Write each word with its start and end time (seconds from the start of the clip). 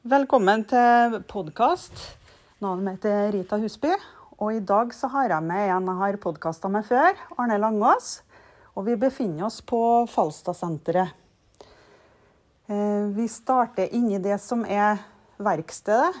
Velkommen 0.00 0.62
til 0.64 1.18
podkast. 1.28 1.92
Navnet 2.64 2.86
mitt 2.86 3.02
er 3.04 3.26
Rita 3.34 3.58
Husby. 3.60 3.90
Og 4.40 4.54
i 4.56 4.62
dag 4.64 4.94
så 4.96 5.10
har 5.12 5.28
jeg 5.28 5.44
med 5.44 5.72
en 5.74 5.90
jeg 5.90 5.98
har 5.98 6.16
podkasta 6.22 6.70
med 6.72 6.86
før, 6.88 7.18
Arne 7.36 7.58
Langås. 7.60 8.22
Og 8.72 8.86
vi 8.86 8.94
befinner 8.96 9.44
oss 9.50 9.58
på 9.60 10.06
Falstadsenteret. 10.08 11.12
Eh, 12.70 13.12
Vi 13.12 13.28
starter 13.28 13.92
inni 13.92 14.16
det 14.24 14.40
som 14.40 14.64
er 14.64 15.04
verkstedet. 15.36 16.16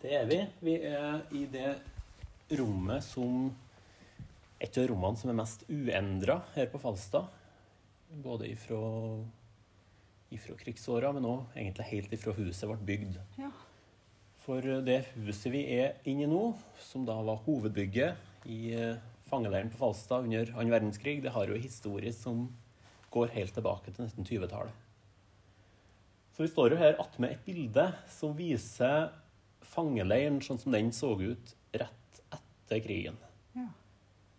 Det 0.00 0.14
er 0.14 0.30
vi. 0.30 0.38
Vi 0.62 0.76
er 0.78 1.26
i 1.34 1.46
det 1.50 1.74
rommet 2.54 3.02
som 3.02 3.50
Et 4.60 4.76
av 4.78 4.86
rommene 4.90 5.16
som 5.16 5.30
er 5.30 5.42
mest 5.42 5.62
uendra 5.66 6.42
her 6.54 6.66
på 6.70 6.78
Falstad. 6.78 7.26
Både 8.22 8.46
ifra, 8.46 8.78
ifra 10.34 10.54
krigsåra, 10.58 11.12
men 11.12 11.26
òg 11.26 11.56
egentlig 11.56 11.88
helt 11.90 12.12
ifra 12.16 12.34
huset 12.36 12.68
ble 12.70 12.78
bygd. 12.86 13.18
Ja. 13.40 13.50
For 14.44 14.64
det 14.86 15.02
huset 15.16 15.52
vi 15.52 15.64
er 15.76 15.98
inne 16.08 16.24
i 16.26 16.30
nå, 16.30 16.42
som 16.80 17.04
da 17.08 17.16
var 17.26 17.42
hovedbygget 17.46 18.46
i 18.50 18.72
eh, 18.74 19.00
fangeleiren 19.30 19.70
på 19.72 19.78
Falstad 19.82 20.26
under 20.26 20.52
annen 20.56 20.72
verdenskrig, 20.72 21.20
det 21.22 21.34
har 21.34 21.50
jo 21.50 21.56
en 21.58 21.64
historie 21.66 22.12
som 22.16 22.46
går 23.14 23.32
helt 23.34 23.54
tilbake 23.54 23.92
til 23.92 24.06
nesten 24.06 24.26
20-tallet. 24.26 24.86
Så 26.34 26.44
vi 26.46 26.50
står 26.52 26.72
jo 26.72 26.80
her 26.80 26.96
attmed 27.02 27.34
et 27.34 27.42
bilde 27.44 27.84
som 28.08 28.32
viser 28.38 29.10
fangeleiren 29.70 30.38
sånn 30.42 30.58
som 30.62 30.72
den 30.74 30.88
så 30.94 31.12
ut 31.20 31.52
rett 31.76 32.22
etter 32.32 32.80
krigen. 32.86 33.18
Ja. 33.58 33.66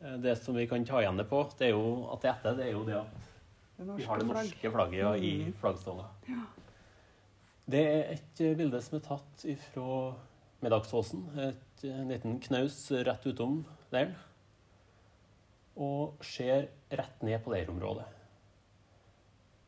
Eh, 0.01 0.17
Det 0.23 0.37
som 0.39 0.55
vi 0.57 0.65
kan 0.67 0.85
ta 0.87 1.03
igjen 1.03 1.19
det 1.19 1.27
på, 1.29 1.43
det 1.59 1.69
er 1.69 1.75
jo 1.75 2.07
at 2.15 2.23
det 2.23 2.31
etter, 2.33 2.57
det 2.57 2.69
er 2.69 2.73
jo 2.73 2.87
det 2.87 2.97
at 3.03 3.27
vi 3.81 4.05
har 4.05 4.19
det 4.21 4.27
norske 4.29 4.71
flagget 4.71 4.99
ja, 4.99 5.15
i 5.15 5.53
Mm. 5.53 6.01
Ja. 6.27 6.43
Det 7.71 7.81
er 7.87 8.11
et 8.13 8.41
eh, 8.41 8.57
bilde 8.57 8.81
som 8.81 8.97
er 8.97 9.05
tatt 9.05 9.45
fra 9.71 10.15
Middagsåsen. 10.61 11.23
Et, 11.39 11.85
en 11.89 12.11
liten 12.11 12.39
knaus 12.39 12.91
rett 12.91 13.25
utom 13.25 13.61
leiren. 13.93 14.15
Og 15.75 16.19
ser 16.25 16.67
rett 16.91 17.23
ned 17.23 17.39
på 17.43 17.53
leirområdet. 17.53 18.05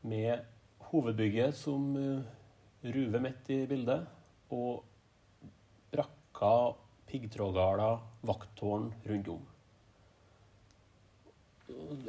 Med 0.04 0.44
hovedbygget 0.92 1.56
som 1.56 1.96
uh, 1.96 2.26
ruver 2.84 3.24
midt 3.24 3.50
i 3.56 3.62
bildet, 3.66 4.04
og 4.52 4.84
brakka, 5.94 6.76
piggtrådgarder, 7.08 8.04
vakttårn 8.28 8.92
rundt 9.08 9.32
om. 9.32 9.48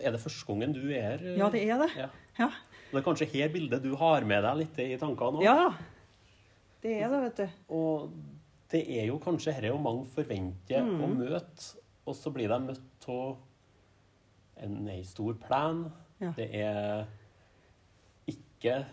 Er 0.02 0.12
det 0.14 0.20
første 0.20 0.46
gangen 0.48 0.72
du 0.76 0.82
er 0.92 1.02
her? 1.14 1.24
Ja, 1.38 1.48
det 1.50 1.62
er 1.70 1.78
det. 1.84 1.90
Ja. 1.96 2.08
Ja. 2.38 2.48
Det 2.90 3.00
er 3.00 3.04
kanskje 3.06 3.26
her 3.32 3.48
bildet 3.54 3.82
du 3.82 3.94
har 3.98 4.24
med 4.26 4.42
deg 4.44 4.56
litt 4.62 4.78
i 4.84 4.96
tankene 5.00 5.40
òg. 5.40 5.44
ja. 5.44 5.74
Det 6.84 6.98
er 7.00 7.08
det, 7.08 7.20
vet 7.24 7.36
du. 7.36 7.74
Og 7.74 8.10
det 8.70 8.82
er 8.98 9.06
jo 9.08 9.14
kanskje 9.18 9.54
dette 9.56 9.78
mange 9.80 10.04
forventer 10.12 10.82
Mm. 10.84 11.00
å 11.00 11.06
møte, 11.16 11.76
og 12.06 12.14
så 12.14 12.30
blir 12.34 12.48
de 12.52 12.58
møtt 12.60 13.06
av 13.08 13.38
en, 14.60 14.88
en 14.88 15.04
stor 15.04 15.32
plen. 15.40 15.86
Ja. 16.20 16.32
Det 16.36 16.50
er 16.54 17.06
ikke 18.28 18.84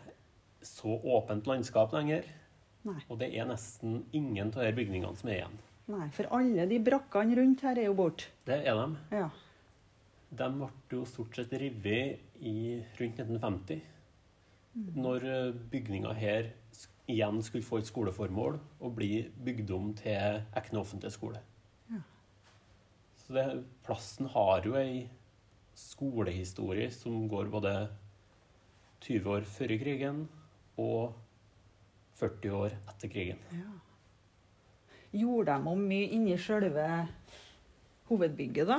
så 0.63 0.95
åpent 1.03 1.47
landskap 1.49 1.91
lenger. 1.95 2.23
Nei. 2.87 2.97
Og 3.09 3.19
det 3.19 3.33
er 3.37 3.45
nesten 3.49 4.05
ingen 4.15 4.47
av 4.55 4.63
de 4.63 4.71
bygningene 4.77 5.17
som 5.19 5.29
er 5.29 5.41
igjen. 5.41 5.59
Nei, 5.91 6.07
for 6.15 6.29
alle 6.31 6.65
de 6.69 6.79
brakkene 6.79 7.35
rundt 7.37 7.61
her 7.67 7.77
er 7.77 7.89
jo 7.89 7.93
borte. 7.97 8.29
Det 8.47 8.61
er 8.65 8.77
de. 8.79 8.97
Ja. 9.11 9.27
De 10.31 10.47
ble 10.55 10.69
jo 10.95 11.05
stort 11.07 11.35
sett 11.35 11.53
revet 11.59 12.21
i 12.39 12.79
rundt 12.99 13.19
1950. 13.19 13.81
Når 14.95 15.25
eh, 15.27 15.55
bygninga 15.71 16.13
her 16.15 16.53
igjen 17.11 17.41
skulle 17.43 17.67
få 17.67 17.81
et 17.81 17.89
skoleformål 17.89 18.59
og 18.79 18.93
bli 18.95 19.25
bygd 19.43 19.73
om 19.75 19.89
til 19.97 20.45
Ekne 20.55 20.79
offentlige 20.79 21.11
skole. 21.11 21.41
Ja. 21.91 21.99
Så 23.19 23.35
det, 23.35 23.45
plassen 23.83 24.29
har 24.31 24.63
jo 24.67 24.77
ei 24.79 25.09
skolehistorie 25.75 26.87
som 26.93 27.27
går 27.31 27.51
både 27.51 27.75
20 29.01 29.29
år 29.35 29.47
før 29.49 29.75
krigen 29.81 30.25
og 30.79 31.15
40 32.21 32.57
år 32.63 32.75
etter 32.93 33.11
krigen. 33.11 33.39
ja. 33.51 33.71
Gjorde 35.11 35.51
de 35.51 35.67
om 35.67 35.79
mye 35.83 36.07
inni 36.15 36.37
sjølve 36.39 36.85
hovedbygget, 38.07 38.69
da? 38.69 38.77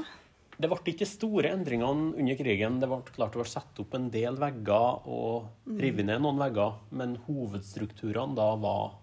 Det 0.62 0.70
ble 0.70 0.92
ikke 0.92 1.08
store 1.08 1.50
endringene 1.56 2.12
under 2.22 2.38
krigen. 2.38 2.78
Det 2.78 2.88
ble 2.90 3.00
klart 3.10 3.34
det 3.34 3.42
ble 3.42 3.50
satt 3.50 3.80
opp 3.82 3.96
en 3.98 4.08
del 4.14 4.38
vegger 4.38 5.08
og 5.10 5.72
revet 5.80 6.06
ned 6.06 6.22
noen 6.22 6.38
vegger, 6.38 6.76
men 6.94 7.16
hovedstrukturene 7.26 8.38
da 8.38 8.52
var 8.62 8.94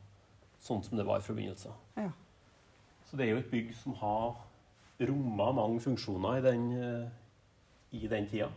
sånn 0.64 0.84
som 0.86 1.00
det 1.00 1.08
var 1.08 1.20
i 1.20 1.28
begynnelsen. 1.28 1.76
Ja. 2.00 2.12
Så 3.10 3.18
det 3.20 3.26
er 3.26 3.34
jo 3.34 3.42
et 3.42 3.52
bygg 3.52 3.74
som 3.76 3.96
har 4.00 4.38
romma 5.10 5.52
mange 5.56 5.80
funksjoner 5.84 6.40
i 6.40 6.46
den, 6.46 6.66
eh, 6.78 8.00
i 8.00 8.08
den 8.08 8.28
tida. 8.28 8.50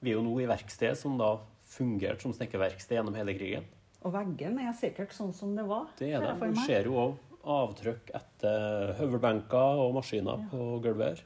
Vi 0.00 0.10
er 0.10 0.18
jo 0.18 0.24
nå 0.24 0.40
i 0.40 0.48
verkstedet 0.50 0.98
som 0.98 1.16
da 1.18 1.36
fungerte 1.72 2.22
som 2.22 2.32
snekkerverksted 2.32 2.96
gjennom 2.96 3.16
hele 3.16 3.34
krigen. 3.36 3.64
Og 4.02 4.12
veggen 4.12 4.58
er 4.58 4.72
sikkert 4.74 5.12
sånn 5.14 5.32
som 5.34 5.54
det 5.56 5.64
var. 5.68 5.88
Det 5.98 6.12
er 6.12 6.24
det. 6.24 6.54
Du 6.54 6.60
ser 6.66 6.88
jo 6.88 6.96
òg 6.98 7.18
avtrykk 7.42 8.10
etter 8.14 8.94
høvelbenker 9.00 9.82
og 9.82 9.94
maskiner 9.96 10.42
på 10.50 10.80
gulvet 10.82 11.08
her. 11.08 11.22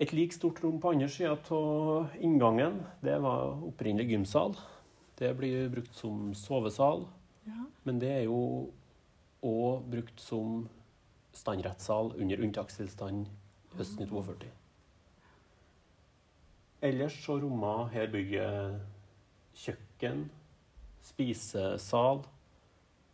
Et 0.00 0.12
like 0.16 0.32
stort 0.32 0.62
rom 0.64 0.78
på 0.80 0.94
andre 0.94 1.08
sida 1.12 1.34
av 1.52 2.14
inngangen, 2.24 2.78
det 3.04 3.18
var 3.20 3.58
opprinnelig 3.68 4.14
gymsal. 4.14 4.54
Det 5.20 5.34
blir 5.36 5.68
brukt 5.68 5.94
som 5.94 6.30
sovesal, 6.34 7.06
Ja. 7.46 7.66
men 7.84 7.98
det 7.98 8.08
er 8.08 8.22
jo 8.24 8.70
òg 9.42 9.84
brukt 9.90 10.20
som 10.20 10.68
standrettssal 11.32 12.14
under 12.16 12.40
unntakstilstand 12.40 13.28
høsten 13.76 14.02
i 14.02 14.06
42. 14.06 14.48
Ellers 16.82 17.24
så 17.24 17.36
romma 17.40 17.88
her 17.92 18.06
bygget 18.08 18.80
kjøkken, 19.54 20.30
spisesal. 21.04 22.24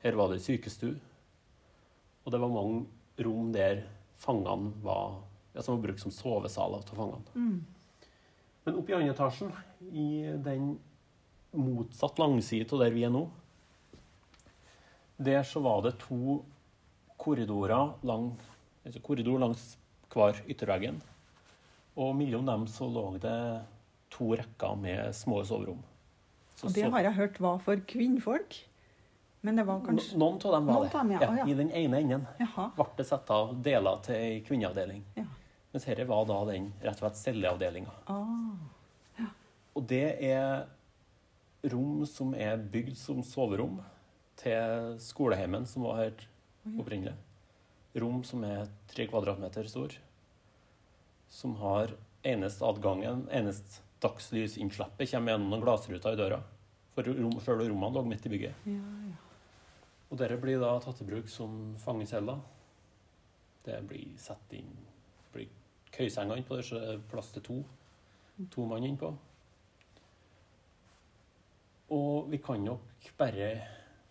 Her 0.05 0.13
var 0.15 0.29
det 0.31 0.41
sykestue. 0.45 1.01
Og 2.25 2.33
det 2.33 2.41
var 2.41 2.49
mange 2.49 2.87
rom 3.19 3.53
der 3.53 3.83
fangene 4.19 4.73
var 4.83 5.23
ja, 5.57 5.63
som 5.63 5.79
var 5.79 5.87
brukt 5.89 6.03
som 6.03 6.13
sovesal 6.13 6.77
til 6.85 6.99
fangene. 6.99 7.33
Mm. 7.35 8.13
Men 8.67 8.77
oppe 8.77 8.93
i 8.93 8.97
andre 8.99 9.15
etasjen, 9.15 9.53
i 9.89 10.09
den 10.45 10.75
motsatt 11.57 12.19
langside 12.21 12.69
av 12.75 12.83
der 12.85 12.93
vi 12.93 13.07
er 13.07 13.15
nå, 13.15 13.25
der 15.17 15.47
så 15.49 15.63
var 15.65 15.81
det 15.87 15.95
to 16.03 16.43
korridorer 17.17 17.95
lang, 18.05 18.35
altså 18.85 19.01
korridor 19.01 19.41
langs 19.41 19.77
hver 20.13 20.43
ytterveggen. 20.45 21.01
Og 21.97 22.13
mellom 22.19 22.45
dem 22.45 22.67
så 22.69 22.89
lå 22.91 23.07
det 23.23 23.39
to 24.13 24.35
rekker 24.37 24.77
med 24.77 25.15
små 25.17 25.41
soverom. 25.49 25.81
Så 26.57 26.69
Og 26.69 26.77
det 26.77 26.91
har 26.93 27.09
jeg 27.09 27.17
hørt 27.17 27.41
var 27.41 27.59
for 27.65 27.81
kvinnfolk. 27.89 28.61
Men 29.47 29.57
det 29.57 29.65
var 29.69 29.81
kanskje 29.85 30.19
Noen 30.19 30.39
av 30.43 30.53
dem 30.57 30.67
var 30.67 30.85
det. 30.85 30.93
dem, 30.93 31.11
ja. 31.13 31.35
Ja. 31.39 31.47
I 31.47 31.55
den 31.55 31.71
ene 31.71 31.99
enden 32.03 32.27
Jaha. 32.41 32.71
ble 32.77 32.87
det 32.97 33.07
satt 33.07 33.31
av 33.31 33.53
deler 33.63 34.01
til 34.03 34.17
ei 34.17 34.41
kvinneavdeling. 34.47 35.05
Ja. 35.15 35.27
Mens 35.77 35.85
dette 35.85 36.05
var 36.09 36.23
da 36.25 36.39
den 36.49 36.71
rett 36.81 36.97
og 36.97 37.03
slett 37.03 37.19
celleavdelinga. 37.21 37.91
Ah. 38.09 39.27
Og 39.77 39.83
det 39.85 40.07
er 40.25 40.63
rom 41.69 42.07
som 42.09 42.31
er 42.33 42.63
bygd 42.73 42.95
som 42.97 43.21
soverom 43.21 43.75
til 44.41 44.95
skoleheimen 45.05 45.69
som 45.69 45.85
var 45.85 45.99
her 46.01 46.25
opprinnelig. 46.81 47.13
Rom 48.01 48.25
som 48.25 48.47
er 48.49 48.73
tre 48.89 49.05
kvadratmeter 49.11 49.69
stor. 49.69 49.99
Som 51.29 51.59
har 51.61 51.93
eneste 52.25 52.65
adgangen, 52.65 53.27
eneste 53.29 53.85
dagslysinnslippet 54.01 55.13
kommer 55.13 55.35
gjennom 55.37 55.53
noen 55.53 55.69
glassruter 55.69 56.17
i 56.17 56.23
døra. 56.25 56.41
For 56.97 57.13
rom, 57.13 57.37
Sjøle 57.45 57.69
rommene 57.69 57.99
lå 57.99 58.07
midt 58.09 58.25
i 58.25 58.33
bygget. 58.39 58.65
Ja, 58.65 58.81
ja. 59.13 59.21
Og 60.09 60.25
dette 60.25 60.41
blir 60.41 60.65
da 60.65 60.73
tatt 60.81 61.05
i 61.05 61.13
bruk 61.13 61.29
som 61.29 61.77
fangeceller. 61.85 62.41
Det 63.69 63.85
blir 63.93 64.17
satt 64.25 64.57
inn 64.57 64.73
blir 65.37 65.66
køysenger 65.97 66.37
innpå 66.41 66.57
der, 66.59 66.63
så 66.63 66.81
det 66.81 66.95
er 66.95 67.03
plass 67.11 67.33
til 67.33 67.43
to. 67.43 67.57
To 68.53 68.67
mann 68.69 68.85
innpå. 68.85 69.15
Og 71.97 72.31
vi 72.31 72.37
kan 72.43 72.61
nok 72.67 73.13
bare 73.19 73.51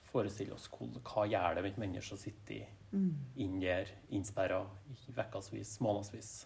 forestille 0.09 0.53
oss 0.55 0.69
hva 0.71 1.25
gjør 1.27 1.55
det 1.57 1.63
med 1.65 1.71
et 1.73 1.77
menneske 1.83 2.15
å 2.15 2.17
sitte 2.21 2.65
Mm. 2.95 3.15
inn 3.35 3.59
der, 3.59 3.89
innsperra 4.09 4.61
i 4.87 5.11
ukevis, 5.11 5.79
månedsvis. 5.81 6.45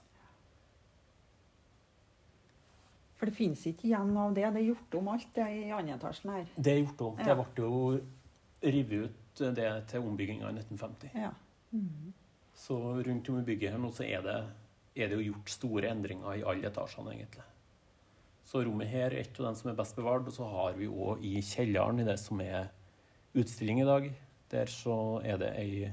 For 3.20 3.26
det 3.28 3.36
finnes 3.36 3.66
ikke 3.68 3.86
igjen 3.90 4.16
av 4.18 4.34
det. 4.34 4.48
Det 4.56 4.62
er 4.64 4.70
gjort 4.70 4.96
om 4.96 5.08
alt 5.14 5.28
det 5.36 5.46
i 5.60 5.70
andre 5.76 5.98
etasjen 5.98 6.32
her. 6.32 6.48
Det 6.56 6.72
er 6.74 6.80
gjort 6.86 7.02
om. 7.02 7.20
Ja. 7.20 7.36
Det 7.36 7.36
ble 7.56 7.66
jo 7.66 7.82
revet 8.64 9.12
ut 9.12 9.44
det 9.56 9.68
til 9.92 10.08
ombygginga 10.08 10.50
i 10.50 10.54
1950. 10.56 11.12
Ja. 11.20 11.32
Mm. 11.72 12.14
Så 12.56 12.80
rundt 13.06 13.30
om 13.30 13.38
i 13.40 13.46
bygget 13.46 13.72
her 13.76 13.78
nå 13.84 13.92
så 13.94 14.08
er 14.08 14.24
det, 14.26 14.38
er 15.00 15.10
det 15.10 15.20
jo 15.20 15.32
gjort 15.32 15.52
store 15.54 15.90
endringer 15.94 16.40
i 16.40 16.46
alle 16.48 16.70
etasjene, 16.70 17.16
egentlig. 17.16 17.46
Så 18.50 18.64
rommet 18.66 18.90
her 18.90 19.14
er 19.14 19.22
et 19.22 19.36
av 19.38 19.50
dem 19.50 19.58
som 19.60 19.70
er 19.70 19.78
best 19.78 19.98
bevart, 19.98 20.26
og 20.26 20.34
så 20.34 20.48
har 20.50 20.78
vi 20.80 20.88
òg 20.90 21.22
i 21.26 21.36
kjelleren, 21.46 22.02
i 22.02 22.08
det 22.08 22.18
som 22.18 22.40
er 22.42 22.72
utstilling 23.38 23.84
i 23.84 23.90
dag. 23.90 24.10
Der 24.50 24.72
så 24.74 24.96
er 25.22 25.38
det 25.38 25.52
ei, 25.60 25.92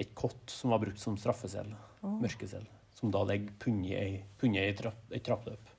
et 0.00 0.14
kott 0.16 0.48
som 0.48 0.72
var 0.72 0.80
brukt 0.80 1.02
som 1.02 1.18
straffecelle, 1.20 1.76
oh. 2.00 2.16
mørkecelle, 2.22 2.70
som 2.96 3.12
da 3.12 3.20
ligger 3.28 3.52
pundet 3.60 3.92
i 4.48 4.64
et 4.64 4.80
trapp, 4.80 5.12
trappløp. 5.28 5.72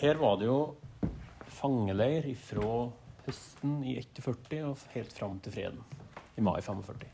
Her 0.00 0.20
var 0.22 0.38
det 0.40 0.46
jo 0.46 0.60
fangeleir 1.58 2.30
fra 2.40 2.68
høsten 3.26 3.80
i 3.82 3.98
41 3.98 4.62
og 4.70 4.86
helt 4.94 5.12
fram 5.12 5.42
til 5.42 5.58
freden 5.58 5.99
i 6.40 6.42
mai 6.42 6.60
45. 6.64 7.08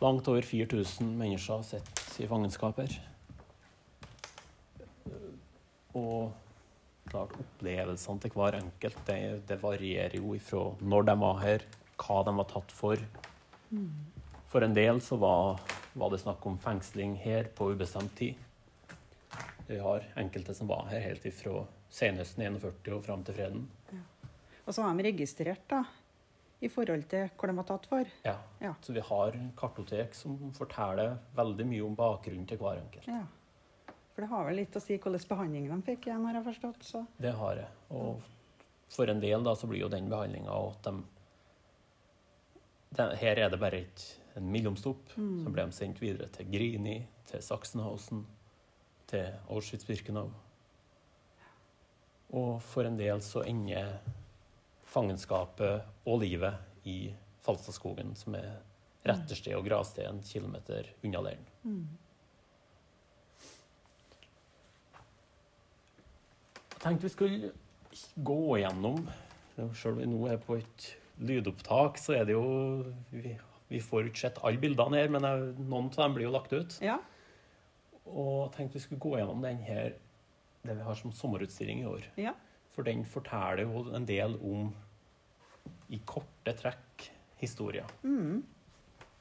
Langt 0.00 0.28
over 0.32 0.42
4000 0.42 1.08
mennesker 1.20 1.64
sitter 1.66 2.24
i 2.24 2.28
fangenskap 2.28 2.78
her. 2.80 2.94
Og 5.98 6.30
klart, 7.10 7.34
opplevelsene 7.34 8.22
til 8.22 8.32
hver 8.36 8.56
enkelt 8.60 9.02
det, 9.08 9.20
det 9.48 9.58
varierer 9.60 10.16
jo 10.16 10.32
ifra 10.38 10.62
når 10.80 11.10
de 11.10 11.16
var 11.20 11.42
her, 11.42 11.66
hva 12.00 12.22
de 12.24 12.36
var 12.38 12.48
tatt 12.48 12.72
for. 12.72 13.02
For 14.50 14.64
en 14.64 14.76
del 14.76 15.02
så 15.04 15.18
var, 15.20 15.60
var 15.92 16.14
det 16.14 16.22
snakk 16.24 16.46
om 16.48 16.56
fengsling 16.62 17.18
her 17.20 17.50
på 17.54 17.72
ubestemt 17.74 18.16
tid. 18.16 18.38
Vi 19.68 19.78
har 19.78 20.08
enkelte 20.18 20.56
som 20.56 20.70
var 20.70 20.88
her 20.90 21.04
helt 21.04 21.26
ifra 21.28 21.66
senhøsten 21.92 22.46
41 22.48 22.96
og 22.96 23.04
fram 23.04 23.26
til 23.26 23.36
freden. 23.36 23.68
Og 24.64 24.74
så 24.74 24.86
har 24.86 24.96
de 24.96 25.04
registrert, 25.06 25.62
da, 25.70 25.84
i 26.60 26.68
forhold 26.68 27.06
til 27.08 27.28
hvor 27.38 27.48
de 27.48 27.56
var 27.56 27.66
tatt 27.68 27.86
for. 27.88 28.08
Ja. 28.24 28.36
Ja. 28.60 28.74
Så 28.84 28.92
vi 28.92 29.02
har 29.04 29.36
kartotek 29.56 30.16
som 30.16 30.36
forteller 30.56 31.16
veldig 31.36 31.66
mye 31.70 31.86
om 31.86 31.94
bakgrunnen 31.96 32.48
til 32.48 32.60
hver 32.60 32.82
enkelt. 32.82 33.08
Ja. 33.08 33.24
For 34.12 34.26
det 34.26 34.30
har 34.34 34.44
vel 34.50 34.60
litt 34.60 34.76
å 34.76 34.82
si 34.84 34.98
hvilken 34.98 35.30
behandling 35.30 35.70
de 35.70 35.78
fikk 35.86 36.10
igjen, 36.10 36.26
har 36.28 36.36
jeg 36.36 36.46
forstått. 36.50 36.84
Så. 36.84 37.04
Det 37.16 37.32
har 37.38 37.62
jeg. 37.62 37.70
Og 37.96 38.20
for 38.92 39.08
en 39.08 39.22
del 39.22 39.46
da, 39.46 39.54
så 39.56 39.70
blir 39.70 39.84
jo 39.84 39.92
den 39.92 40.10
behandlinga 40.10 40.52
at 40.52 40.90
de, 40.90 40.94
de 42.98 43.08
Her 43.22 43.40
er 43.46 43.54
det 43.54 43.60
bare 43.62 43.80
et, 43.86 44.04
en 44.36 44.52
mellomstopp. 44.52 45.14
Så 45.16 45.54
ble 45.54 45.64
de 45.64 45.76
sendt 45.78 46.02
videre 46.02 46.28
til 46.34 46.50
Grini, 46.52 46.98
til 47.30 47.42
Sachsenhausen, 47.46 48.26
til 49.10 49.32
Auschwitz-Birkenau. 49.48 50.28
Og 52.36 52.60
for 52.62 52.86
en 52.86 52.98
del 52.98 53.22
så 53.24 53.42
ender 53.48 53.96
fangenskapet 54.90 56.06
og 56.08 56.20
livet 56.22 56.86
i 56.88 57.12
Falstadskogen, 57.44 58.14
som 58.18 58.36
er 58.38 58.58
rettersted 59.06 59.56
og 59.56 59.66
gravsted 59.68 60.06
en 60.08 60.22
kilometer 60.26 60.90
unna 61.06 61.22
leiren. 61.24 61.46
Jeg 66.70 66.82
tenkte 66.84 67.06
vi 67.06 67.12
skulle 67.12 67.52
gå 68.16 68.56
gjennom 68.62 69.02
Selv 69.76 69.92
om 69.92 69.98
vi 70.00 70.06
nå 70.08 70.20
er 70.32 70.38
på 70.40 70.56
et 70.56 70.84
lydopptak, 71.20 71.98
så 72.00 72.14
er 72.16 72.24
det 72.24 72.32
jo 72.32 72.44
Vi, 73.12 73.34
vi 73.68 73.80
får 73.84 74.08
ikke 74.08 74.22
sett 74.22 74.38
alle 74.40 74.60
bildene 74.62 74.96
her, 74.96 75.10
men 75.12 75.26
jeg, 75.26 75.50
noen 75.60 75.90
av 75.90 75.98
dem 75.98 76.14
blir 76.16 76.26
jo 76.28 76.32
lagt 76.32 76.54
ut. 76.54 76.78
Ja. 76.80 76.96
Og 78.08 78.46
jeg 78.46 78.54
tenkte 78.56 78.78
vi 78.78 78.84
skulle 78.86 79.04
gå 79.04 79.18
gjennom 79.18 79.44
den 79.44 79.60
her, 79.66 79.98
det 80.64 80.78
vi 80.78 80.86
har 80.86 80.96
som 80.96 81.12
sommerutstilling 81.12 81.84
i 81.84 81.90
år. 81.90 82.08
ja. 82.20 82.34
For 82.80 82.86
den 82.88 83.02
forteller 83.04 83.60
jo 83.66 83.82
en 83.92 84.06
del 84.08 84.38
om, 84.40 84.70
i 85.92 85.98
korte 86.08 86.54
trekk, 86.56 87.10
historia. 87.36 87.84
Mm. 88.00 88.38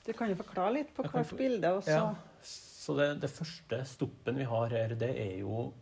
Du 0.05 0.13
kan 0.15 0.31
jo 0.31 0.37
forklare 0.39 0.77
litt 0.77 0.93
på 0.95 1.03
hvert 1.03 1.27
for- 1.27 1.37
bilde. 1.41 1.67
også. 1.67 1.91
Ja. 1.91 2.15
Så 2.41 2.95
det, 2.95 3.09
det 3.19 3.29
første 3.29 3.81
stoppen 3.85 4.39
vi 4.39 4.47
har 4.47 4.69
her, 4.71 4.95
det 4.95 5.09
er 5.11 5.35
jo 5.41 5.73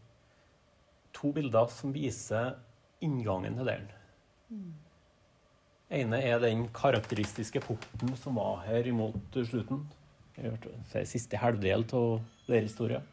to 1.13 1.31
bilder 1.31 1.69
som 1.69 1.93
viser 1.93 2.55
inngangen 2.99 3.55
til 3.61 3.69
leiren. 3.69 3.93
ene 5.91 6.17
er 6.23 6.39
den 6.39 6.67
karakteristiske 6.73 7.61
porten 7.61 8.17
som 8.17 8.35
var 8.41 8.65
her 8.65 8.89
imot 8.89 9.37
slutten. 9.45 9.85
Siste 11.05 11.37
halvdel 11.37 11.85
av 11.93 12.21
leirhistoria. 12.49 13.03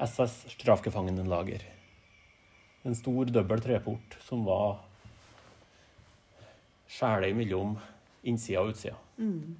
SS 0.00 0.46
Strafgefangenenlager. 0.56 1.60
En 2.86 2.94
stor 2.94 3.30
dobbel 3.32 3.62
treport 3.62 4.18
som 4.22 4.44
var 4.46 4.78
skjæret 6.88 7.36
mellom 7.36 7.76
innsida 8.28 8.62
og 8.62 8.72
utsida. 8.72 8.96
Mm. 9.18 9.56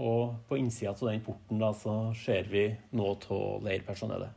Og 0.00 0.36
på 0.48 0.58
innsida 0.60 0.92
av 0.92 1.08
den 1.10 1.24
porten 1.24 1.60
da, 1.60 1.72
så 1.76 2.12
ser 2.16 2.48
vi 2.52 2.68
noe 2.96 3.16
av 3.16 3.66
leirpersonellet. 3.66 4.36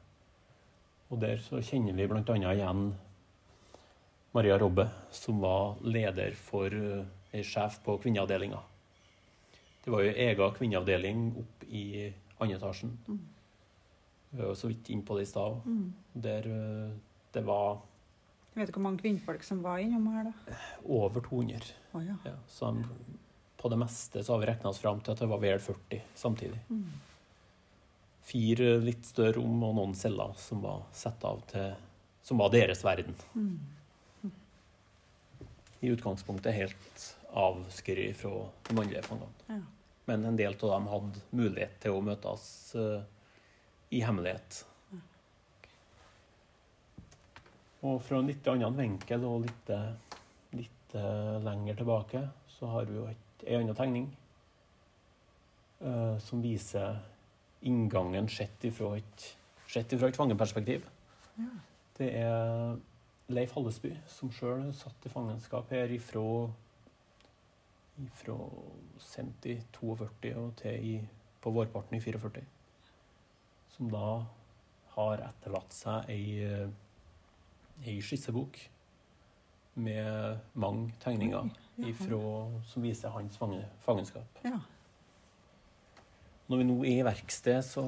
Og 1.13 1.19
der 1.21 1.39
så 1.43 1.61
kjenner 1.61 1.95
vi 1.95 2.07
bl.a. 2.09 2.23
igjen 2.53 2.87
Maria 4.33 4.57
Robbe, 4.57 4.87
som 5.13 5.43
var 5.43 5.77
leder 5.85 6.33
for 6.39 6.73
ei 6.73 7.43
sjef 7.45 7.77
på 7.85 7.99
kvinneavdelinga. 8.01 8.59
Det 9.83 9.91
var 9.91 10.03
jo 10.05 10.15
ega 10.25 10.49
kvinneavdeling 10.55 11.23
opp 11.43 11.65
i 11.69 11.85
andre 12.39 12.57
etasjen. 12.57 12.95
Vi 14.31 14.39
var 14.39 14.49
jo 14.49 14.57
så 14.57 14.71
vidt 14.71 14.89
innpå 14.89 15.17
det 15.19 15.27
i 15.27 15.29
stad. 15.29 15.59
Mm. 15.67 15.87
Der 16.25 16.47
uh, 16.49 16.93
det 17.33 17.43
var 17.47 17.81
Vet 18.53 18.69
du 18.69 18.75
hvor 18.75 18.83
mange 18.85 19.01
kvinnfolk 19.01 19.41
som 19.41 19.63
var 19.65 19.79
innom 19.81 20.05
her, 20.13 20.27
da? 20.29 20.57
over 20.85 21.23
200. 21.25 21.71
Oh, 21.97 22.03
ja. 22.05 22.13
Ja, 22.21 22.35
så 22.47 22.69
på 23.57 23.69
det 23.69 23.79
meste 23.81 24.21
så 24.23 24.33
har 24.35 24.43
vi 24.43 24.49
regna 24.51 24.69
oss 24.69 24.81
fram 24.83 24.99
til 25.01 25.15
at 25.15 25.23
det 25.23 25.29
var 25.31 25.41
vel 25.41 25.61
40 25.63 26.01
samtidig. 26.19 26.59
Mm. 26.69 26.91
Fire 28.23 28.67
litt 28.83 29.07
større 29.07 29.37
rom 29.39 29.63
og 29.65 29.73
noen 29.79 29.95
celler 29.97 30.35
som 30.37 30.61
var 30.63 30.85
satt 30.95 31.23
av 31.27 31.41
til 31.51 31.73
Som 32.23 32.39
var 32.39 32.53
deres 32.53 32.79
verden. 32.85 33.17
Mm. 33.35 34.29
I 35.83 35.89
utgangspunktet 35.91 36.55
helt 36.55 37.07
avskåret 37.35 38.15
fra 38.15 38.45
de 38.69 38.75
mannlige 38.77 39.01
fangene. 39.03 39.47
Ja. 39.49 39.57
Men 40.07 40.23
en 40.29 40.37
del 40.39 40.55
av 40.55 40.69
dem 40.69 40.87
hadde 40.87 41.23
mulighet 41.35 41.81
til 41.83 41.97
å 41.97 42.05
møtes 42.05 42.45
uh, 42.79 43.03
i 43.91 43.99
hemmelighet. 44.05 44.61
Og 47.83 47.99
fra 48.03 48.19
en 48.21 48.29
litt 48.29 48.47
annen 48.47 48.77
vinkel 48.77 49.25
og 49.27 49.41
litt, 49.43 49.69
eh, 49.73 50.19
litt 50.55 50.95
eh, 50.95 51.37
lenger 51.43 51.81
tilbake, 51.81 52.21
så 52.47 52.69
har 52.71 52.87
vi 52.87 52.95
jo 52.95 53.07
ei 53.09 53.57
annen 53.57 53.75
tegning 53.75 54.05
uh, 55.83 56.15
som 56.23 56.39
viser 56.39 57.01
inngangen 57.67 58.29
sett 58.31 58.63
ifra 58.63 58.93
et, 58.95 59.25
sett 59.67 59.91
ifra 59.91 60.07
et 60.07 60.15
fangeperspektiv. 60.15 60.85
Ja. 61.35 61.49
Det 61.97 62.07
er 62.21 62.77
Leif 63.33 63.57
Hallesby 63.57 63.91
som 64.07 64.31
sjøl 64.31 64.69
satt 64.77 65.07
i 65.07 65.11
fangenskap 65.11 65.73
her 65.75 65.91
ifra, 65.91 66.23
ifra 68.05 68.37
sent 69.03 69.49
i 69.51 69.57
42 69.75 70.31
og 70.39 70.55
til 70.61 70.87
i, 70.93 70.95
på 71.43 71.51
vårparten 71.51 71.99
i 71.99 72.01
44. 72.03 72.45
Som 73.75 73.91
da 73.91 74.07
har 74.95 75.27
etterlatt 75.27 75.75
seg 75.75 76.11
ei, 76.13 76.39
ei 77.85 77.97
skissebok 78.01 78.59
med 79.75 80.37
mange 80.53 80.93
tegninger 81.01 81.49
ifra, 81.89 82.19
som 82.69 82.85
viser 82.85 83.09
hans 83.09 83.39
fangenskap. 83.81 84.43
Ja. 84.45 84.59
Når 86.47 86.57
vi 86.59 86.67
nå 86.69 86.77
er 86.83 86.99
i 86.99 87.05
verksted, 87.07 87.61
så 87.65 87.83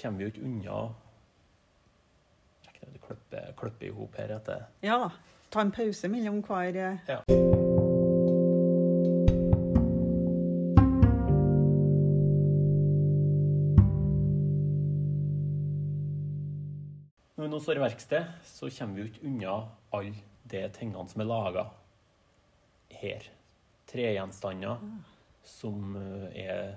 kommer 0.00 0.18
vi 0.18 0.24
jo 0.26 0.32
ikke 0.34 0.44
unna 0.48 0.82
Kløppe, 3.00 3.40
klippe 3.58 3.86
i 3.86 3.90
hop 3.90 4.14
her 4.20 4.36
etter 4.36 4.68
ja 4.86 4.96
da. 5.02 5.10
Ta 5.50 5.64
en 5.64 5.72
pause 5.74 6.08
mellom 6.08 6.42
hver 6.46 6.78
eh, 6.78 7.10
Ja. 7.10 7.69
Når 17.60 17.64
vi 17.64 17.68
står 17.74 17.78
i 17.78 17.82
verksted, 17.84 18.28
så 18.48 18.68
kommer 18.72 18.94
vi 18.96 19.02
jo 19.02 19.08
ikke 19.10 19.26
unna 19.28 19.54
alle 19.92 20.14
de 20.48 20.60
tingene 20.72 21.02
som 21.10 21.20
er 21.20 21.26
laga 21.28 21.64
her. 23.02 23.26
Tregjenstander 23.90 24.80
som 25.44 25.92
eh, 26.00 26.38
er 26.40 26.70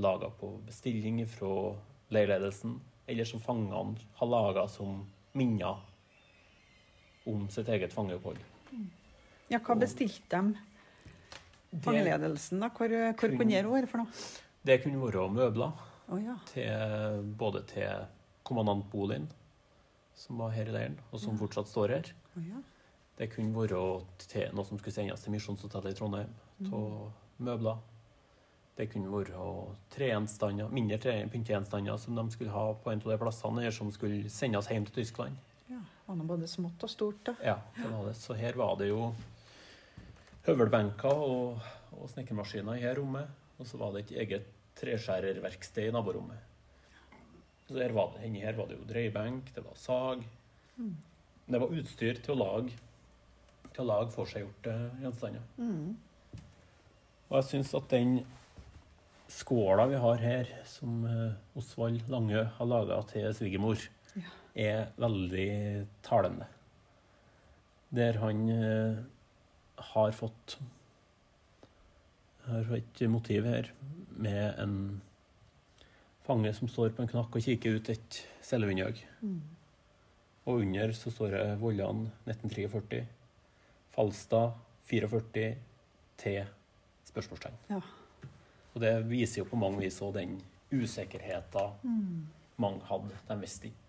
laga 0.00 0.30
på 0.40 0.54
bestilling 0.64 1.20
fra 1.28 1.50
leirledelsen, 2.16 2.78
eller 3.04 3.28
som 3.28 3.44
fangene 3.44 4.00
har 4.16 4.32
laga 4.32 4.64
som 4.72 5.04
minner 5.36 5.84
om 7.28 7.44
sitt 7.52 7.68
eget 7.68 7.92
fangeopphold. 7.92 8.40
Ja, 9.52 9.60
hva 9.60 9.76
bestilte 9.76 10.40
de? 10.40 10.66
Fangeledelsen, 11.84 12.64
da? 12.64 12.72
Hvor, 12.72 12.88
hvor 12.88 13.18
kunne 13.20 13.52
det 13.52 13.66
være 13.68 13.92
for 13.92 14.00
noe? 14.06 14.28
Det 14.64 14.80
kunne 14.80 15.04
være 15.04 15.28
møbler 15.28 15.76
Oh, 16.08 16.22
ja. 16.24 16.40
til, 16.54 17.34
både 17.36 17.66
til 17.68 18.06
kommandantboligen, 18.46 19.28
som 20.16 20.38
var 20.40 20.54
her 20.56 20.70
i 20.70 20.74
leiren, 20.74 20.96
og 21.12 21.20
som 21.20 21.36
fortsatt 21.38 21.68
står 21.68 21.92
her. 21.94 22.10
Oh, 22.36 22.42
ja. 22.48 22.62
Det 23.16 23.30
kunne 23.32 23.52
være 23.56 23.82
til 24.28 24.50
noe 24.56 24.64
som 24.68 24.78
skulle 24.80 24.92
sendes 24.96 25.22
til 25.24 25.32
Misjonshotellet 25.32 25.94
i 25.94 25.98
Trondheim, 25.98 26.32
av 26.72 27.12
møbler. 27.38 27.78
Det 28.76 28.90
kunne 28.92 29.08
være 29.12 29.44
tregjenstander, 29.94 30.68
mindre 30.72 30.98
tre- 31.00 31.28
pyntegjenstander 31.32 31.96
som 32.00 32.16
de 32.18 32.26
skulle 32.34 32.52
ha 32.52 32.66
på 32.74 32.92
en 32.92 33.00
av 33.00 33.12
de 33.14 33.16
plassene 33.22 33.62
eller 33.62 33.72
som 33.72 33.88
skulle 33.92 34.28
sendes 34.32 34.68
hjem 34.68 34.84
til 34.88 34.98
Tyskland. 35.02 35.36
Ja. 35.70 35.80
Var 36.06 36.16
nå 36.20 36.26
både 36.28 36.46
smått 36.48 36.84
og 36.84 36.92
stort, 36.92 37.22
da. 37.24 37.34
Ja, 37.44 37.56
det 37.78 37.88
var 37.90 38.04
det. 38.10 38.16
Så 38.20 38.36
her 38.36 38.52
var 38.60 38.76
det 38.76 38.90
jo 38.90 39.14
høvelbenker 40.46 41.22
og, 41.24 41.64
og 41.96 42.10
snekkermaskiner 42.12 42.76
i 42.78 42.84
her 42.84 42.98
rommet. 43.00 43.32
Og 43.58 43.66
så 43.68 43.80
var 43.80 43.94
det 43.96 44.04
et 44.06 44.12
eget 44.22 44.50
treskjærerverksted 44.76 45.88
i 45.88 45.94
naborommet. 45.94 46.36
Så 47.66 47.78
her 47.80 47.94
var 47.96 48.12
det, 48.14 48.26
inni 48.28 48.44
her 48.44 48.54
var 48.58 48.68
det 48.70 48.78
jo 48.78 48.86
drøybenk, 48.86 49.50
det 49.56 49.64
var 49.64 49.78
sag. 49.80 50.22
Det 51.46 51.60
var 51.62 51.74
utstyr 51.74 52.20
til 52.22 52.36
å 52.36 52.38
lage, 52.38 52.74
til 53.72 53.82
å 53.82 53.88
lage 53.90 54.14
forseggjorte 54.14 54.74
gjenstander. 55.02 55.42
Mm. 55.58 55.96
Og 57.26 57.36
jeg 57.40 57.48
syns 57.50 57.72
at 57.74 57.88
den 57.90 58.20
skåla 59.32 59.88
vi 59.90 59.98
har 59.98 60.22
her, 60.22 60.52
som 60.70 61.02
eh, 61.10 61.34
Osvald 61.58 62.06
Langø 62.12 62.44
har 62.58 62.70
laga 62.70 63.00
til 63.10 63.32
svigermor, 63.34 63.82
Ja. 64.16 64.30
er 64.54 64.86
veldig 64.96 65.86
talende. 66.06 66.46
Der 67.92 68.16
han 68.22 68.48
eh, 68.48 69.02
har 69.92 70.12
fått 70.12 70.56
har 72.46 72.70
et 72.76 73.00
motiv 73.10 73.44
her 73.44 73.72
med 74.16 74.54
en 74.62 74.76
fange 76.26 76.52
som 76.56 76.68
står 76.68 76.90
på 76.96 77.02
en 77.04 77.08
knakk 77.10 77.36
og 77.38 77.42
kikker 77.44 77.76
ut 77.78 77.90
et 77.92 78.16
cellevinduet. 78.44 79.02
Mm. 79.22 79.40
Og 80.46 80.60
under 80.62 80.92
så 80.94 81.10
står 81.10 81.30
det 81.34 81.44
Vollan 81.60 82.04
1943, 82.26 83.00
Falstad 83.94 84.52
44 84.86 85.46
til 86.20 86.44
spørsmålstegn. 87.08 87.56
Ja. 87.70 87.80
Og 88.74 88.82
det 88.82 88.92
viser 89.08 89.40
jo 89.42 89.48
på 89.50 89.58
mange 89.58 89.80
vis 89.82 89.98
òg 90.04 90.14
den 90.18 90.36
usikkerheten 90.74 91.72
Mm. 91.82 92.26
mange 92.58 92.80
hadde. 92.88 93.10
De 93.28 93.36
visste 93.40 93.68
ikke 93.70 93.82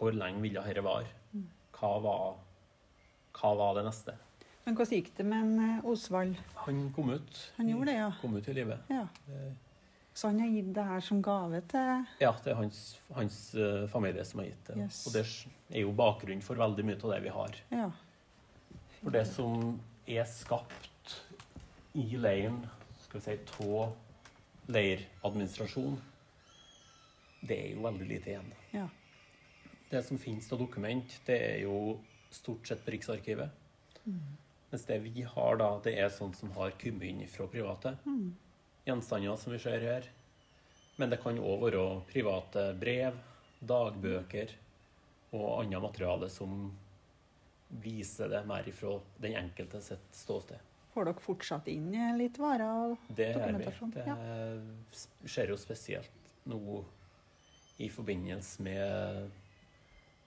hvor 0.00 0.12
lenge 0.16 0.40
ville 0.40 0.62
dette 0.64 0.82
vare. 0.82 1.06
Mm. 1.32 1.46
Hva 1.76 1.90
var, 2.02 2.36
hva 3.36 3.50
var 3.56 3.74
det 3.76 3.84
neste? 3.84 4.14
Men 4.64 4.74
hvordan 4.76 4.96
gikk 4.96 5.10
det 5.16 5.26
med 5.26 5.42
en 5.44 5.60
eh, 5.78 5.84
Osvald? 5.88 6.36
Han 6.66 6.90
kom 6.96 7.10
ut. 7.10 7.52
Han 7.56 7.68
gjorde 7.68 7.86
det, 7.86 7.94
ja. 7.98 8.10
Kom 8.20 8.36
ut 8.36 8.48
i 8.48 8.52
livet. 8.52 8.78
ja. 8.90 9.06
Så 10.20 10.28
han 10.28 10.40
har 10.40 10.50
gitt 10.52 10.74
det 10.76 10.82
her 10.84 11.00
som 11.00 11.22
gave 11.24 11.62
til 11.70 12.02
Ja, 12.20 12.34
det 12.44 12.50
er 12.52 12.58
hans, 12.58 12.80
hans 13.16 13.36
eh, 13.56 13.86
familie 13.88 14.24
som 14.28 14.42
har 14.42 14.50
gitt 14.50 14.66
det. 14.68 14.74
Yes. 14.82 14.98
Og 15.08 15.14
det 15.16 15.22
er 15.72 15.86
jo 15.86 15.94
bakgrunnen 15.96 16.42
for 16.44 16.60
veldig 16.60 16.84
mye 16.84 16.98
av 16.98 17.14
det 17.14 17.20
vi 17.24 17.32
har. 17.32 17.56
Ja. 17.72 17.86
For 18.98 19.14
det 19.14 19.22
som 19.30 19.78
er 20.04 20.28
skapt 20.28 21.14
i 21.96 22.04
leiren, 22.20 22.58
skal 23.06 23.22
vi 23.22 23.24
si, 23.30 23.38
av 23.64 24.74
leiradministrasjon, 24.76 25.96
det 27.40 27.56
er 27.56 27.72
jo 27.78 27.86
veldig 27.88 28.10
lite 28.12 28.34
igjen. 28.34 28.52
Ja. 28.76 28.84
Det 29.88 30.04
som 30.04 30.20
finnes 30.20 30.52
av 30.52 30.60
dokument, 30.60 31.16
det 31.30 31.40
er 31.46 31.56
jo 31.64 31.96
stort 32.28 32.68
sett 32.68 32.84
på 32.84 32.92
Riksarkivet. 32.92 33.56
Mm. 34.04 34.20
Mens 34.68 34.84
det 34.84 35.00
vi 35.08 35.24
har 35.32 35.56
da, 35.64 35.72
det 35.88 35.96
er 35.96 36.12
sånt 36.12 36.36
som 36.36 36.52
har 36.60 36.76
kommet 36.84 37.08
inn 37.08 37.24
fra 37.32 37.48
private. 37.48 37.96
Mm. 38.04 38.36
Gjenstander 38.90 39.36
som 39.38 39.52
vi 39.54 39.58
ser 39.62 39.80
her. 39.80 40.08
Men 40.98 41.10
det 41.12 41.20
kan 41.22 41.38
òg 41.38 41.62
være 41.68 41.84
private 42.10 42.64
brev, 42.80 43.16
dagbøker 43.64 44.50
og 45.32 45.62
annet 45.62 45.82
materiale 45.84 46.28
som 46.32 46.70
viser 47.84 48.28
det 48.32 48.42
mer 48.50 48.66
ifra 48.68 48.96
den 49.22 49.36
enkelte 49.38 49.80
sitt 49.84 50.08
ståsted. 50.16 50.58
Får 50.90 51.06
dere 51.06 51.22
fortsatt 51.22 51.68
inn 51.70 51.92
litt 52.18 52.36
varer? 52.42 52.66
og- 52.92 52.98
Det 53.14 53.28
gjør 53.34 53.46
vi. 53.58 53.64
Dokumentasjon, 53.64 53.92
Det 53.94 55.30
skjer 55.30 55.48
jo 55.48 55.56
spesielt 55.56 56.10
nå 56.46 56.84
i 57.78 57.88
forbindelse 57.88 58.60
med 58.60 59.30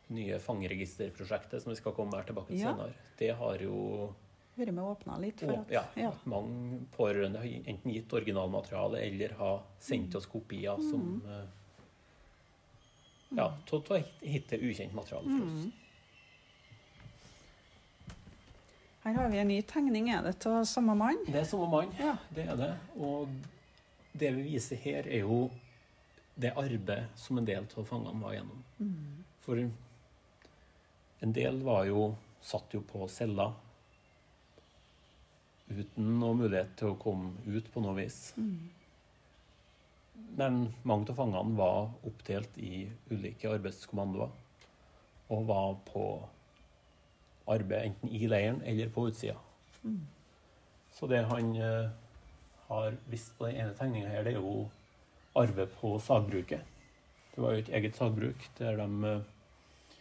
nye 0.10 0.40
fangeregisterprosjektet 0.40 1.62
som 1.62 1.70
vi 1.72 1.76
skal 1.76 1.92
komme 1.92 2.12
mer 2.12 2.24
tilbake 2.24 2.48
til 2.48 2.60
Ja. 2.60 2.74
senere. 2.74 2.94
Det 3.18 3.36
har 3.36 3.58
jo 3.58 4.14
Vært 4.56 4.74
med 4.74 4.84
og 4.84 4.92
åpna 5.00 5.18
litt? 5.18 5.40
For 5.42 5.56
at, 5.64 5.72
ja, 5.74 5.82
ja. 5.98 6.12
mange 6.30 6.84
pårørende 6.94 7.40
har 7.42 7.70
enten 7.74 7.92
gitt 7.94 8.14
originalmateriale 8.14 9.00
eller 9.02 9.34
har 9.40 9.64
sendt 9.82 10.16
oss 10.16 10.28
kopier 10.30 10.78
Mm. 10.78 10.90
som 10.92 11.22
eh, 11.26 11.46
ja, 13.38 13.48
av 13.50 14.04
hittil 14.22 14.68
ukjent 14.70 14.94
materiale 14.94 15.26
for 15.26 15.46
oss. 15.48 15.64
Mm. 15.66 15.72
Her 19.04 19.14
har 19.14 19.30
vi 19.30 19.38
en 19.42 19.48
ny 19.48 19.62
tegning. 19.62 20.10
Er 20.10 20.22
det 20.24 20.46
av 20.48 20.64
samme 20.66 20.94
mann? 20.96 21.18
Det 21.28 21.42
er 21.42 21.44
samme 21.50 21.68
mann, 21.72 21.90
Ja. 22.00 22.16
det 22.30 22.46
er 22.48 22.56
det. 22.56 22.72
Og 22.96 23.28
det 24.14 24.32
vi 24.36 24.44
viser 24.54 24.76
her, 24.78 25.08
er 25.08 25.20
jo 25.26 25.50
det 26.40 26.54
arbeidet 26.56 27.10
som 27.16 27.38
en 27.38 27.46
del 27.46 27.66
av 27.78 27.86
fangene 27.86 28.22
var 28.22 28.34
igjennom. 28.34 28.64
Mm. 28.80 29.24
For 29.42 29.60
en 31.22 31.34
del 31.34 31.60
var 31.64 31.86
jo 31.86 32.16
satt 32.42 32.72
jo 32.74 32.82
på 32.82 33.10
cella 33.10 33.54
uten 35.80 36.16
noe 36.20 36.38
mulighet 36.38 36.76
til 36.80 36.94
å 36.94 37.00
komme 37.02 37.34
ut 37.48 37.70
på 37.74 37.84
noe 37.84 37.98
vis. 37.98 38.20
Mm. 38.38 38.70
Men 40.38 40.60
mange 40.88 41.10
av 41.12 41.18
fangene 41.18 41.58
var 41.58 41.92
oppdelt 42.06 42.58
i 42.58 42.86
ulike 43.12 43.52
arbeidskommandoer 43.54 44.32
og 45.34 45.46
var 45.50 45.76
på 45.90 46.06
arbeid 47.50 47.90
enten 47.90 48.14
i 48.14 48.28
leiren 48.30 48.62
eller 48.66 48.92
på 48.94 49.08
utsida. 49.10 49.38
Mm. 49.84 50.02
Så 50.94 51.10
det 51.10 51.24
han 51.30 51.56
eh, 51.58 51.90
har 52.68 52.98
vist 53.12 53.34
på 53.38 53.50
den 53.50 53.60
ene 53.62 53.78
tegninga 53.78 54.12
her, 54.12 54.24
det 54.26 54.36
er 54.36 54.42
jo 54.42 54.70
arbeid 55.38 55.74
på 55.80 55.96
sagbruket. 56.00 56.62
Det 57.34 57.42
var 57.42 57.56
jo 57.56 57.64
et 57.64 57.72
eget 57.74 57.98
sagbruk 57.98 58.46
der 58.60 58.78
de, 58.78 58.90
eh, 59.10 59.96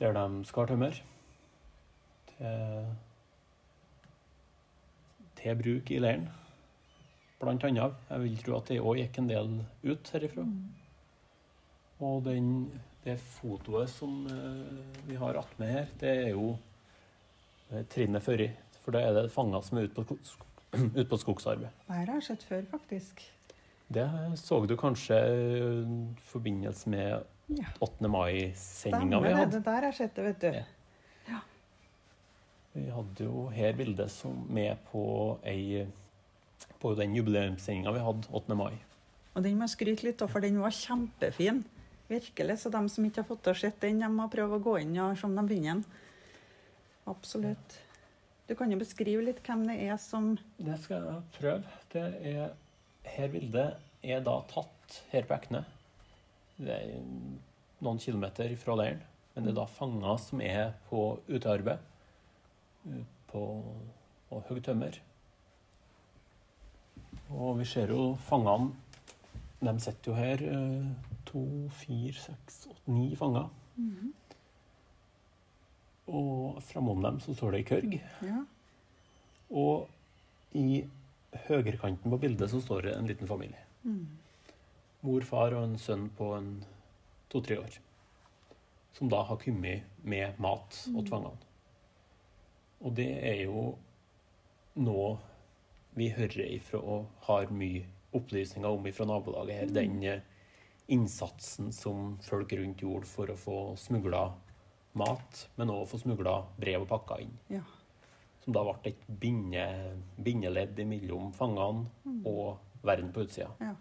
der 0.00 0.16
de 0.16 0.44
skar 0.48 0.72
tømmer 0.72 0.96
til, 2.32 2.88
til 5.38 5.56
bruk 5.60 5.92
i 5.92 6.00
leiren. 6.02 6.26
Blant 7.40 7.64
annet. 7.68 7.96
Jeg 8.10 8.22
vil 8.24 8.42
tro 8.42 8.58
at 8.58 8.70
det 8.72 8.80
òg 8.80 9.00
gikk 9.02 9.20
en 9.20 9.30
del 9.30 9.54
ut 9.84 10.12
herifra. 10.14 10.44
Og 12.06 12.22
den, 12.24 12.50
det 13.04 13.18
fotoet 13.20 13.92
som 13.92 14.24
eh, 14.30 14.98
vi 15.08 15.18
har 15.20 15.38
attmed 15.40 15.72
her, 15.72 15.92
det 16.00 16.12
er 16.24 16.30
jo 16.32 16.54
eh, 17.70 17.84
trinnet 17.92 18.24
før 18.24 18.46
i. 18.46 18.50
For 18.82 18.96
da 18.96 19.02
er 19.04 19.16
det 19.16 19.32
fanger 19.34 19.64
som 19.66 19.80
er 19.80 19.88
ute 19.88 20.04
på, 20.04 20.18
ut 21.00 21.08
på 21.10 21.20
skogsarbeid. 21.20 21.72
Det 21.86 21.98
her 22.00 22.12
har 22.12 22.20
jeg 22.20 22.28
sett 22.30 22.46
før, 22.48 22.68
faktisk. 22.72 23.24
Det 23.86 24.06
så 24.40 24.64
du 24.66 24.74
kanskje 24.76 25.16
i 25.16 25.82
forbindelse 26.32 26.90
med 26.90 27.22
8. 27.80 28.08
mai-sendinga 28.10 29.20
vi 29.22 29.34
hadde. 29.36 29.52
Det 29.58 29.64
der 29.64 29.78
har 29.78 29.92
jeg 29.92 29.98
sett 30.00 30.16
det, 30.16 30.24
vet 30.24 30.40
du. 30.42 30.48
Ja. 30.56 30.64
Vi 32.76 32.90
hadde 32.92 33.24
jo 33.24 33.46
her 33.54 33.72
bildet 33.76 34.12
som 34.12 34.42
med 34.52 34.76
på 34.90 35.04
ei 35.48 35.86
på 36.80 36.92
den 36.96 37.14
jubileumssendinga 37.16 37.92
vi 37.94 38.02
hadde 38.04 38.28
8. 38.36 38.56
mai. 38.56 38.74
Og 39.36 39.44
den 39.44 39.56
må 39.56 39.66
jeg 39.66 39.74
skryte 39.76 40.06
litt 40.06 40.22
av, 40.24 40.30
for 40.32 40.44
den 40.44 40.58
var 40.60 40.74
kjempefin. 40.74 41.62
Virkelig. 42.08 42.58
Så 42.62 42.70
de 42.72 42.82
som 42.92 43.06
ikke 43.06 43.22
har 43.22 43.28
fått 43.28 43.42
til 43.46 43.54
å 43.54 43.58
se 43.58 43.72
den, 43.82 44.02
de 44.04 44.10
må 44.12 44.28
prøve 44.32 44.58
å 44.58 44.62
gå 44.62 44.76
inn 44.84 44.94
og 45.02 45.16
se 45.18 45.26
om 45.26 45.34
de 45.36 45.44
finner 45.50 45.74
den. 45.74 45.82
Absolutt. 47.10 47.80
Du 48.46 48.54
kan 48.58 48.70
jo 48.70 48.78
beskrive 48.78 49.24
litt 49.26 49.42
hvem 49.46 49.64
det 49.66 49.76
er 49.88 49.96
som 49.98 50.34
Det 50.56 50.76
skal 50.84 51.08
jeg 51.08 51.24
prøve. 51.40 51.80
Det 51.92 52.04
er, 52.30 52.54
her 53.16 53.32
bildet 53.32 54.06
er 54.06 54.22
da 54.26 54.38
tatt 54.52 55.00
her 55.10 55.26
på 55.26 55.36
Ekne. 55.36 55.64
Det 56.56 56.76
er 56.76 56.94
noen 57.82 58.00
kilometer 58.02 58.54
fra 58.60 58.78
leiren. 58.78 59.02
Men 59.34 59.44
det 59.44 59.52
er 59.52 59.58
da 59.58 59.66
fanger 59.68 60.20
som 60.22 60.40
er 60.40 60.76
på 60.88 61.08
utearbeid. 61.28 61.82
På 63.30 63.42
å 64.30 64.40
hogge 64.48 64.62
tømmer. 64.68 64.98
Og 67.34 67.58
vi 67.58 67.64
ser 67.66 67.90
jo 67.90 68.12
fangene 68.28 68.72
De 69.60 69.72
sitter 69.82 70.10
jo 70.12 70.14
her. 70.14 70.42
eh, 70.42 71.14
To, 71.26 71.40
fire, 71.74 72.12
seks, 72.14 72.66
åtte, 72.70 72.84
ni 72.92 73.16
fanger. 73.18 73.48
Og 76.06 76.60
framom 76.62 77.02
dem 77.02 77.18
så 77.20 77.34
står 77.34 77.50
det 77.56 77.58
ei 77.58 77.66
kørg. 77.66 77.96
Ja. 78.22 78.44
Og 79.50 79.88
i 80.54 80.84
høyrekanten 81.48 82.12
på 82.12 82.20
bildet 82.22 82.50
så 82.52 82.60
står 82.62 82.86
det 82.86 82.94
en 82.96 83.10
liten 83.10 83.26
familie. 83.26 83.58
Mm. 83.82 84.06
Mor, 85.02 85.26
far 85.26 85.56
og 85.58 85.64
en 85.66 85.76
sønn 85.82 86.06
på 86.16 86.30
en 86.38 86.52
to-tre 87.32 87.58
år. 87.58 87.80
Som 88.94 89.10
da 89.12 89.24
har 89.26 89.36
kommet 89.42 89.82
med 90.06 90.38
mat 90.38 90.78
og 90.94 91.10
fangene. 91.10 91.36
Og 92.84 92.92
det 92.96 93.10
er 93.24 93.42
jo 93.46 93.70
noe 94.76 95.16
vi 95.96 96.10
hører 96.12 96.50
ifra 96.52 96.80
og 96.80 97.06
har 97.28 97.52
mye 97.54 97.86
opplysninger 98.16 98.68
om 98.68 98.88
ifra 98.88 99.06
nabolaget 99.08 99.60
her. 99.60 99.72
Den 99.72 100.02
eh, 100.04 100.24
innsatsen 100.92 101.72
som 101.72 102.16
folk 102.22 102.52
rundt 102.52 102.82
gjorde 102.84 103.08
for 103.08 103.32
å 103.32 103.38
få 103.40 103.58
smugla 103.80 104.28
mat, 104.96 105.46
men 105.56 105.72
òg 105.72 105.88
få 105.90 106.00
smugla 106.00 106.38
brev 106.56 106.84
og 106.84 106.88
pakker 106.88 107.24
inn 107.26 107.34
ja. 107.52 107.60
som 108.44 108.54
da 108.56 108.62
ble 108.64 108.92
et 108.92 109.02
binde, 109.20 109.66
bindeledd 110.16 110.78
mellom 110.88 111.34
fangene 111.36 112.22
og 112.24 112.56
verden 112.86 113.10
på 113.12 113.26
utsida. 113.26 113.50
Ja. 113.60 113.74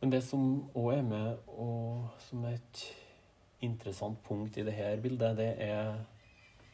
Men 0.00 0.10
det 0.10 0.22
som 0.26 0.64
òg 0.74 0.96
er 0.96 1.04
med, 1.06 1.44
og 1.46 2.08
som 2.24 2.42
er 2.48 2.56
et 2.56 2.86
interessant 3.62 4.18
punkt 4.26 4.56
i 4.58 4.64
dette 4.66 4.96
bildet, 5.04 5.36
det 5.38 5.52
er 5.62 6.00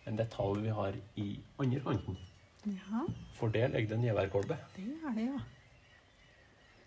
en 0.09 0.19
detalj 0.19 0.65
vi 0.65 0.73
har 0.75 0.97
i 1.21 1.29
andre 1.61 1.81
kanten. 1.85 2.19
Ja, 2.67 3.05
For 3.39 3.53
der 3.55 3.71
ligger 3.73 3.95
det 3.95 3.99
en 4.01 4.09
geværkolbe. 4.09 4.57
det 4.77 4.89
er 5.05 5.15
det, 5.17 5.29
ja. 5.29 5.41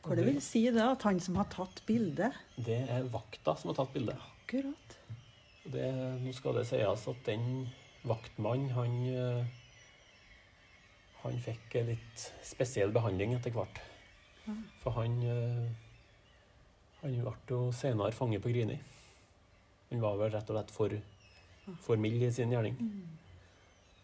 Hva 0.02 0.16
det 0.18 0.26
vil 0.26 0.42
si 0.42 0.64
det, 0.74 0.82
at 0.82 1.04
han 1.06 1.20
som 1.22 1.36
har 1.38 1.46
tatt 1.54 1.84
bildet 1.86 2.34
Det 2.58 2.80
er 2.90 3.06
vakta 3.14 3.54
som 3.56 3.70
har 3.70 3.78
tatt 3.78 3.94
bildet. 3.94 4.18
Akkurat. 4.42 4.98
Det, 5.64 5.88
nå 6.24 6.34
skal 6.34 6.58
det 6.58 6.66
sies 6.72 7.08
at 7.12 7.20
den 7.28 7.68
vaktmannen, 8.10 8.72
han 8.74 8.96
eh, 9.14 9.46
Han 11.22 11.38
fikk 11.46 11.78
litt 11.86 12.24
spesiell 12.42 12.90
behandling 12.92 13.36
etter 13.38 13.54
hvert. 13.54 13.78
Ja. 14.48 14.56
For 14.82 14.98
han 14.98 15.20
eh, 15.22 15.70
Han 17.04 17.20
ble 17.22 17.36
jo 17.50 17.62
senere 17.74 18.12
fange 18.14 18.42
på 18.42 18.50
Grini. 18.50 18.80
Han 19.92 20.02
var 20.02 20.18
vel 20.18 20.34
rett 20.34 20.50
og 20.50 20.58
slett 20.58 20.74
for, 20.74 20.98
for 21.86 22.02
mild 22.02 22.24
i 22.24 22.32
sin 22.34 22.54
gjerning. 22.54 22.78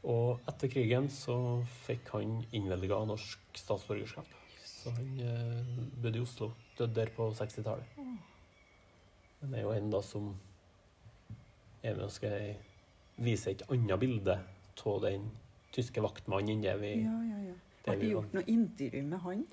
Og 0.08 0.44
etter 0.48 0.72
krigen 0.72 1.10
så 1.12 1.38
fikk 1.86 2.14
han 2.16 2.40
innvelga 2.56 3.02
norsk 3.10 3.60
statsborgerskap. 3.60 4.30
Så 4.64 4.94
han 4.96 5.20
eh, 5.20 5.72
bodde 6.02 6.22
i 6.22 6.24
Oslo. 6.24 6.52
Døde 6.78 6.94
der 6.96 7.12
på 7.16 7.32
60-tallet. 7.36 7.98
Men 9.42 9.52
det 9.52 9.60
er 9.60 9.66
jo 9.66 9.74
en 9.74 9.92
da 9.92 10.02
som 10.06 10.30
er 11.84 11.98
med 11.98 12.06
og 12.08 12.14
skal 12.14 12.56
vise 13.22 13.52
et 13.52 13.66
annet 13.74 14.00
bilde 14.02 14.38
av 14.88 15.00
den 15.04 15.28
tyske 15.74 16.02
vaktmannen 16.04 16.56
enn 16.56 16.64
det 16.64 16.76
vi 16.82 16.92
Ja, 17.02 17.18
ja, 17.26 17.40
ja. 17.50 17.56
Har 17.88 18.00
de 18.00 18.10
gjort 18.12 18.34
noe 18.36 18.52
intervju 18.52 19.02
med 19.08 19.24
han? 19.24 19.44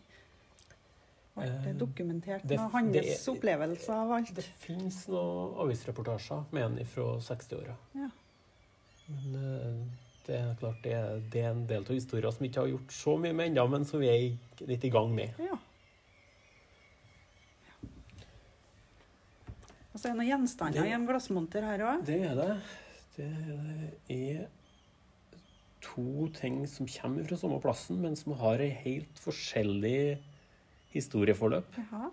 Ble 1.34 1.46
det 1.50 1.70
er 1.72 1.78
dokumentert 1.78 2.44
det- 2.46 2.56
noe 2.60 2.70
hans 2.70 2.92
det 2.94 3.04
opplevelse 3.32 3.90
av 3.90 4.12
alt? 4.12 4.34
Det 4.34 4.44
fins 4.44 5.08
noen 5.08 5.56
avisreportasjer 5.64 6.44
med 6.52 6.62
han 6.62 6.78
fra 6.86 7.06
60-åra. 7.18 7.74
Ja. 7.98 8.10
Men 9.08 9.34
eh, 9.40 9.84
det 10.26 10.36
er 10.38 10.54
klart 10.60 10.82
det 10.84 10.94
det 11.32 11.42
er 11.42 11.50
en 11.50 11.66
del 11.66 11.82
av 11.82 11.90
historier 11.92 12.30
som 12.30 12.44
vi 12.44 12.48
ikke 12.52 12.62
har 12.62 12.70
gjort 12.70 12.92
så 12.94 13.16
mye 13.20 13.34
med 13.34 13.50
ennå, 13.50 13.66
men 13.70 13.84
som 13.84 14.00
vi 14.00 14.08
er 14.08 14.66
litt 14.66 14.84
i 14.84 14.90
gang 14.94 15.10
med. 15.14 15.34
Ja. 15.42 15.58
Og 19.92 20.00
så 20.00 20.08
er 20.08 20.14
det 20.14 20.18
noen 20.18 20.30
gjenstander 20.32 20.86
i 20.88 20.94
en 20.96 21.06
glassmonter 21.06 21.62
her 21.66 21.82
òg. 21.86 22.04
Det 22.06 22.20
er 22.26 22.34
det. 22.38 22.54
Det 23.14 23.28
er 24.10 24.46
to 25.84 26.28
ting 26.34 26.64
som 26.66 26.88
kommer 26.90 27.26
fra 27.28 27.36
samme 27.38 27.60
plassen, 27.62 28.00
men 28.02 28.16
som 28.18 28.34
har 28.40 28.62
ei 28.64 28.70
helt 28.70 29.20
forskjellig 29.22 30.18
historieforløp. 30.94 31.76
Jaha. 31.78 32.10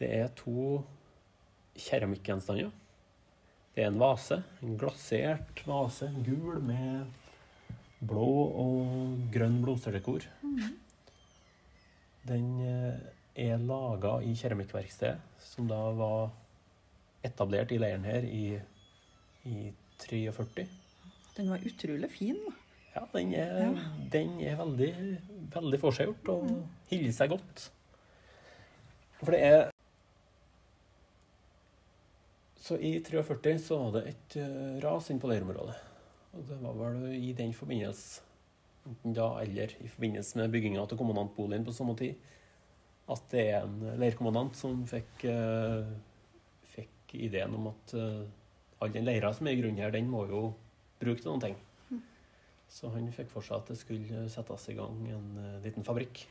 Det 0.00 0.08
er 0.12 0.32
to 0.36 0.82
keramikkgjenstander. 1.76 2.72
Det 3.76 3.84
er 3.84 3.90
en 3.92 4.00
vase, 4.00 4.40
en 4.64 4.76
glasert 4.80 5.60
vase, 5.68 6.08
gul 6.24 6.60
med 6.64 7.06
blå 8.00 8.28
og 8.62 9.18
grønn 9.32 9.58
blomsterdekor. 9.64 10.24
Den 12.26 12.46
eh, 12.64 12.96
er 13.46 13.60
laga 13.62 14.16
i 14.24 14.32
keramikkverkstedet, 14.36 15.20
som 15.44 15.68
da 15.70 15.78
var 15.96 16.30
etablert 17.26 17.72
i 17.72 17.80
leiren 17.80 18.06
her 18.08 18.24
i, 18.24 18.56
i 19.48 19.70
43. 20.02 20.66
Den 21.36 21.52
var 21.52 21.64
utrolig 21.68 22.10
fin. 22.12 22.40
Ja, 22.96 23.04
den 23.12 23.34
er, 23.36 23.56
Ja. 23.60 23.70
Den 24.12 24.38
er 24.40 24.56
veldig, 24.56 24.92
veldig 25.52 25.80
forseggjort 25.80 26.28
og 26.32 26.52
hilder 26.88 27.12
seg 27.12 27.34
godt. 27.34 27.66
For 29.22 29.32
det 29.34 29.40
er 29.46 29.66
Så 32.66 32.76
i 32.82 32.96
43 32.98 33.58
så 33.62 33.76
var 33.78 33.92
det 33.94 34.08
et 34.10 34.36
eh, 34.42 34.78
ras 34.82 35.06
inn 35.12 35.20
på 35.22 35.28
leirområdet. 35.30 35.76
Og 36.34 36.48
det 36.48 36.56
var 36.64 36.72
vel 36.80 37.12
i 37.14 37.28
den 37.38 37.52
forbindelse, 37.54 38.24
enten 38.90 39.14
da 39.14 39.28
eller 39.38 39.70
i 39.78 39.90
forbindelse 39.92 40.40
med 40.40 40.50
bygginga 40.50 40.82
av 40.82 40.96
kommandantboligen 40.98 41.64
på 41.68 41.74
samme 41.76 41.94
tid, 42.00 42.18
at 43.06 43.22
det 43.30 43.44
er 43.52 43.60
en 43.60 44.00
leirkommandant 44.02 44.58
som 44.58 44.82
fikk, 44.90 45.28
eh, 45.30 45.86
fikk 46.74 47.14
ideen 47.14 47.54
om 47.54 47.70
at 47.70 47.94
uh, 47.94 48.26
all 48.82 48.90
den 48.92 49.06
leira 49.06 49.30
som 49.34 49.46
er 49.46 49.54
i 49.54 49.60
grunnen 49.60 49.78
her, 49.78 49.94
den 49.94 50.10
må 50.10 50.24
jo 50.26 50.42
bruke 50.98 51.22
til 51.22 51.30
noen 51.30 51.44
ting. 51.46 51.56
Så 52.68 52.90
han 52.92 53.06
fikk 53.14 53.30
for 53.30 53.46
seg 53.46 53.60
at 53.60 53.70
det 53.70 53.78
skulle 53.80 54.26
settes 54.32 54.66
i 54.72 54.76
gang 54.76 54.98
en 55.14 55.28
eh, 55.40 55.60
liten 55.64 55.86
fabrikk. 55.86 56.26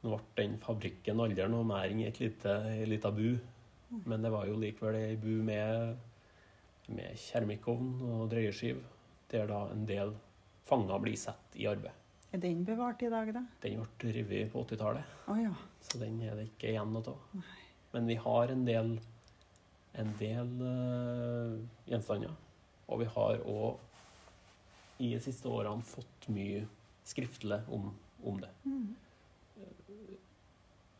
Nå 0.00 0.16
ble 0.16 0.20
den 0.38 0.56
fabrikken 0.62 1.20
aldri 1.20 1.46
noe 1.52 1.66
mer 1.68 1.90
enn 1.90 2.00
et 2.06 2.20
lite, 2.22 3.10
bu, 3.12 3.36
men 4.06 4.22
det 4.24 4.30
var 4.32 4.46
jo 4.48 4.56
likevel 4.60 4.96
ei 4.96 5.16
bu 5.20 5.42
med, 5.44 5.96
med 6.88 7.18
keramikkovn 7.20 7.90
og 8.08 8.28
dreieskiv, 8.32 8.80
der 9.32 9.50
da 9.50 9.66
en 9.74 9.84
del 9.88 10.14
fanger 10.70 11.02
blir 11.02 11.18
satt 11.20 11.58
i 11.58 11.66
arbeid. 11.68 11.96
Er 12.32 12.38
den 12.38 12.62
bevart 12.64 13.02
i 13.02 13.10
dag, 13.10 13.32
da? 13.34 13.42
Den 13.62 13.82
ble 13.98 14.12
revet 14.14 14.52
på 14.52 14.62
80-tallet, 14.62 15.16
Oh, 15.28 15.38
ja. 15.40 15.50
så 15.82 15.98
den 15.98 16.20
er 16.22 16.38
det 16.38 16.46
ikke 16.52 16.70
igjen 16.70 16.92
noe 16.94 17.12
av. 17.12 17.44
Men 17.92 18.06
vi 18.06 18.16
har 18.22 18.52
en 18.54 18.64
del, 18.64 18.92
en 19.98 20.12
del 20.20 20.52
uh, 20.62 21.56
gjenstander, 21.90 22.36
og 22.86 23.02
vi 23.02 23.08
har 23.16 23.42
òg 23.50 25.02
i 25.02 25.12
de 25.14 25.20
siste 25.24 25.48
årene 25.50 25.82
fått 25.84 26.28
mye 26.32 26.62
skriftlig 27.08 27.60
om, 27.72 27.90
om 28.24 28.40
det. 28.40 28.50
Mm. 28.64 28.94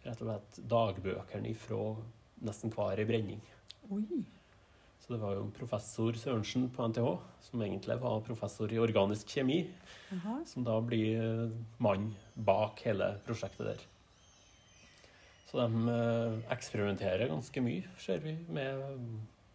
Rett 0.04 0.20
og 0.22 0.30
slett 0.30 0.60
dagbøkene 0.70 1.54
fra 1.60 1.80
nesten 2.46 2.72
hver 2.72 3.02
brenning. 3.08 3.40
Oi. 3.92 4.22
Så 5.00 5.14
det 5.16 5.20
var 5.20 5.34
jo 5.34 5.44
en 5.44 5.52
professor 5.52 6.16
Sørensen 6.16 6.68
på 6.72 6.86
NTH, 6.88 7.08
som 7.42 7.62
egentlig 7.64 7.96
var 8.00 8.20
professor 8.24 8.72
i 8.72 8.78
organisk 8.80 9.32
kjemi, 9.34 9.64
Jaha. 10.12 10.36
som 10.46 10.64
da 10.64 10.76
blir 10.84 11.18
eh, 11.18 11.56
mann 11.82 12.12
bak 12.34 12.84
hele 12.86 13.16
prosjektet 13.26 13.72
der. 13.72 13.82
Så 15.50 15.58
de 15.58 15.90
eh, 15.90 16.36
eksperimenterer 16.54 17.28
ganske 17.32 17.64
mye, 17.64 17.88
ser 17.98 18.22
vi, 18.22 18.36
med 18.54 18.84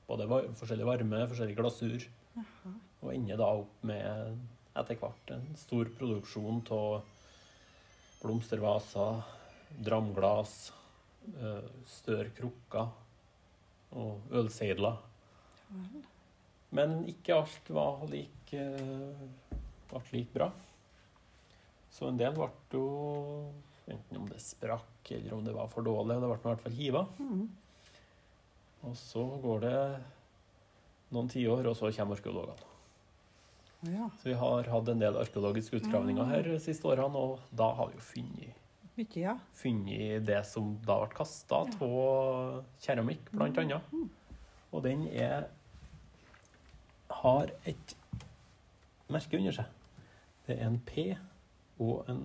både 0.10 0.28
var 0.30 0.50
forskjellig 0.60 0.90
varme, 0.90 1.24
forskjellig 1.32 1.56
glasur, 1.58 2.06
Jaha. 2.36 2.76
og 3.02 3.14
ender 3.16 3.40
da 3.40 3.50
opp 3.64 3.88
med 3.88 4.44
etter 4.76 5.00
hvert 5.00 5.32
en 5.38 5.48
stor 5.58 5.88
produksjon 5.96 6.60
av 6.76 7.00
blomstervaser, 8.20 9.24
dramglass, 9.86 10.74
eh, 11.36 11.70
større 11.90 12.32
krukker 12.36 12.92
og 13.96 14.36
ølseidler. 14.36 14.98
Men 16.76 16.98
ikke 17.10 17.38
alt 17.40 17.70
var 17.72 18.04
like, 18.12 18.66
ble 19.90 20.02
like 20.12 20.34
bra. 20.34 20.50
Så 21.92 22.10
en 22.10 22.20
del 22.20 22.36
ble 22.36 22.52
jo 22.76 22.90
Enten 23.86 24.18
om 24.18 24.24
det 24.26 24.40
sprakk, 24.42 25.12
eller 25.14 25.34
om 25.36 25.44
det 25.46 25.52
var 25.54 25.68
for 25.70 25.86
dårlig. 25.86 26.16
Det 26.18 26.26
ble 26.26 26.38
i 26.40 26.48
hvert 26.50 26.64
fall 26.64 26.74
hiva. 26.74 27.04
Mm. 27.22 27.44
Og 28.90 28.96
så 28.98 29.26
går 29.44 29.60
det 29.62 29.82
noen 31.14 31.30
tiår, 31.30 31.70
og 31.70 31.78
så 31.78 31.92
kommer 31.94 32.18
arkeologene. 32.18 32.72
Ja. 33.94 34.10
Så 34.18 34.32
vi 34.32 34.38
har 34.42 34.72
hatt 34.74 34.90
en 34.90 35.04
del 35.04 35.20
arkeologiske 35.22 35.78
utgravninger 35.78 36.26
her 36.32 36.50
de 36.50 36.58
siste 36.64 36.90
årene, 36.90 37.22
og 37.22 37.44
da 37.54 37.70
har 37.78 37.92
vi 37.92 38.00
jo 38.00 38.06
funnet, 38.08 38.64
Mye, 38.96 39.20
ja. 39.20 39.34
funnet 39.52 40.24
det 40.24 40.40
som 40.48 40.70
da 40.86 41.02
ble 41.02 41.16
kasta 41.18 41.66
av 41.66 42.64
keramikk, 42.84 43.28
blant 43.34 43.60
annet. 43.60 43.96
Og 44.72 44.84
den 44.86 45.08
er 45.12 45.50
har 47.12 47.52
et 47.68 47.96
merke 49.12 49.38
under 49.38 49.56
seg. 49.56 49.66
Det 50.48 50.58
er 50.58 50.70
en 50.70 50.80
P 50.86 51.10
og 51.82 52.08
en 52.12 52.22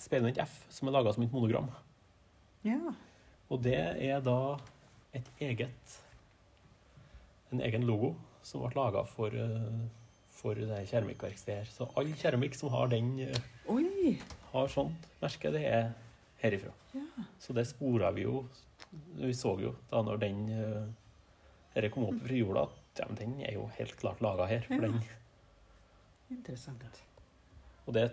speilvendt 0.00 0.40
F 0.42 0.60
som 0.72 0.88
er 0.88 0.96
laga 0.96 1.14
som 1.14 1.24
et 1.24 1.32
monogram. 1.34 1.70
Ja. 2.66 2.94
Og 3.50 3.62
det 3.64 3.78
er 3.78 4.20
da 4.24 4.58
et 5.16 5.26
eget 5.42 5.96
en 7.50 7.62
egen 7.66 7.86
logo 7.86 8.14
som 8.46 8.62
ble 8.62 8.70
laga 8.76 9.02
for, 9.08 9.34
eh, 9.34 9.80
for 10.30 10.54
det 10.54 10.68
her 10.70 10.86
keramikkverkstedet 10.92 11.64
her. 11.64 11.72
Så 11.72 11.88
all 11.96 12.12
keramikk 12.14 12.54
som 12.54 12.70
har 12.70 12.92
den 12.92 13.18
eh, 13.26 13.42
Oi. 13.68 14.18
Har 14.52 14.68
sånt 14.68 15.06
merke, 15.22 15.50
det 15.52 15.64
er 15.66 15.92
herifra. 16.42 16.72
Ja. 16.94 17.24
Så 17.38 17.52
det 17.54 17.66
spora 17.68 18.10
vi 18.12 18.22
jo 18.26 18.44
Vi 19.16 19.30
så 19.36 19.52
jo 19.60 19.74
da 19.90 20.00
når 20.02 20.18
den 20.18 20.38
eh, 20.50 20.86
dette 21.74 21.90
kom 21.94 22.04
opp 22.08 22.22
fra 22.24 22.34
jorda, 22.34 22.62
at 22.64 22.98
ja, 22.98 23.06
den 23.14 23.36
er 23.46 23.52
jo 23.54 23.66
helt 23.76 23.92
klart 24.00 24.20
laga 24.20 24.46
her. 24.50 24.60
For 24.66 24.74
Ja. 24.74 24.80
den, 24.88 25.00
Interessant. 26.30 26.82
og 27.86 27.94
det 27.94 28.08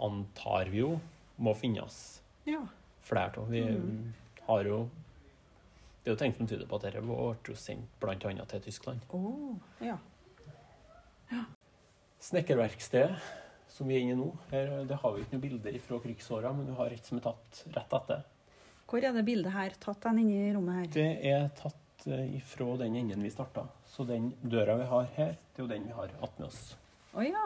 antar 0.00 0.70
vi 0.70 0.78
jo 0.78 1.00
må 1.38 1.54
finnes 1.56 2.20
Ja. 2.46 2.62
flere 3.02 3.36
av. 3.38 3.48
Vi 3.50 3.60
Mm. 3.60 4.12
har 4.46 4.64
jo 4.64 4.88
Det 6.04 6.12
er 6.12 6.14
jo 6.14 6.16
ting 6.16 6.34
som 6.36 6.46
tyder 6.46 6.66
på 6.66 6.76
at 6.76 6.82
dette 6.82 7.02
ble 7.02 7.54
sendt 7.56 7.86
bl.a. 8.00 8.44
til 8.46 8.60
Tyskland. 8.60 9.00
Å. 9.10 9.58
ja. 9.82 9.98
Snekkerverkstedet 12.20 13.18
som 13.78 13.88
vi 13.88 13.94
er 13.96 14.04
inne 14.04 14.16
i 14.16 14.18
nå, 14.18 14.28
her, 14.50 14.72
det 14.88 14.98
har 14.98 15.14
vi 15.14 15.22
ikke 15.22 15.36
noe 15.36 15.44
bilder 15.44 15.78
fra 15.84 16.00
krigsåra, 16.02 16.50
men 16.56 16.66
vi 16.66 16.76
har 16.80 16.94
et 16.94 17.06
som 17.06 17.20
er 17.20 17.28
tatt 17.28 17.60
rett 17.76 17.94
etter. 18.00 18.24
Hvor 18.88 19.04
er 19.04 19.14
det 19.14 19.26
bildet 19.26 19.54
her 19.54 19.76
tatt 19.78 20.00
den 20.08 20.22
inne 20.24 20.48
i 20.48 20.54
rommet 20.56 20.80
her? 20.80 20.88
Det 20.96 21.30
er 21.30 21.46
tatt 21.58 22.06
eh, 22.08 22.24
ifra 22.38 22.72
den 22.80 22.96
enden 22.98 23.22
vi 23.22 23.30
starta. 23.30 23.68
Så 23.86 24.06
den 24.08 24.32
døra 24.42 24.78
vi 24.80 24.88
har 24.90 25.10
her, 25.18 25.36
det 25.36 25.62
er 25.62 25.66
jo 25.66 25.70
den 25.70 25.86
vi 25.86 25.94
har 25.94 26.14
attmed 26.18 26.48
oss. 26.48 26.62
Å 27.14 27.26
ja. 27.26 27.44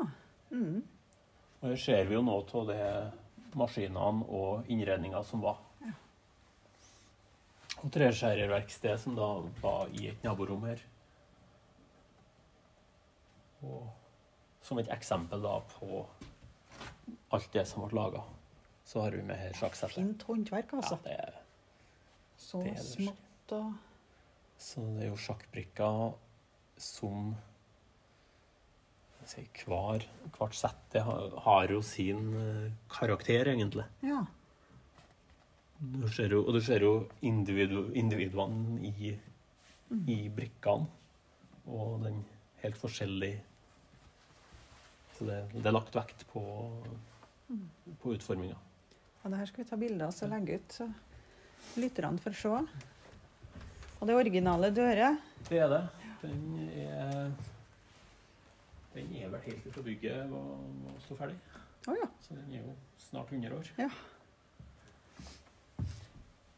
Mm. 0.52 0.80
Og 1.60 1.68
her 1.68 1.82
ser 1.82 2.06
vi 2.08 2.16
jo 2.16 2.24
noe 2.24 2.46
av 2.62 2.70
de 2.70 2.80
maskinene 3.58 4.28
og 4.32 4.70
innredninga 4.72 5.20
som 5.26 5.44
var. 5.44 5.60
Og 7.82 7.90
treskjærerverkstedet 7.90 9.00
som 9.02 9.16
da 9.18 9.32
var 9.58 9.90
i 9.98 10.06
et 10.12 10.22
naborom 10.22 10.62
her. 10.68 10.78
Og 13.66 13.90
som 14.62 14.78
et 14.78 14.90
eksempel 14.94 15.42
da 15.42 15.58
på 15.74 16.04
alt 17.34 17.48
det 17.54 17.64
som 17.68 17.84
ble 17.86 17.98
laga, 17.98 18.24
så 18.84 19.04
har 19.04 19.16
vi 19.16 19.22
med 19.26 19.40
her 19.40 19.56
sjakksettet. 19.56 19.98
Fint 19.98 20.26
håndverk, 20.28 20.76
altså. 20.78 20.98
Ja, 21.00 21.08
det 21.08 21.16
er, 21.18 21.40
Så 22.36 22.60
det 22.62 22.76
er 22.76 22.84
smått 22.86 23.56
og 23.56 23.72
så 24.62 24.82
det 24.94 25.06
er 25.06 25.10
jo 25.10 25.18
sjakkbrikker 25.18 26.12
som 26.78 27.32
si, 29.26 29.42
hver, 29.64 30.04
Hvert 30.36 30.54
sett 30.54 30.96
har, 31.02 31.34
har 31.46 31.72
jo 31.74 31.80
sin 31.86 32.30
eh, 32.38 32.70
karakter, 32.90 33.50
egentlig. 33.50 33.88
Ja. 34.06 34.22
Du 35.82 36.06
ser 36.14 36.34
jo, 36.36 36.44
og 36.46 36.54
du 36.54 36.60
ser 36.62 36.84
jo 36.86 36.92
individu, 37.26 37.88
individene 37.98 38.78
i, 38.86 39.16
i 39.90 40.18
brikkene. 40.30 40.86
Og 41.66 42.02
den 42.06 42.22
helt 42.62 42.78
forskjellig 42.78 43.34
Så 45.22 45.28
det, 45.28 45.42
det 45.54 45.68
er 45.70 45.74
lagt 45.76 45.94
vekt 45.94 46.24
på, 46.32 46.40
på 48.02 48.14
utforminga. 48.16 48.56
Og 49.22 49.30
det 49.30 49.38
her 49.38 49.46
skal 49.46 49.62
vi 49.62 49.66
ta 49.68 49.76
bilder 49.78 50.08
av 50.08 50.16
og 50.24 50.32
legge 50.32 50.56
ut, 50.58 50.74
så 50.74 50.86
lytterne 51.78 52.18
får 52.24 52.34
se. 52.40 52.54
Og 54.00 54.02
det 54.02 54.16
er 54.16 54.18
originale 54.18 54.72
dører. 54.74 55.20
Det 55.46 55.60
er 55.62 55.70
det. 55.70 55.80
Den 56.24 56.42
er 56.72 57.30
Den 58.96 59.14
er 59.14 59.30
vel 59.30 59.46
helt 59.46 59.70
fra 59.76 59.86
bygget 59.86 60.26
var, 60.34 60.50
var 60.88 60.98
stå 61.06 61.20
ferdig. 61.22 61.38
Oh, 61.86 61.94
ja. 61.94 62.10
Så 62.26 62.34
den 62.34 62.50
er 62.50 62.66
jo 62.66 62.74
snart 63.06 63.30
100 63.30 63.54
år. 63.60 63.72
Ja. 63.78 63.88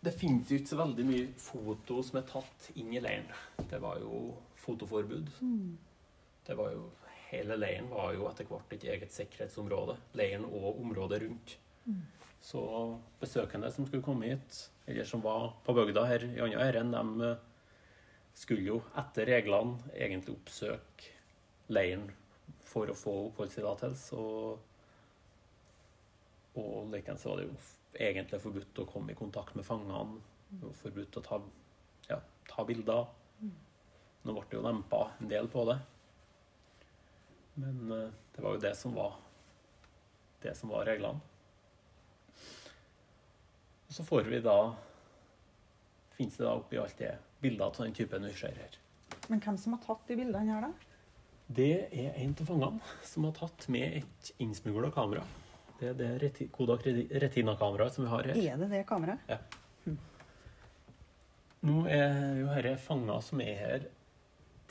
Det 0.08 0.16
finnes 0.16 0.48
jo 0.48 0.56
ikke 0.56 0.72
så 0.72 0.80
veldig 0.80 1.10
mye 1.12 1.28
foto 1.36 2.00
som 2.00 2.22
er 2.22 2.28
tatt 2.32 2.72
inn 2.80 2.96
i 2.96 3.04
leiren. 3.04 3.28
Det 3.68 3.84
var 3.84 4.00
jo 4.00 4.24
fotoforbud. 4.64 5.30
Mm. 5.44 5.76
Det 6.48 6.56
var 6.56 6.72
jo, 6.72 6.88
hele 7.34 7.58
leiren 7.58 7.90
var 7.90 8.14
jo 8.14 8.28
etter 8.30 8.48
hvert 8.48 8.72
et 8.76 8.84
eget 8.94 9.12
sikkerhetsområde. 9.14 9.96
Leiren 10.18 10.46
og 10.48 10.80
området 10.80 11.22
rundt. 11.24 11.56
Mm. 11.84 12.02
Så 12.44 12.60
besøkende 13.20 13.70
som 13.72 13.86
skulle 13.88 14.04
komme 14.04 14.28
hit, 14.28 14.70
eller 14.86 15.06
som 15.08 15.22
var 15.24 15.54
på 15.64 15.74
bygda 15.76 16.04
her 16.08 16.26
i 16.28 16.42
andre 16.44 16.66
æren, 16.66 16.92
de 16.92 17.30
eh, 17.30 17.38
skulle 18.36 18.66
jo 18.66 18.82
etter 19.00 19.30
reglene 19.30 19.94
egentlig 19.94 20.34
oppsøke 20.36 21.12
leiren 21.72 22.10
for 22.68 22.90
å 22.90 22.96
få 22.98 23.14
oppholdstillatelse. 23.30 24.18
Og, 24.18 24.58
og 26.60 26.92
likeens 26.92 27.24
var 27.28 27.40
det 27.40 27.48
jo 27.48 27.56
egentlig 27.94 28.42
forbudt 28.42 28.82
å 28.82 28.88
komme 28.90 29.14
i 29.14 29.18
kontakt 29.18 29.56
med 29.56 29.66
fangene. 29.66 30.20
Forbudt 30.82 31.18
å 31.18 31.24
ta, 31.24 31.40
ja, 32.10 32.20
ta 32.50 32.66
bilder. 32.68 33.08
Nå 34.24 34.32
ble 34.32 34.44
det 34.50 34.56
jo 34.58 34.64
lempa 34.64 35.06
en 35.20 35.30
del 35.32 35.48
på 35.52 35.64
det. 35.68 35.78
Men 37.54 37.92
eh, 37.92 38.10
det 38.34 38.42
var 38.42 38.56
jo 38.56 38.64
det 38.64 38.74
som 38.78 38.94
var 38.96 39.20
det 40.44 40.54
som 40.58 40.68
var 40.68 40.84
reglene. 40.84 41.20
Og 43.88 43.94
så 43.96 44.04
får 44.04 44.28
vi 44.28 44.40
da 44.44 44.58
Fins 46.14 46.36
det 46.38 46.44
da 46.46 46.52
oppi 46.54 46.78
alt 46.78 46.98
det 47.00 47.16
bilder 47.42 47.66
av 47.66 47.78
den 47.80 47.94
typen 47.94 48.22
her. 48.22 48.76
Men 49.26 49.40
hvem 49.42 49.56
som 49.58 49.74
har 49.74 49.80
tatt 49.82 50.04
de 50.06 50.14
bildene 50.20 50.54
her, 50.54 50.68
da? 50.68 50.92
Det 51.58 51.88
er 51.90 52.14
en 52.22 52.36
av 52.38 52.46
fangene 52.46 52.92
som 53.02 53.26
har 53.26 53.34
tatt 53.34 53.66
med 53.74 53.96
et 53.98 54.30
innsmugla 54.38 54.92
kamera. 54.94 55.24
Det 55.80 55.88
er 55.90 55.98
det 55.98 56.10
reti 56.22 56.46
Kodak 56.54 56.86
Retina-kameraet 56.86 57.96
som 57.96 58.06
vi 58.06 58.12
har 58.12 58.30
her. 58.30 58.38
Er 58.54 58.62
det 58.62 58.70
det 58.70 58.84
kameraet? 58.86 59.26
Ja. 59.26 59.40
Nå 61.66 61.82
er 61.90 62.38
jo 62.38 62.48
dette 62.52 62.76
fanger 62.84 63.20
som 63.26 63.42
er 63.42 63.58
her 63.58 63.88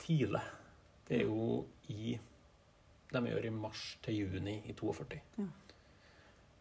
tidlig. 0.00 0.42
Det 1.04 1.20
er 1.20 1.28
jo 1.28 1.64
i 1.92 2.16
De 3.14 3.22
gjør 3.30 3.46
i 3.48 3.52
mars 3.54 3.82
til 4.04 4.18
juni 4.24 4.56
i 4.68 4.74
42. 4.76 5.20
Ja. 5.38 5.46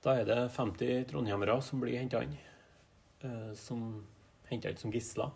Da 0.04 0.18
er 0.20 0.26
det 0.28 0.40
50 0.58 1.06
trondhjemmere 1.12 1.56
som 1.64 1.80
blir 1.84 1.98
henta 2.00 2.22
inn. 2.26 2.34
eh, 3.24 3.54
Som 3.56 4.06
henta 4.50 4.70
inn 4.70 4.78
som 4.82 4.92
gisler. 4.92 5.32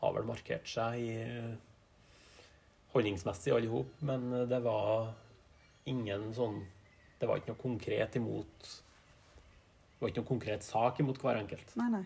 Har 0.00 0.12
vel 0.14 0.26
markert 0.28 0.68
seg 0.68 1.00
i 1.00 1.56
holdningsmessig 2.94 3.52
alle 3.54 3.68
hop, 3.72 3.90
men 4.06 4.30
det 4.48 4.60
var 4.64 5.12
ingen 5.90 6.30
sånn 6.36 6.62
Det 7.20 7.26
var 7.28 7.38
ikke 7.40 7.52
noe 7.54 7.60
konkret 7.62 8.16
imot 8.18 8.66
Det 8.68 10.00
var 10.02 10.10
ikke 10.12 10.20
noe 10.22 10.28
konkret 10.30 10.64
sak 10.66 11.00
imot 11.00 11.18
hver 11.22 11.38
enkelt. 11.40 11.72
Nei, 11.80 11.88
nei. 11.94 12.04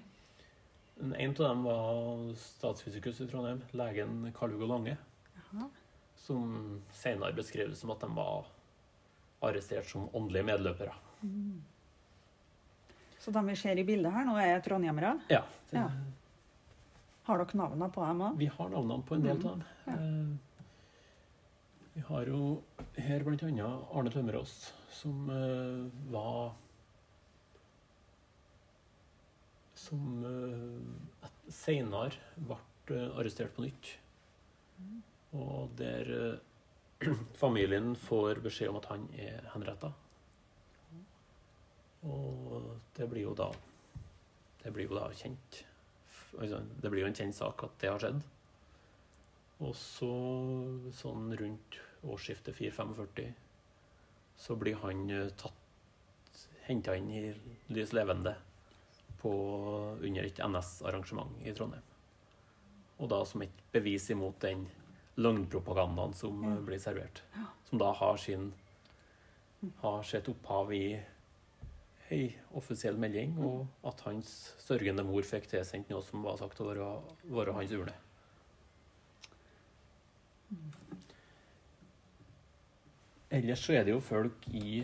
En 1.17 1.31
av 1.33 1.39
dem 1.41 1.63
var 1.65 2.35
statsfysikus 2.39 3.23
i 3.25 3.27
Trondheim, 3.31 3.63
legen 3.73 4.27
Karl 4.37 4.53
Hugo 4.55 4.67
Lange, 4.69 4.97
Jaha. 5.35 5.69
Som 6.21 6.81
senere 6.93 7.35
beskrev 7.37 7.73
som 7.79 7.93
at 7.95 8.05
de 8.05 8.11
var 8.17 8.49
arrestert 9.47 9.89
som 9.89 10.09
åndelige 10.17 10.47
medløpere. 10.51 10.95
Så 13.21 13.33
de 13.33 13.43
vi 13.47 13.57
ser 13.57 13.79
i 13.79 13.85
bildet 13.85 14.13
her 14.13 14.25
nå, 14.29 14.37
er 14.41 14.63
trondhjemmere? 14.65 15.19
Ja, 15.33 15.45
det, 15.71 15.79
Ja. 15.79 15.89
Har 17.29 17.39
dere 17.39 17.59
navnene 17.61 17.91
på 17.93 18.03
dem 18.03 18.23
òg? 18.27 18.39
Vi 18.41 18.47
har 18.51 18.71
navnene 18.73 19.07
på 19.07 19.15
en 19.15 19.23
del 19.23 19.37
av 19.37 19.43
dem. 19.43 19.65
Ja. 19.87 19.93
Eh, 19.93 20.39
Vi 21.95 22.01
har 22.07 22.27
jo 22.27 22.63
her 22.97 23.21
annet 23.27 23.43
Arne 23.93 24.11
Tømmerås, 24.11 24.73
som 24.91 25.31
eh, 25.31 26.13
var 26.13 26.53
Som 29.75 30.25
uh, 30.25 31.25
seinere 31.49 32.13
ble 32.37 32.57
eh, 32.93 33.17
arrestert 33.19 33.55
på 33.57 33.63
nytt. 33.65 33.95
Og 35.39 35.71
der 35.79 36.13
eh, 36.17 37.11
familien 37.43 37.95
får 37.97 38.43
beskjed 38.45 38.73
om 38.73 38.81
at 38.81 38.91
han 38.91 39.07
er 39.19 39.47
henretta. 39.55 39.93
Og 42.09 42.71
det 42.97 43.09
blir 43.11 43.27
jo 43.27 43.35
da 43.37 43.51
Det 44.63 44.71
blir 44.73 44.87
jo 44.89 44.97
da 44.97 45.11
kjent 45.13 45.59
altså, 46.39 46.63
Det 46.81 46.89
blir 46.89 47.03
jo 47.03 47.11
en 47.11 47.17
kjent 47.19 47.37
sak 47.37 47.65
at 47.67 47.75
det 47.83 47.91
har 47.91 48.01
skjedd. 48.01 48.23
Og 49.61 49.75
så, 49.77 50.09
sånn 50.97 51.35
rundt 51.37 51.77
årsskiftet 52.01 52.57
4-45, 52.57 53.35
så 54.41 54.57
blir 54.57 54.81
han 54.81 55.05
eh, 55.13 55.33
tatt 55.37 55.57
Henta 56.71 56.95
inn 56.95 57.09
i 57.11 57.21
lys 57.75 57.91
levende 57.97 58.37
på, 59.19 59.31
under 60.01 60.23
et 60.23 60.39
NS-arrangement 60.39 61.41
i 61.43 61.51
Trondheim. 61.57 61.83
Og 63.01 63.09
da 63.11 63.19
som 63.27 63.43
et 63.43 63.65
bevis 63.75 64.07
imot 64.15 64.39
den 64.45 64.63
løgnpropagandaen 65.21 66.15
som 66.17 66.43
Ja. 66.45 66.57
blir 66.67 66.79
servert. 66.83 67.23
Som 67.69 67.79
da 67.79 67.93
har 67.93 68.17
sin 68.17 68.53
har 69.83 70.03
sitt 70.03 70.29
opphav 70.29 70.73
i 70.73 71.01
ei 72.11 72.35
offisiell 72.57 72.97
melding, 72.97 73.37
og 73.39 73.67
at 73.85 74.01
hans 74.01 74.55
sørgende 74.59 75.05
mor 75.05 75.23
fikk 75.23 75.47
tilsendt 75.51 75.91
noe 75.93 76.03
som 76.03 76.23
var 76.23 76.39
sagt 76.41 76.61
å 76.61 76.67
være, 76.71 76.87
være 77.31 77.53
hans 77.55 77.75
urne. 77.77 77.95
Ellers 83.31 83.63
så 83.63 83.77
er 83.79 83.85
det 83.87 83.93
jo 83.95 84.01
folk 84.03 84.49
i 84.51 84.81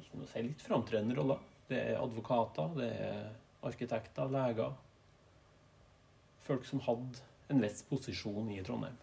ikke 0.00 0.16
noe 0.16 0.24
å 0.24 0.30
si, 0.30 0.42
litt 0.46 0.62
framtredende 0.64 1.16
roller. 1.18 1.42
Det 1.68 1.80
er 1.90 1.98
advokater, 2.00 2.72
det 2.78 2.88
er 3.04 3.26
arkitekter, 3.68 4.30
leger. 4.32 4.72
Folk 6.46 6.64
som 6.64 6.80
hadde 6.86 7.20
en 7.52 7.60
viss 7.62 7.82
posisjon 7.88 8.50
i 8.54 8.62
Trondheim. 8.66 8.96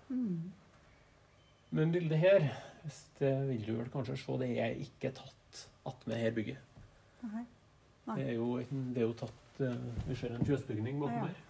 Men 1.71 1.91
bildet 1.93 2.17
her, 2.21 2.47
hvis 2.83 2.99
det 3.19 3.33
vil 3.49 3.65
du 3.67 3.73
vel 3.77 3.91
kanskje 3.93 4.17
se, 4.17 4.37
det 4.41 4.49
er 4.57 4.79
ikke 4.83 5.11
tatt 5.17 5.63
attmed 5.89 6.17
her 6.21 6.33
bygget. 6.35 6.57
Nei. 7.23 7.43
Nei. 8.07 8.15
Det 8.17 8.25
er 8.31 8.33
jo, 8.39 8.47
det 8.95 9.01
er 9.03 9.05
jo 9.05 9.13
tatt 9.19 9.59
eh, 9.61 9.75
Vi 10.07 10.15
ser 10.17 10.33
en 10.33 10.45
fjøsbygning 10.47 10.97
bakom 11.01 11.19
Ja. 11.19 11.27
her. 11.29 11.45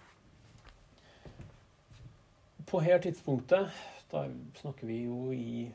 På 2.69 2.81
her 2.85 2.99
tidspunktet, 3.01 3.69
da 4.11 4.25
snakker 4.59 4.85
vi 4.89 5.03
jo 5.07 5.31
i 5.33 5.69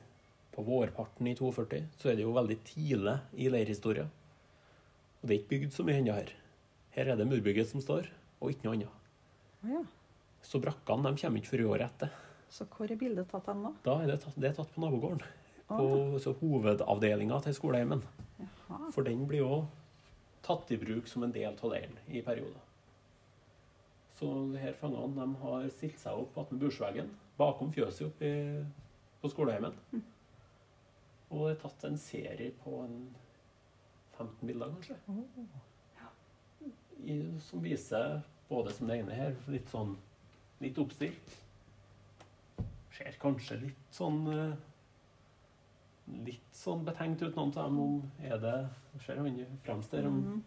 på 0.55 0.63
vårparten 0.63 1.27
i 1.27 1.33
42, 1.35 1.81
så 1.99 2.11
er 2.13 2.15
det 2.21 2.23
jo 2.23 2.35
veldig 2.37 2.57
tidlig 2.69 3.17
i 3.43 3.49
leirhistoria. 3.51 4.05
Og 4.07 5.25
det 5.27 5.35
er 5.35 5.41
ikke 5.41 5.51
bygd 5.57 5.73
så 5.75 5.83
mye 5.89 5.99
ennå 5.99 6.15
her. 6.15 6.31
Her 6.95 7.11
er 7.11 7.19
det 7.19 7.27
murbygget 7.27 7.73
som 7.73 7.83
står, 7.83 8.07
og 8.39 8.53
ikke 8.53 8.69
noe 8.69 8.77
annet. 8.77 9.01
Ja. 9.67 9.81
Så 10.45 10.61
brakkene 10.63 11.11
de 11.11 11.23
kommer 11.23 11.41
ikke 11.41 11.55
før 11.55 11.63
i 11.65 11.71
året 11.77 11.87
etter. 11.89 12.21
Så 12.53 12.67
hvor 12.71 12.91
er 12.91 13.01
bildet 13.01 13.31
tatt 13.33 13.49
hen 13.51 13.65
da? 13.65 13.73
Da 13.87 13.97
er 14.03 14.13
det 14.13 14.21
tatt, 14.23 14.37
det 14.39 14.51
er 14.51 14.59
tatt 14.59 14.71
på 14.75 14.85
nabogården. 14.85 15.25
På 15.71 16.21
så 16.21 16.35
hovedavdelinga 16.39 17.41
til 17.47 17.57
skoleheimen. 17.57 18.05
jaha. 18.39 18.93
For 18.93 19.07
den 19.07 19.25
blir 19.27 19.49
òg 19.49 19.65
tatt 20.45 20.71
i 20.71 20.79
bruk 20.79 21.09
som 21.09 21.25
en 21.25 21.33
del 21.33 21.57
av 21.57 21.73
leiren 21.73 21.97
i 22.07 22.23
perioder. 22.23 22.61
Så 24.15 24.29
de 24.53 24.61
her 24.63 24.77
fangene 24.79 25.17
de 25.17 25.41
har 25.43 25.69
stilt 25.75 25.99
seg 25.99 26.21
opp 26.21 26.37
attmed 26.39 26.61
bursveggen 26.63 27.11
bakom 27.41 27.73
fjøset 27.75 28.07
oppe 28.07 28.33
på 29.25 29.31
på 29.33 29.45
Mm. 29.93 30.03
Og 31.31 31.49
det 31.49 31.57
er 31.57 31.61
tatt 31.63 31.85
en 31.85 31.99
serie 31.99 32.51
på 32.63 32.85
en 32.85 33.15
15 34.19 34.47
bilder, 34.47 34.71
kanskje. 34.71 34.97
I, 37.05 37.39
som 37.41 37.63
viser 37.63 38.21
både 38.49 38.73
som 38.73 38.87
det 38.87 38.99
ene 39.01 39.17
her, 39.17 39.35
litt 39.49 39.69
sånn 39.69 39.97
litt 40.65 40.79
oppstilt. 40.83 41.35
Ser 42.95 43.17
kanskje 43.23 43.61
litt 43.67 43.91
sånn 43.95 44.23
eh, 44.33 44.55
Litt 46.27 46.51
sånn 46.53 46.83
betenkt 46.85 47.23
ut, 47.25 47.33
noen 47.37 47.55
av 47.57 47.71
dem. 47.71 47.79
Om 47.81 48.27
er 48.29 48.37
det 48.43 48.57
Ser 49.07 49.17
han 49.17 49.39
fremst 49.65 49.95
der? 49.95 50.07
Om, 50.07 50.19
Mhm. 50.21 50.43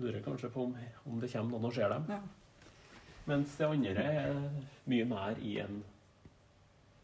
Lurer 0.00 0.22
kanskje 0.24 0.48
på 0.48 0.62
om, 0.64 0.76
om 1.06 1.18
det 1.20 1.28
kommer 1.28 1.50
noen 1.58 1.66
og 1.68 1.74
ser 1.76 1.90
dem. 1.92 2.06
Ja. 2.08 2.20
Mens 3.28 3.52
det 3.58 3.66
andre 3.68 4.02
er 4.02 4.38
mye 4.88 5.04
mer 5.04 5.36
i 5.44 5.58
en, 5.60 5.82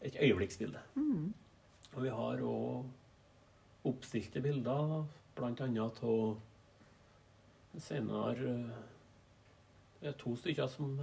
et 0.01 0.15
øyeblikksbilde. 0.17 0.81
Mhm. 0.95 1.33
Og 1.93 2.01
vi 2.03 2.09
har 2.09 2.41
òg 2.41 2.85
oppstilte 3.85 4.41
bilder, 4.41 5.05
bl.a. 5.35 5.91
av 6.01 6.41
senere 7.77 8.71
eh, 10.01 10.13
to 10.17 10.35
stykker 10.35 10.67
som 10.67 10.97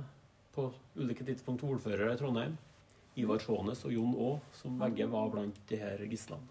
på 0.55 0.69
ulike 0.97 1.27
tidspunkt 1.27 1.65
ordførere 1.67 2.15
i 2.15 2.21
Trondheim. 2.21 2.57
Ivar 3.19 3.39
Sjånes 3.43 3.85
og 3.87 3.95
Jon 3.95 4.15
Aa, 4.19 4.39
som 4.59 4.79
begge 4.81 5.07
var 5.11 5.31
blant 5.31 5.59
de 5.71 5.79
her 5.79 6.03
gislene. 6.11 6.51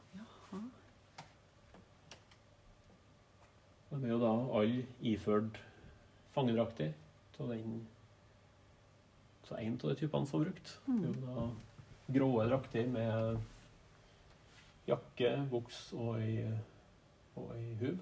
De 3.93 3.99
er 4.07 4.13
jo 4.15 4.21
da 4.21 4.31
alle 4.57 4.85
iført 5.05 5.59
fangedrakter 6.33 6.93
av 7.39 7.49
den 7.49 7.87
Så 9.43 9.57
en 9.59 9.73
av 9.73 9.89
de 9.89 9.95
typene 9.99 10.25
som 10.25 10.39
var 10.39 10.45
brukt. 10.47 10.69
Det 10.87 11.09
er 11.09 11.11
jo 11.11 11.25
da 11.27 11.47
gråe 12.15 12.45
drakter 12.47 12.87
med 12.87 13.41
jakke, 14.87 15.31
buks 15.51 15.81
og 15.97 16.21
ei, 16.21 16.45
og 17.35 17.51
ei 17.57 17.73
hub. 17.81 17.99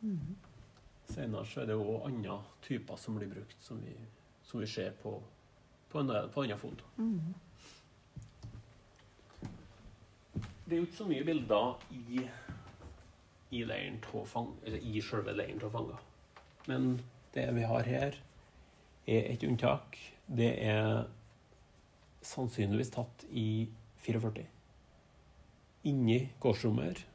Mm. 0.00 0.36
Senere 1.10 1.44
så 1.44 1.60
er 1.60 1.68
det 1.68 1.76
òg 1.76 2.06
andre 2.08 2.38
typer 2.64 2.96
som 2.96 3.18
blir 3.18 3.28
brukt, 3.28 3.60
som 3.60 3.82
vi, 3.84 3.92
som 4.50 4.60
vi 4.60 4.66
ser 4.66 4.90
på, 5.02 5.22
på 5.88 6.00
en 6.00 6.06
på 6.06 6.42
en 6.42 6.50
annen 6.50 6.58
foto. 6.58 6.84
Mm. 6.96 7.34
Det 10.64 10.76
er 10.76 10.80
jo 10.80 10.86
ikke 10.86 10.96
så 10.96 11.06
mye 11.06 11.26
bilder 11.26 11.84
i, 11.90 12.24
i, 13.50 13.62
leiren 13.66 14.00
til 14.02 14.26
fang, 14.26 14.52
eller 14.64 14.82
i 14.86 15.02
selve 15.02 15.34
leiren 15.34 15.58
til 15.62 15.70
fanger. 15.70 16.02
Men 16.66 16.90
det 17.34 17.46
vi 17.54 17.66
har 17.66 17.86
her, 17.86 18.18
er 19.06 19.32
et 19.32 19.46
unntak. 19.46 19.98
Det 20.26 20.50
er 20.66 21.08
sannsynligvis 22.22 22.92
tatt 22.94 23.24
i 23.30 23.68
44. 24.04 24.46
Inni 25.90 26.20
gårdsrommet. 26.42 27.06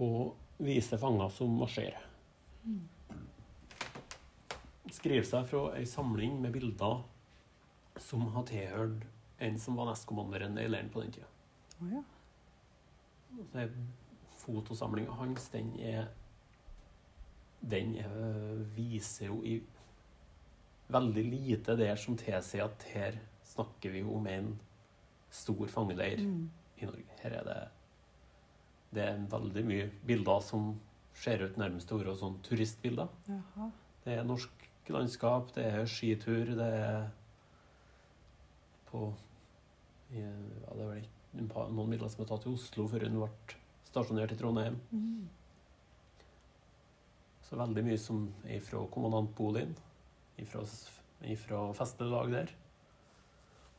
Og 0.00 0.36
viser 0.64 1.00
fanger 1.00 1.28
som 1.32 1.56
marsjerer. 1.60 2.08
Skriver 4.90 5.26
seg 5.26 5.48
fra 5.50 5.64
ei 5.78 5.86
samling 5.86 6.40
med 6.42 6.54
bilder 6.56 7.02
som 8.00 8.26
har 8.34 8.46
tilhørt 8.48 9.04
en 9.40 9.58
som 9.58 9.76
var 9.78 9.90
nestkommanderende 9.90 10.64
i 10.64 10.70
leiren 10.70 10.90
på 10.92 11.02
den 11.04 11.12
tida. 11.14 11.28
Oh, 11.80 11.92
ja. 11.94 12.02
Det 13.52 13.64
er 13.64 13.74
Fotosamlinga 14.40 15.12
hans, 15.18 15.48
den 15.52 15.74
er 15.80 16.08
Den 17.60 17.92
er, 18.00 18.12
viser 18.72 19.26
jo 19.26 19.42
i 19.44 19.58
veldig 20.88 21.24
lite 21.24 21.74
der 21.76 21.98
som 22.00 22.16
tilsier 22.16 22.64
at 22.64 22.86
her 22.94 23.18
snakker 23.44 23.92
vi 23.92 24.00
om 24.02 24.26
en 24.26 24.54
stor 25.30 25.66
fangeleir 25.68 26.22
mm. 26.24 26.46
i 26.80 26.88
Norge. 26.88 27.18
Her 27.20 27.36
er 27.40 27.44
det 27.44 27.58
Det 28.94 29.02
er 29.04 29.26
veldig 29.30 29.64
mye 29.64 29.90
bilder 30.06 30.40
som 30.40 30.72
ser 31.14 31.44
ut 31.44 31.58
nærmest 31.60 31.88
til 31.88 31.98
å 31.98 32.00
være 32.00 32.16
sånn 32.16 32.40
turistbilder. 32.42 33.12
Jaha. 33.28 33.68
Det 34.04 34.16
er 34.16 34.24
norsk 34.24 34.59
landskap, 34.94 35.52
det 35.56 35.66
er 35.70 35.88
skitur, 35.88 36.52
det 36.58 36.68
er 36.76 37.08
på 38.90 39.08
ja, 40.10 40.30
Det 40.74 40.86
er 40.86 40.94
vel 40.94 41.74
noen 41.74 41.92
midler 41.92 42.10
som 42.10 42.24
er 42.24 42.30
tatt 42.30 42.46
i 42.48 42.54
Oslo 42.54 42.88
før 42.90 43.06
hun 43.06 43.20
ble 43.20 43.28
stasjonert 43.86 44.32
i 44.34 44.38
Trondheim. 44.38 44.78
Mm. 44.90 45.28
Så 47.46 47.58
veldig 47.58 47.84
mye 47.86 47.98
som 47.98 48.24
er 48.46 48.62
fra 48.62 48.82
kommandantboligen, 48.94 49.76
ifra, 50.42 50.64
ifra 51.26 51.62
festelag 51.78 52.34
der. 52.34 52.50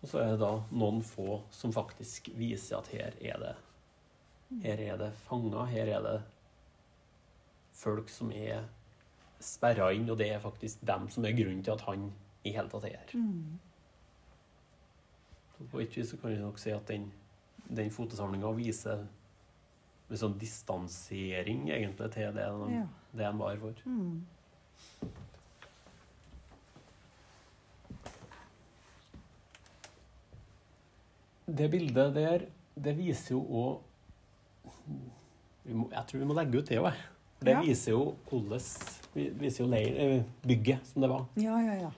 Og 0.01 0.09
så 0.09 0.21
er 0.21 0.31
det 0.33 0.41
da 0.41 0.53
noen 0.71 1.03
få 1.05 1.41
som 1.53 1.75
faktisk 1.75 2.31
viser 2.39 2.79
at 2.79 2.89
her 2.95 3.19
er 3.19 3.43
det 3.43 3.53
her 4.59 4.81
er 4.83 4.97
det 4.99 5.11
fanger, 5.29 5.65
her 5.71 5.87
er 5.95 6.01
det 6.03 6.17
folk 7.71 8.09
som 8.11 8.31
er 8.35 8.65
sperra 9.41 9.91
inn, 9.93 10.09
og 10.09 10.17
det 10.19 10.29
er 10.31 10.39
faktisk 10.43 10.83
dem 10.87 11.09
som 11.09 11.25
er 11.25 11.35
grunnen 11.37 11.63
til 11.63 11.73
at 11.75 11.81
han 11.87 12.09
i 12.43 12.53
hele 12.55 12.69
tatt 12.71 12.85
er 12.89 12.97
her. 12.97 13.13
Mm. 13.13 13.59
På 15.71 15.81
et 15.81 15.97
vis 15.97 16.09
så 16.09 16.17
kan 16.17 16.31
vi 16.33 16.39
nok 16.41 16.57
si 16.59 16.71
at 16.73 16.87
den, 16.89 17.11
den 17.69 17.91
fotosamlinga 17.93 18.49
viser 18.57 19.03
en 20.11 20.19
sånn 20.19 20.37
distansering 20.41 21.69
egentlig 21.71 22.09
til 22.15 22.33
det 22.35 22.47
de, 22.47 22.71
Ja. 22.73 22.87
det 23.13 23.27
de 23.27 23.37
var 23.39 23.59
for. 23.61 23.83
Mm. 23.85 24.25
Det 31.51 31.69
bildet 31.71 32.13
der, 32.15 32.45
det 32.75 32.97
viser 32.97 33.35
jo 33.35 33.41
òg 33.61 33.87
Jeg 35.67 36.03
tror 36.07 36.19
vi 36.19 36.25
må 36.25 36.33
legge 36.33 36.57
ut 36.57 36.69
det 36.69 36.79
òg. 36.81 36.95
Det 37.41 37.51
Ja. 37.55 37.61
viser 37.61 37.91
jo 37.91 38.15
hvordan 38.29 38.61
viser 39.15 39.63
jo 39.63 39.69
leir, 39.69 39.95
eh, 39.99 40.23
bygget 40.45 40.85
som 40.85 41.01
det 41.01 41.09
var. 41.09 41.25
Ja, 41.35 41.59
ja, 41.59 41.73
ja. 41.73 41.91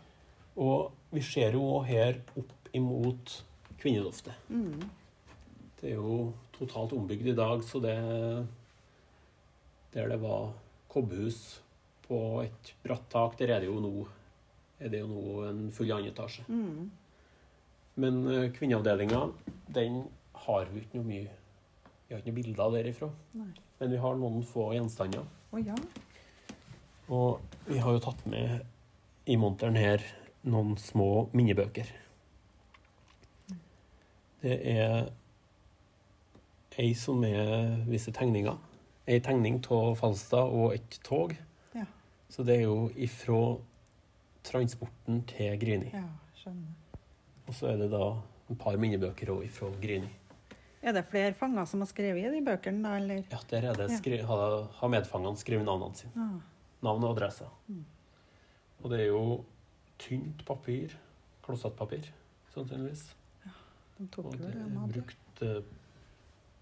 Og 0.58 0.92
vi 1.12 1.22
ser 1.22 1.52
jo 1.52 1.62
òg 1.80 1.86
her 1.86 2.22
opp 2.38 2.70
imot 2.74 3.44
Kvinneloftet. 3.78 4.34
Mm. 4.50 4.90
Det 5.82 5.92
er 5.92 5.96
jo 5.96 6.34
totalt 6.54 6.94
ombygd 6.94 7.28
i 7.28 7.36
dag, 7.36 7.64
så 7.64 7.82
det 7.82 8.48
Der 9.94 10.08
det 10.10 10.22
var 10.22 10.54
kobberhus 10.90 11.60
på 12.08 12.42
et 12.44 12.74
bratt 12.84 13.10
tak, 13.10 13.38
der 13.38 13.52
er 13.54 13.60
det 13.60 13.68
jo 13.68 13.80
nå 13.80 14.08
er 14.80 14.90
det 14.90 15.00
jo 15.00 15.08
nå 15.08 15.44
en 15.48 15.72
full 15.72 15.92
annen 15.92 16.10
etasje. 16.12 16.44
Mm. 16.48 16.90
Men 17.96 18.26
uh, 18.26 18.50
kvinneavdelinga, 18.52 19.32
den 19.74 20.04
har 20.34 20.66
vi 20.74 20.82
ikke 20.82 20.98
noe 20.98 21.08
mye 21.08 21.28
Vi 22.08 22.16
har 22.16 22.20
ikke 22.22 22.32
noe 22.32 22.40
bilder 22.42 22.74
derifra. 22.74 23.10
Nei. 23.38 23.52
Men 23.84 23.92
vi 23.92 23.98
har 24.00 24.14
noen 24.16 24.46
få 24.48 24.70
gjenstander. 24.72 25.26
Oh, 25.52 25.60
ja. 25.60 25.74
Og 27.12 27.42
vi 27.68 27.82
har 27.84 27.92
jo 27.92 28.00
tatt 28.06 28.22
med 28.32 28.62
i 29.28 29.36
monteren 29.36 29.76
her 29.76 30.06
noen 30.48 30.78
små 30.80 31.26
minnebøker. 31.36 31.90
Det 34.40 34.56
er 34.72 35.10
ei 36.80 36.94
som 36.96 37.28
er, 37.28 37.84
visse 37.90 38.16
tegninger. 38.16 38.56
Ei 39.04 39.20
tegning 39.20 39.60
av 39.68 40.00
Falstad 40.00 40.56
og 40.56 40.78
et 40.78 40.96
tog. 41.04 41.36
Ja. 41.76 41.84
Så 42.32 42.48
det 42.48 42.62
er 42.62 42.66
jo 42.70 42.88
ifra 42.96 43.42
transporten 44.48 45.26
til 45.28 45.60
Grini. 45.60 45.92
Ja, 45.92 46.08
skjønner. 46.40 46.72
Og 47.50 47.60
så 47.60 47.74
er 47.74 47.84
det 47.84 47.92
da 47.92 48.14
et 48.48 48.56
par 48.64 48.80
minnebøker 48.80 49.36
òg 49.36 49.44
ifra 49.52 49.76
Grini. 49.84 50.16
Er 50.84 50.92
det 50.98 51.06
flere 51.08 51.34
fanger 51.38 51.66
som 51.70 51.80
har 51.84 51.88
skrevet 51.88 52.26
i 52.28 52.32
de 52.34 52.42
bøkene, 52.44 52.84
da, 52.84 52.98
eller? 53.00 53.24
Ja, 53.32 53.40
der 53.50 53.70
er 53.70 53.78
det 53.80 53.90
Ja. 53.90 53.98
skri 53.98 54.18
har, 54.22 54.64
har 54.80 54.90
medfangene 54.92 55.40
skrevet 55.40 55.66
navnene 55.66 55.96
sine. 55.96 56.12
Ah. 56.20 56.40
Navn 56.84 57.04
og 57.08 57.16
adresse. 57.16 57.48
Mm. 57.70 57.86
Og 58.84 58.90
det 58.92 59.00
er 59.00 59.08
jo 59.08 59.46
tynt 60.04 60.44
papir, 60.46 60.92
klossettpapir, 61.46 62.10
sannsynligvis. 62.54 63.06
De 63.98 64.08
tok 64.12 64.26
Og 64.26 64.38
det 64.38 64.52
det 64.52 64.54
de 64.66 64.76
er 64.84 64.94
brukt 64.98 65.42
eh, 65.42 65.62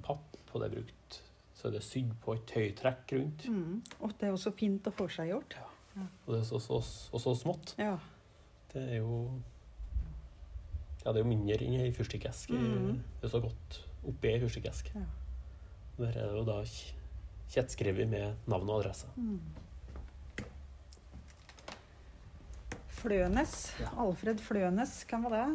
papp, 0.04 0.38
og 0.54 0.62
det 0.62 0.68
er 0.70 0.76
brukt 0.82 1.22
Så 1.56 1.68
er 1.68 1.72
det 1.76 1.84
sydd 1.86 2.14
på 2.22 2.34
et 2.34 2.52
høytrekk 2.58 3.12
rundt. 3.14 3.44
Mm. 3.50 3.82
Og 4.02 4.14
det 4.20 4.28
er 4.28 4.32
jo 4.32 4.38
så 4.38 4.52
fint 4.52 4.88
å 4.88 4.92
få 4.92 5.06
seg 5.14 5.30
gjort. 5.30 5.56
Og 6.26 6.34
det 6.34 6.40
er 6.40 6.44
så, 6.48 6.58
så, 6.60 6.80
og 7.14 7.22
så 7.22 7.34
smått. 7.38 7.76
Ja. 7.78 7.98
Det 8.74 8.82
er 8.82 8.98
jo 9.02 9.30
Ja, 11.06 11.12
det 11.12 11.20
er 11.20 11.24
jo 11.24 11.30
mindre 11.30 11.58
enn 11.66 11.82
ei 11.82 11.92
fyrstikkeske. 11.94 12.54
Mm. 12.54 13.00
Det 13.22 13.28
er 13.30 13.34
så 13.34 13.42
godt 13.44 13.82
oppi 14.08 14.28
ei 14.34 14.40
fyrstikkeske. 14.42 14.92
Ja. 14.96 15.06
Der 16.00 16.08
er 16.18 16.30
det 16.32 16.38
jo 16.40 16.44
da 16.48 16.60
kj- 16.64 16.94
kjettskrevet 17.54 18.10
med 18.10 18.36
navn 18.50 18.70
og 18.70 18.80
adresse. 18.82 19.08
Mm. 19.16 19.40
Flønes. 23.02 23.54
Alfred 23.98 24.42
Flønes, 24.46 24.96
hvem 25.10 25.24
var 25.26 25.36
det? 25.36 25.46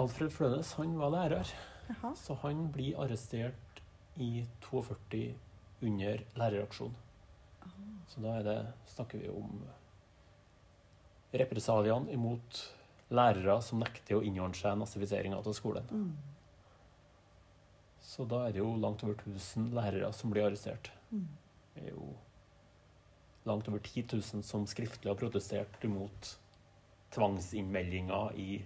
Alfred 0.00 0.30
Flønes 0.32 0.72
han 0.78 0.94
var 1.00 1.10
lærer, 1.12 1.50
Jaha. 1.88 2.12
så 2.16 2.36
han 2.42 2.66
blir 2.72 2.96
arrestert 3.00 3.80
i 4.20 4.44
42 4.64 5.34
under 5.84 6.22
læreraksjon. 6.36 6.94
Så 8.08 8.22
da 8.22 8.36
er 8.38 8.46
det, 8.46 8.56
snakker 8.94 9.18
vi 9.20 9.28
om 9.32 9.58
represaliene 11.36 12.12
imot 12.14 12.62
lærere 13.12 13.58
som 13.62 13.82
nekter 13.82 14.16
å 14.18 14.22
innordne 14.24 14.56
seg 14.56 14.78
nazifiseringa 14.80 15.36
av 15.40 15.52
skolen. 15.56 15.84
Mm. 15.90 16.12
Så 18.06 18.24
da 18.30 18.44
er 18.46 18.54
det 18.54 18.62
jo 18.62 18.70
langt 18.78 19.02
over 19.02 19.16
1000 19.18 19.72
lærere 19.74 20.12
som 20.14 20.30
blir 20.30 20.46
arrestert. 20.46 20.92
Mm. 21.10 21.26
Det 21.74 21.82
er 21.84 21.94
jo 21.96 22.12
langt 23.46 23.68
over 23.68 23.82
10 23.82 24.06
000 24.12 24.44
som 24.46 24.66
skriftlig 24.70 25.10
har 25.10 25.18
protestert 25.18 25.84
imot 25.84 26.36
tvangsinnmeldinga 27.14 28.20
i 28.38 28.60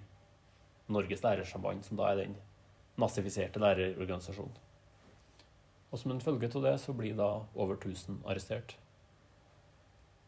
Norges 0.91 1.23
Lærersamband, 1.25 1.85
som 1.87 1.97
da 2.01 2.11
er 2.11 2.21
den 2.25 2.37
nazifiserte 3.01 3.63
lærerorganisasjonen. 3.63 4.57
Og 5.91 5.99
som 5.99 6.13
en 6.13 6.23
følge 6.23 6.51
av 6.55 6.67
det 6.67 6.77
så 6.83 6.95
blir 6.95 7.17
da 7.19 7.31
over 7.55 7.79
1000 7.79 8.21
arrestert. 8.25 8.77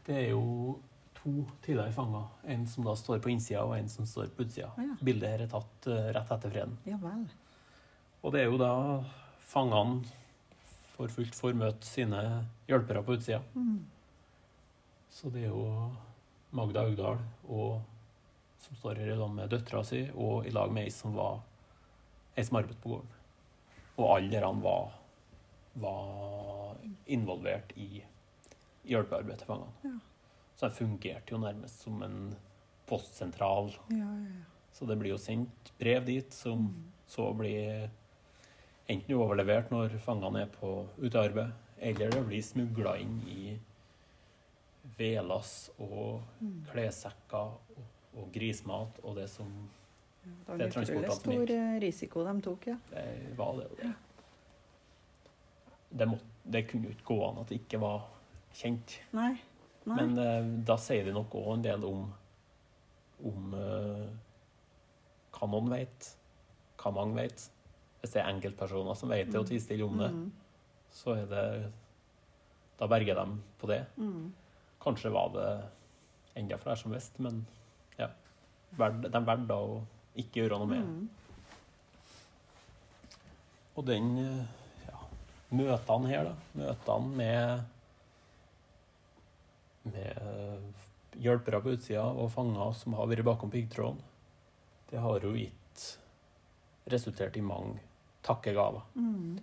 Det 0.04 0.16
er 0.18 0.26
jo 0.34 0.78
to 1.22 1.44
tidligere 1.64 1.92
fanger. 1.94 2.26
En 2.44 2.66
som 2.68 2.84
da 2.84 2.94
står 2.98 3.22
på 3.22 3.30
innsida, 3.32 3.62
og 3.64 3.76
en 3.78 3.88
som 3.88 4.06
står 4.06 4.32
på 4.36 4.44
utsida. 4.44 4.72
Ah, 4.76 4.82
ja. 4.90 4.96
Bildet 5.00 5.30
her 5.30 5.44
er 5.44 5.52
tatt 5.52 5.88
uh, 5.88 6.10
rett 6.12 6.34
etter 6.36 6.52
freden. 6.52 6.74
Ja 6.88 6.98
vel. 7.00 7.24
Og 8.22 8.34
det 8.34 8.42
er 8.42 8.50
jo 8.50 8.58
da 8.60 8.72
fangene 9.52 10.02
for 10.92 11.10
fullt 11.10 11.34
får 11.34 11.56
møte 11.58 11.88
sine 11.88 12.20
hjelpere 12.68 13.02
på 13.06 13.16
utsida. 13.16 13.40
Mm. 13.54 13.80
Så 15.12 15.30
det 15.32 15.46
er 15.46 15.54
jo 15.54 15.64
Magda 16.52 16.84
Augdal 16.84 17.18
og, 17.48 17.80
som 18.62 18.76
står 18.78 19.00
her 19.02 19.14
i 19.14 19.16
lag 19.18 19.32
med 19.32 19.50
døtra 19.52 19.82
si, 19.86 20.04
og 20.12 20.46
i 20.46 20.52
lag 20.54 20.72
med 20.72 20.86
ei 20.86 20.92
som 20.94 21.16
var 21.16 21.40
ei 22.36 22.44
som 22.44 22.60
arbeidet 22.60 22.80
på 22.82 22.94
gården. 22.94 23.18
Og 23.98 24.16
alle 24.16 24.30
dere 24.32 24.48
var, 24.62 24.92
var 25.74 26.76
involvert 27.06 27.72
i 27.76 28.02
hjelpearbeidet 28.88 29.38
til 29.42 29.46
fangene. 29.52 29.72
Ja. 29.84 29.98
Så 30.56 30.68
det 30.68 30.76
fungerte 30.78 31.34
jo 31.34 31.38
nærmest 31.42 31.82
som 31.84 32.02
en 32.02 32.36
postsentral. 32.88 33.70
Ja, 33.90 33.96
ja, 33.98 34.14
ja. 34.28 34.48
Så 34.72 34.86
det 34.88 34.96
blir 34.98 35.12
jo 35.12 35.18
sendt 35.20 35.72
brev 35.78 36.04
dit, 36.06 36.32
som 36.32 36.58
Mm. 36.58 36.84
så 37.06 37.32
blir 37.36 37.90
enten 38.88 39.14
overlevert 39.14 39.70
når 39.70 39.98
fangene 40.00 40.42
er 40.42 40.46
på 40.46 40.86
utearbeid, 40.98 41.52
eller 41.78 42.10
det 42.10 42.26
blir 42.26 42.42
smugla 42.42 42.96
inn 43.00 43.20
i 43.28 43.58
vedlass 44.98 45.70
og 45.78 46.22
Mm. 46.40 46.64
klessekker 46.72 47.36
og, 47.36 47.84
og 48.16 48.32
grismat 48.32 48.98
og 49.04 49.16
det 49.16 49.28
som 49.30 49.68
Det 50.22 50.48
var 50.48 50.58
Det 50.58 50.66
en 50.68 50.82
utrolig 50.84 51.12
stor 51.18 51.50
eh, 51.50 51.76
risiko 51.82 52.24
de 52.24 52.34
tok, 52.44 52.66
ja. 52.70 52.76
det 52.90 53.36
var 53.38 53.56
det. 53.58 53.92
Det, 55.90 56.06
må, 56.08 56.18
det 56.44 56.62
kunne 56.70 56.88
jo 56.88 56.94
ikke 56.94 57.08
gå 57.10 57.16
an 57.26 57.40
at 57.42 57.50
det 57.50 57.58
ikke 57.60 57.80
var 57.82 58.04
kjent. 58.56 58.94
Nei. 59.16 59.32
Nei. 59.84 59.96
Men 59.98 60.12
uh, 60.18 60.50
da 60.68 60.76
sier 60.78 61.08
det 61.08 61.14
nok 61.16 61.34
òg 61.40 61.48
en 61.56 61.64
del 61.64 61.84
om, 61.88 62.04
om 63.28 63.56
uh, 63.58 64.06
hva 65.34 65.48
noen 65.50 65.72
vet, 65.72 66.12
hva 66.78 66.92
mange 66.94 67.18
vet. 67.18 67.48
Hvis 68.00 68.14
det 68.14 68.22
er 68.22 68.30
enkeltpersoner 68.30 68.96
som 68.98 69.10
vet 69.12 69.30
det 69.30 69.40
og 69.40 69.48
tier 69.50 69.62
stille 69.62 69.86
om 69.86 69.98
det, 70.00 70.10
Mm. 70.12 70.30
så 70.92 71.14
er 71.16 71.26
det 71.30 71.72
Da 72.78 72.86
berger 72.90 73.14
de 73.14 73.38
på 73.60 73.66
det. 73.70 73.84
Mm. 73.96 74.32
Kanskje 74.82 75.10
var 75.14 75.28
det 75.34 75.50
enda 76.34 76.56
flere 76.58 76.76
som 76.76 76.92
visste, 76.92 77.22
men 77.22 77.44
ja. 77.98 78.08
De 78.72 79.20
valgte 79.22 79.54
å 79.54 79.82
ikke 80.18 80.42
gjøre 80.42 80.58
noe 80.60 80.70
med. 80.70 80.82
Mm. 80.84 81.04
Og 83.72 83.86
den 83.88 84.10
eh, 84.20 84.42
ja, 84.86 84.98
møtene 85.56 86.10
her, 86.10 86.30
da. 86.30 86.34
Møtene 86.60 87.16
med 87.22 87.68
med 89.82 90.18
eh, 90.22 90.58
hjelpere 91.22 91.60
på 91.62 91.72
utsida 91.74 92.04
og 92.06 92.30
fanger 92.32 92.74
som 92.78 92.94
har 92.98 93.08
vært 93.10 93.26
bakom 93.26 93.50
piggtråden, 93.50 93.98
det 94.92 95.00
har 95.02 95.24
jo 95.24 95.32
gitt 95.34 95.86
resultert 96.92 97.36
i 97.36 97.44
mange 97.44 97.80
takkegaver. 98.26 98.84
Mm. 98.94 99.40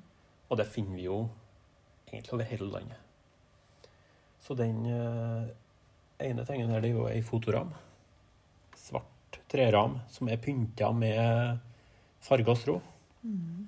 Og 0.49 0.57
det 0.57 0.69
finner 0.71 0.95
vi 0.95 1.07
jo 1.07 1.19
egentlig 2.09 2.35
over 2.37 2.49
hele 2.49 2.69
landet. 2.73 3.05
Så 4.39 4.55
den 4.57 4.85
eh, 4.87 5.49
ene 6.29 6.45
tingen 6.47 6.71
her 6.73 6.81
det 6.83 6.93
er 6.93 6.97
jo 6.97 7.09
ei 7.09 7.21
fotoram. 7.25 7.73
Treram 9.49 9.97
som 10.11 10.29
er 10.29 10.41
pynta 10.41 10.91
med 10.93 11.59
farga 12.23 12.55
strå. 12.55 12.77
Mm. 13.23 13.67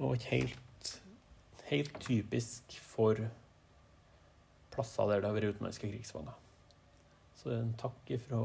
Og 0.00 0.16
ikke 0.16 0.36
helt, 0.36 0.92
helt 1.70 1.98
typisk 2.00 2.76
for 2.84 3.18
plasser 4.70 5.10
der 5.10 5.20
det 5.20 5.28
har 5.28 5.36
vært 5.36 5.56
utenlandske 5.56 5.90
krigsfanger. 5.90 6.36
Så 7.36 7.50
det 7.50 7.56
er 7.56 7.64
en 7.64 7.76
takk 7.80 8.14
fra 8.26 8.40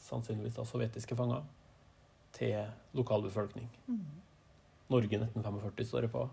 sannsynligvis 0.00 0.56
da 0.56 0.64
sovjetiske 0.66 1.16
fanger 1.16 1.44
til 2.36 2.56
lokalbefolkning. 2.96 3.68
Mm. 3.86 4.04
Norge 4.90 5.20
1945 5.20 5.86
står 5.86 6.06
det 6.06 6.12
på. 6.14 6.24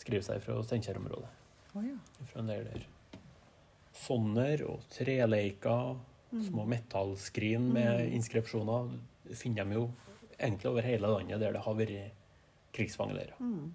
Skriver 0.00 0.24
seg 0.24 0.40
fra 0.44 0.56
Steinkjer-området. 0.64 1.28
Oh, 1.74 1.82
ja. 1.84 1.98
Fra 2.30 2.40
en 2.40 2.48
del 2.48 2.64
der. 2.70 2.86
Sonner 4.00 4.62
og 4.70 4.86
treleiker, 4.94 5.98
Mm. 6.00 6.09
Små 6.30 6.64
metallskrin 6.66 7.72
med 7.72 8.00
Mm. 8.00 8.12
inskripsjoner, 8.14 8.90
finner 9.34 9.64
de 9.64 9.74
jo 9.74 9.90
egentlig 10.38 10.66
over 10.70 10.82
hele 10.82 11.06
landet 11.08 11.40
der 11.40 11.52
det 11.52 11.60
har 11.64 11.74
vært 11.74 12.12
krigsfangeleirer. 12.72 13.34
Mm. 13.40 13.72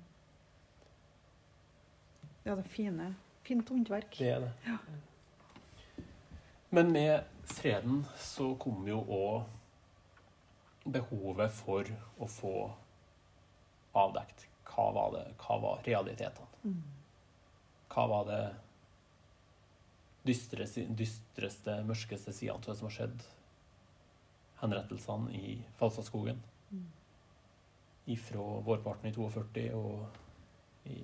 Ja, 2.45 2.56
det 2.56 2.66
er 2.66 2.70
fine. 2.70 3.16
Fint 3.43 3.70
håndverk. 3.70 4.16
Det 4.18 4.30
er 4.30 4.39
det. 4.39 4.51
Ja. 4.66 4.78
Men 6.70 6.91
med 6.91 7.24
freden 7.45 8.06
så 8.18 8.56
kom 8.60 8.88
jo 8.88 9.01
òg 9.01 9.43
behovet 10.91 11.51
for 11.51 11.84
å 12.20 12.28
få 12.30 12.72
avdekt 13.95 14.47
hva 14.76 14.89
var, 14.93 15.12
det, 15.16 15.26
hva 15.39 15.58
var 15.62 15.82
realitetene. 15.86 16.47
Mm. 16.64 16.82
Hva 17.89 18.08
var 18.12 18.26
det 18.26 18.41
dystre, 20.26 20.66
dystreste, 20.98 21.78
mørkeste 21.86 22.34
sidene 22.34 22.58
av 22.58 22.66
det 22.66 22.78
som 22.80 22.90
har 22.90 22.96
skjedd? 22.98 23.24
Henrettelsene 24.62 25.34
i 25.36 25.56
Falstadskogen. 25.80 26.44
Mm. 26.72 26.86
ifra 28.06 28.42
vårparten 28.66 29.10
i 29.10 29.14
42 29.14 29.62
og 29.74 30.90
i 30.90 31.00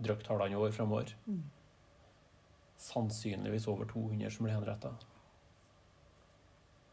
drøyt 0.00 0.26
halvannet 0.28 0.56
år 0.60 0.72
framover. 0.72 1.10
Mm. 1.26 1.42
Sannsynligvis 2.80 3.66
over 3.68 3.88
200 3.88 4.30
som 4.30 4.46
blir 4.46 4.54
henretta. 4.54 4.94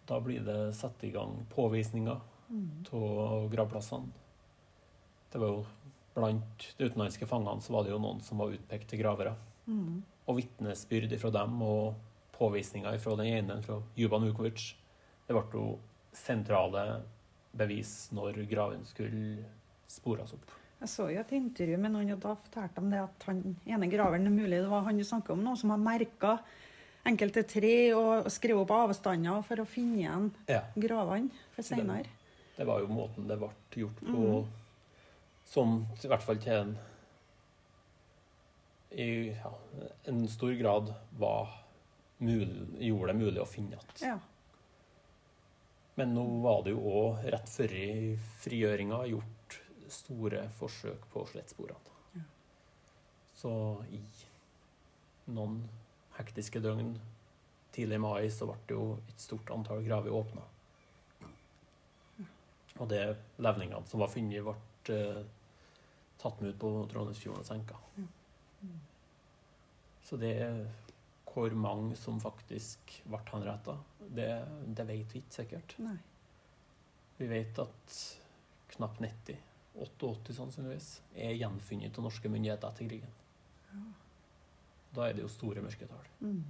Da 0.07 0.19
blir 0.19 0.43
det 0.43 0.75
satt 0.75 1.03
i 1.03 1.11
gang 1.11 1.45
påvisninger 1.55 2.19
Mm. 2.51 2.83
gravplassene. 3.51 4.11
Det 5.31 5.39
var 5.39 5.47
jo 5.47 5.65
Blant 6.13 6.75
de 6.77 6.89
utenlandske 6.89 7.25
fangene 7.25 7.61
så 7.61 7.71
var 7.71 7.83
det 7.83 7.93
jo 7.93 7.99
noen 8.03 8.19
som 8.19 8.37
var 8.37 8.51
utpekt 8.51 8.89
til 8.91 8.99
gravere. 8.99 9.31
Mm. 9.65 10.01
Og 10.29 10.37
vitnesbyrd 10.37 11.13
fra 11.19 11.31
dem 11.33 11.61
og 11.65 11.95
påvisninger 12.37 12.97
fra 13.01 13.15
den 13.19 13.31
ene, 13.31 13.61
fra 13.65 13.79
Juban 13.97 14.25
Vukovic, 14.27 14.73
det 15.27 15.35
ble 15.35 15.43
jo 15.53 15.65
sentrale 16.13 17.01
bevis 17.57 18.09
når 18.15 18.41
graven 18.49 18.83
skulle 18.87 19.45
spores 19.91 20.33
opp. 20.33 20.57
Jeg 20.81 20.89
så 20.89 21.05
jo 21.13 21.19
et 21.21 21.31
intervju 21.37 21.77
med 21.77 21.93
noen, 21.93 22.13
og 22.15 22.21
da 22.23 22.33
fortalte 22.33 22.81
de 22.81 22.89
det 22.95 23.01
at 23.03 23.25
han 23.27 23.41
ene 23.69 23.89
graveren 23.91 24.25
er 24.25 24.33
mulig 24.33 24.61
det 24.63 24.69
var 24.71 24.87
han 24.87 24.97
du 24.97 25.03
snakket 25.05 25.35
om 25.35 25.43
nå, 25.45 25.53
som 25.59 25.73
har 25.75 25.81
merka 25.81 26.39
enkelte 27.05 27.43
tre 27.49 27.75
og 27.97 28.29
skrevet 28.33 28.63
opp 28.63 28.73
avstander 28.77 29.43
for 29.45 29.61
å 29.61 29.67
finne 29.69 29.99
igjen 30.01 30.31
Ja. 30.49 30.63
gravene 30.77 31.29
for 31.53 31.65
seinere. 31.65 32.09
Det 32.57 32.65
var 32.67 32.81
jo 32.81 32.89
måten 32.93 33.27
det 33.29 33.37
ble 33.41 33.49
gjort 33.83 34.01
på, 34.05 34.47
som 35.45 35.85
i 36.03 36.07
hvert 36.07 36.25
fall 36.25 36.41
til 36.41 36.53
en 36.53 36.73
i 38.91 39.31
ja, 39.31 39.53
en 40.03 40.27
stor 40.27 40.51
grad 40.51 40.93
var 41.17 41.49
mulig, 42.17 42.87
gjorde 42.87 43.13
det 43.13 43.19
mulig 43.19 43.41
å 43.41 43.47
finne 43.49 43.77
igjen. 43.77 43.93
Ja. 44.01 44.17
Men 45.99 46.13
nå 46.15 46.25
var 46.43 46.63
det 46.65 46.73
jo 46.75 46.83
òg 46.87 47.23
rett 47.33 47.49
før 47.51 47.73
frigjøringa 48.43 49.03
gjort 49.11 49.57
store 49.91 50.45
forsøk 50.55 51.07
på 51.13 51.25
slettsporene. 51.31 51.97
Ja. 52.15 52.25
Så 53.35 53.51
i 53.91 54.01
noen 55.31 55.61
hektiske 56.17 56.61
døgn 56.63 56.95
tidlig 57.75 57.99
i 57.99 58.03
mai 58.03 58.31
så 58.31 58.47
ble 58.49 58.57
det 58.67 58.75
jo 58.75 58.87
et 59.07 59.19
stort 59.23 59.51
antall 59.55 59.83
graver 59.85 60.15
åpna. 60.15 60.47
Og 62.79 62.87
de 62.89 63.01
levningene 63.43 63.85
som 63.87 64.01
var 64.01 64.09
funnet, 64.11 64.41
ble 64.45 64.95
eh, 64.95 65.21
tatt 66.21 66.39
med 66.41 66.55
ut 66.55 66.59
på 66.61 66.71
Trondheimsfjorden 66.91 67.43
og 67.43 67.47
senka. 67.47 67.77
Så 70.03 70.17
det 70.17 70.35
hvor 71.31 71.53
mange 71.55 71.95
som 71.95 72.17
faktisk 72.19 72.97
ble 73.07 73.19
henretta, 73.29 73.77
det, 74.11 74.27
det 74.67 74.87
vet 74.89 75.13
vi 75.15 75.21
ikke 75.21 75.37
sikkert. 75.37 75.75
Nei. 75.79 75.95
Vi 77.21 77.27
vet 77.29 77.59
at 77.61 77.95
knapt 78.73 78.99
90, 79.03 79.37
88 79.85 80.35
sannsynligvis, 80.35 80.89
er 81.15 81.37
gjenfunnet 81.39 81.95
av 81.95 82.07
norske 82.07 82.31
myndigheter 82.31 82.67
etter 82.73 82.89
krigen. 82.89 83.13
Da 84.91 85.05
er 85.07 85.15
det 85.15 85.23
jo 85.23 85.31
store 85.31 85.63
mørketall. 85.63 86.09
Mm. 86.19 86.41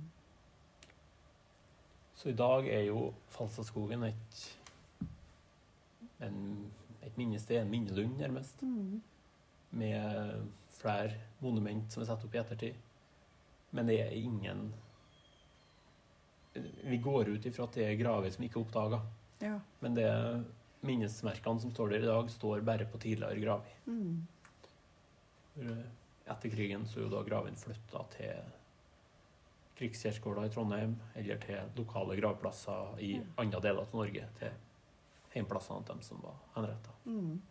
Så 2.18 2.32
i 2.32 2.38
dag 2.38 2.66
er 2.70 2.88
jo 2.88 3.12
Falstadskogen 3.34 4.08
et, 4.10 4.42
et 6.22 7.18
minnested, 7.18 7.58
en 7.62 7.70
minnelund 7.70 8.18
nærmest, 8.18 8.62
Mm. 8.66 9.02
med 9.72 10.48
flere 10.82 11.14
monument 11.40 11.92
som 11.94 12.02
er 12.02 12.10
satt 12.10 12.26
opp 12.26 12.34
i 12.36 12.42
ettertid. 12.42 12.76
Men 13.72 13.88
det 13.88 14.00
er 14.04 14.12
ingen 14.18 14.74
Vi 16.84 16.98
går 17.00 17.30
ut 17.32 17.46
ifra 17.48 17.64
at 17.64 17.78
det 17.78 17.86
er 17.88 18.00
graver 18.00 18.30
som 18.34 18.44
ikke 18.44 18.60
er 18.60 18.66
oppdaga. 18.66 18.98
Ja. 19.40 19.54
Men 19.80 19.94
det 19.96 20.10
minnesmerkene 20.84 21.62
som 21.64 21.72
står 21.72 21.94
der 21.94 22.04
i 22.04 22.10
dag, 22.10 22.30
står 22.34 22.64
bare 22.68 22.88
på 22.92 23.00
tidligere 23.00 23.40
graver. 23.40 23.76
Mm. 23.86 24.26
Etter 26.28 26.52
krigen 26.52 26.84
så 26.90 27.00
er 27.00 27.06
jo 27.06 27.14
da 27.14 27.22
gravene 27.28 27.60
flytta 27.60 28.04
til 28.18 28.42
Krigskirkegårda 29.80 30.44
i 30.46 30.52
Trondheim, 30.54 30.98
eller 31.18 31.40
til 31.42 31.72
lokale 31.80 32.18
gravplasser 32.20 33.00
i 33.00 33.14
Ja. 33.16 33.24
andre 33.38 33.62
deler 33.62 33.82
av 33.82 33.96
Norge. 33.96 34.28
Til 34.40 34.52
heimplassene 35.34 35.86
til 35.86 35.96
dem 35.96 36.02
som 36.06 36.22
var 36.22 36.36
henretta. 36.56 36.92
Mm. 37.06 37.42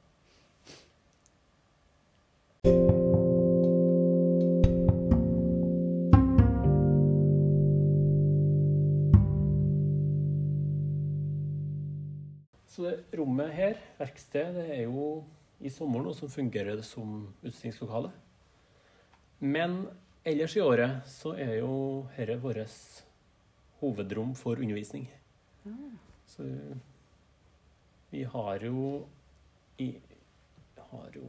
Så 12.81 12.87
det 12.89 13.19
rommet 13.19 13.51
her, 13.53 13.75
verksted, 13.99 14.55
det 14.57 14.63
er 14.73 14.87
jo 14.87 15.21
i 15.61 15.69
sommer 15.69 16.01
nå 16.01 16.15
som 16.17 16.31
fungerer 16.33 16.79
det 16.79 16.85
som 16.89 17.27
utstillingslokale. 17.45 18.09
Men 19.45 19.83
ellers 20.25 20.55
i 20.57 20.63
året 20.65 21.03
så 21.05 21.35
er 21.37 21.59
jo 21.59 21.75
dette 22.15 22.39
vårt 22.41 22.79
hovedrom 23.83 24.33
for 24.33 24.57
undervisning. 24.57 25.05
Så 26.25 26.47
vi 28.15 28.25
har 28.25 28.65
jo 28.65 29.05
i 29.77 29.91
har 30.91 31.13
jo 31.15 31.29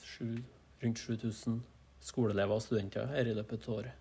sju, 0.00 0.40
rundt 0.80 1.04
7000 1.04 1.60
skoleelever 2.00 2.54
og 2.56 2.64
studenter 2.64 3.12
her 3.12 3.28
i 3.28 3.36
løpet 3.36 3.68
av 3.68 3.74
året. 3.74 3.92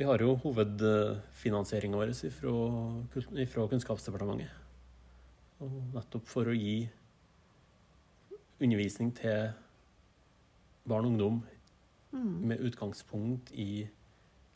Vi 0.00 0.08
har 0.08 0.24
jo 0.24 0.38
hovedfinansieringa 0.40 2.00
vår 2.00 2.16
fra 3.52 3.68
Kunnskapsdepartementet. 3.76 4.61
Og 5.62 5.76
nettopp 5.94 6.26
for 6.26 6.50
å 6.50 6.54
gi 6.56 6.88
undervisning 8.62 9.12
til 9.18 9.50
barn 10.88 11.06
og 11.06 11.12
ungdom 11.14 11.42
Mm. 12.12 12.40
med 12.46 12.60
utgangspunkt 12.60 13.52
i 13.56 13.88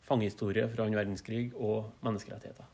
fangehistorie 0.05 0.67
fra 0.69 0.83
annen 0.85 0.93
verdenskrig 0.99 1.55
og 1.55 1.87
menneskerettigheter. 2.05 2.65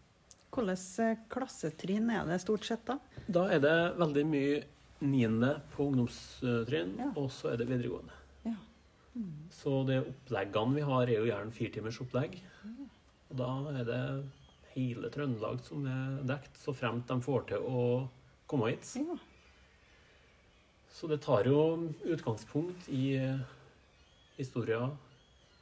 Hvilke 0.52 1.06
eh, 1.06 1.22
klassetrinn 1.32 2.10
er 2.12 2.26
det 2.28 2.42
stort 2.44 2.66
sett, 2.68 2.84
da? 2.86 2.98
Da 3.32 3.46
er 3.56 3.60
det 3.64 3.98
veldig 3.98 4.26
mye 4.28 4.58
niende 5.00 5.62
på 5.72 5.88
ungdomstrinn, 5.88 6.98
Ja. 7.00 7.14
og 7.16 7.32
så 7.32 7.54
er 7.54 7.58
det 7.62 7.70
videregående. 7.70 8.12
Ja. 8.44 8.56
Mm. 9.16 9.32
Så 9.50 9.86
de 9.88 10.02
oppleggene 10.04 10.76
vi 10.76 10.82
har, 10.82 11.04
er 11.08 11.16
jo 11.16 11.32
gjerne 11.32 11.52
firetimers 11.56 12.02
opplegg. 12.04 12.36
Og 13.32 13.38
da 13.38 13.50
er 13.80 13.84
det 13.86 14.26
hele 14.76 15.10
Trøndelag 15.10 15.62
som 15.64 15.86
er 15.88 16.24
dekt, 16.28 16.58
så 16.60 16.76
fremt 16.76 17.08
de 17.08 17.22
får 17.22 17.48
til 17.48 17.60
å 17.60 18.10
komme 18.54 18.70
hit. 18.72 18.86
Ja. 19.02 19.18
Så 20.94 21.10
det 21.10 21.24
tar 21.26 21.48
jo 21.50 21.90
utgangspunkt 22.06 22.86
i 22.94 23.16
eh, 23.18 23.40
historia 24.38 24.86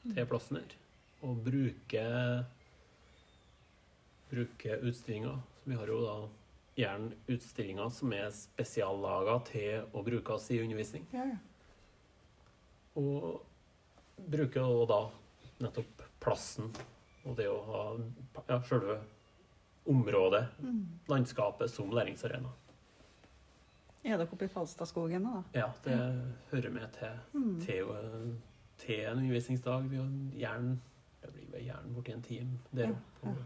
til 0.03 0.27
plassen 0.27 0.59
her. 0.59 0.75
Og 1.23 1.39
bruke, 1.45 2.03
bruke 4.31 4.77
utstillinga. 4.81 5.37
Vi 5.63 5.77
har 5.77 5.87
jo 5.87 6.01
da 6.03 6.15
gjerne 6.81 7.15
utstillinger 7.31 7.91
som 7.93 8.13
er 8.15 8.29
spesiallaga 8.35 9.37
til 9.47 9.87
å 9.95 10.03
brukes 10.03 10.49
i 10.51 10.59
undervisning. 10.63 11.07
Ja, 11.15 11.25
ja. 11.31 11.39
Og 12.99 13.41
bruker 14.31 14.67
også 14.67 14.87
da 14.91 15.01
nettopp 15.63 16.03
plassen 16.21 16.71
og 17.23 17.35
det 17.37 17.47
å 17.51 17.59
ha 17.69 17.83
ja, 18.49 18.59
selve 18.67 18.99
området, 19.87 20.45
Mm. 20.61 20.99
landskapet, 21.09 21.69
som 21.69 21.89
læringsarena. 21.89 22.49
Er 24.04 24.18
dere 24.18 24.26
oppe 24.32 24.45
i 24.45 24.49
Falstadskogen 24.49 25.22
nå, 25.22 25.32
da? 25.54 25.60
Ja, 25.60 25.68
det 25.86 25.97
hører 26.52 26.70
med 26.74 26.88
til, 26.95 27.20
Mm. 27.34 27.60
til, 27.62 28.39
til 28.78 28.99
en 29.06 29.18
undervisningsdag. 29.18 29.89
Vi 29.91 29.97
har 29.97 30.08
gjerne 30.39 30.80
Det 31.22 31.30
blir 31.34 31.52
vel 31.52 31.64
gjerne 31.68 31.93
borti 31.93 32.12
en 32.16 32.22
time 32.26 32.60
der 32.74 32.88
Ja, 32.88 32.89
oppe. 32.89 33.28
ja. 33.38 33.45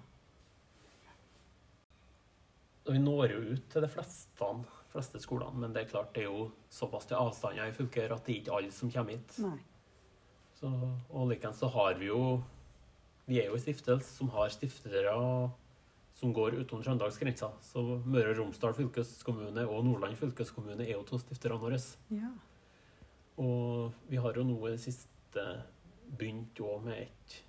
Og 2.86 2.94
vi 2.94 3.00
når 3.02 3.32
jo 3.34 3.40
ut 3.56 3.64
til 3.74 3.82
de 3.82 3.90
fleste, 3.90 4.50
fleste 4.94 5.20
skolene, 5.20 5.60
men 5.60 5.74
det 5.74 5.82
er 5.84 5.90
klart 5.90 6.14
det 6.16 6.24
er 6.24 6.30
jo 6.30 6.52
såpass 6.72 7.06
til 7.10 7.18
avstander 7.20 7.68
i 7.68 7.74
fylket 7.76 8.12
at 8.14 8.26
det 8.26 8.36
er 8.36 8.40
ikke 8.44 8.56
alle 8.60 8.72
som 8.72 8.92
kommer 8.94 9.12
hit. 9.18 9.40
Så, 10.56 10.70
og 11.10 11.28
likeens 11.30 11.58
så 11.60 11.68
har 11.74 11.98
vi 12.00 12.06
jo 12.06 12.44
Vi 13.28 13.40
er 13.42 13.48
jo 13.48 13.54
en 13.58 13.60
stiftelse 13.60 14.06
som 14.16 14.30
har 14.30 14.50
stiftere 14.54 15.10
som 16.16 16.34
går 16.34 16.56
utom 16.62 16.84
Trøndelagsgrensa. 16.84 17.50
Så 17.62 17.84
Møre 18.06 18.32
og 18.32 18.40
Romsdal 18.40 18.76
fylkeskommune 18.78 19.66
og 19.68 19.84
Nordland 19.86 20.16
fylkeskommune 20.20 20.86
er 20.86 20.96
jo 20.96 21.04
to 21.08 21.20
stifterne 21.20 21.60
våre. 21.60 21.80
Ja. 22.16 22.32
Og 23.44 23.92
vi 24.08 24.22
har 24.24 24.38
jo 24.38 24.46
nå 24.48 24.60
i 24.68 24.76
det 24.78 24.84
siste 24.86 25.44
begynt 26.16 26.62
òg 26.64 26.86
med 26.86 27.02
et 27.04 27.42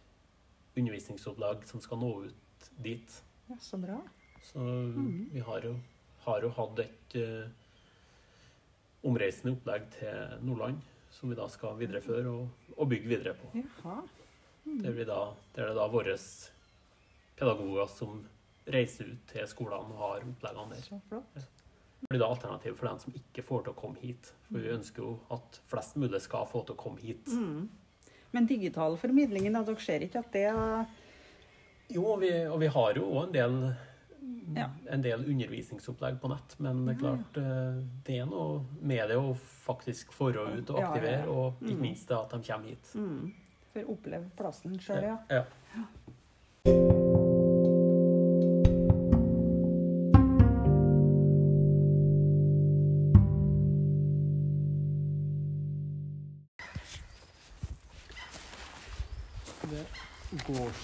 undervisningsopplag 0.77 1.63
som 1.69 1.81
skal 1.81 2.03
nå 2.03 2.11
ut 2.27 2.71
dit. 2.83 3.23
ja, 3.49 3.57
så 3.61 3.79
bra. 3.79 4.01
Så 4.43 4.61
vi 5.33 5.41
har 5.41 5.63
jo, 5.65 5.77
har 6.27 6.43
jo 6.43 6.51
hatt 6.59 6.83
et 6.83 7.17
uh, 7.23 7.47
omreisende 9.07 9.55
opplegg 9.55 9.89
til 9.95 10.43
Nordland 10.43 10.83
som 11.15 11.31
vi 11.31 11.39
da 11.39 11.47
skal 11.49 11.79
videreføre 11.79 12.29
og, 12.29 12.71
og 12.77 12.89
bygge 12.91 13.09
videre 13.09 13.35
på. 13.39 13.51
Jaha. 13.57 14.01
Det 14.67 14.93
blir 14.93 15.07
da, 15.07 15.21
det 15.55 15.63
er 15.63 15.71
det 15.71 15.79
da 15.79 15.87
våre 15.89 16.17
pedagoger 17.39 17.87
som 17.91 18.25
reiser 18.67 19.13
ut 19.13 19.27
til 19.33 19.47
skolene 19.47 19.93
og 19.95 19.99
har 20.01 20.25
oppleggene 20.27 20.75
der. 20.75 21.23
Det 22.01 22.11
blir 22.11 22.21
da 22.21 22.27
alternativ 22.29 22.77
for 22.77 22.89
dem 22.89 22.99
som 22.99 23.15
ikke 23.17 23.43
får 23.47 23.63
til 23.65 23.73
å 23.73 23.77
komme 23.81 23.99
hit. 24.03 24.33
For 24.51 24.59
vi 24.63 24.69
ønsker 24.75 25.03
jo 25.03 25.15
at 25.33 25.61
flest 25.71 25.97
mulig 25.97 26.21
skal 26.23 26.47
få 26.51 26.65
til 26.67 26.75
å 26.77 26.79
komme 26.79 27.01
hit. 27.01 27.27
Mm. 27.33 27.69
Men 28.33 28.47
digital 28.47 28.97
formidling, 29.01 29.49
da, 29.55 29.63
dere 29.65 29.81
ser 29.81 30.01
ikke 30.05 30.19
at 30.21 30.33
det 30.35 30.45
er 30.51 30.87
Jo, 31.89 32.03
og 32.13 32.21
vi, 32.21 32.31
og 32.51 32.59
vi 32.61 32.67
har 32.67 32.95
jo 32.99 33.05
òg 33.15 33.27
en 33.29 33.33
del 33.33 33.75
Ja. 34.57 34.69
en 34.91 35.03
del 35.03 35.23
undervisningsopplegg 35.25 36.19
på 36.21 36.29
nett, 36.29 36.57
men 36.59 36.85
det 36.87 36.97
er 36.97 36.99
klart 37.01 37.37
eh, 37.39 37.77
det 38.05 38.19
er 38.21 38.27
noe 38.27 38.65
med 38.83 39.09
det 39.09 39.17
å 39.17 39.37
faktisk 39.39 40.11
få 40.13 40.31
ut 40.35 40.71
og 40.71 40.79
Ja, 40.79 40.81
ja, 40.81 40.81
ja. 40.81 40.89
aktivere, 40.91 41.29
og 41.29 41.55
ikke 41.63 41.77
Mm. 41.77 41.81
minst 41.81 42.09
det 42.09 42.17
at 42.19 42.31
de 42.31 42.43
kommer 42.53 42.69
hit. 42.69 42.93
mm. 42.95 43.33
For 43.73 43.81
å 43.83 43.93
oppleve 43.97 44.31
plassen 44.37 44.79
sjøl, 44.79 45.19
ja. 45.31 45.45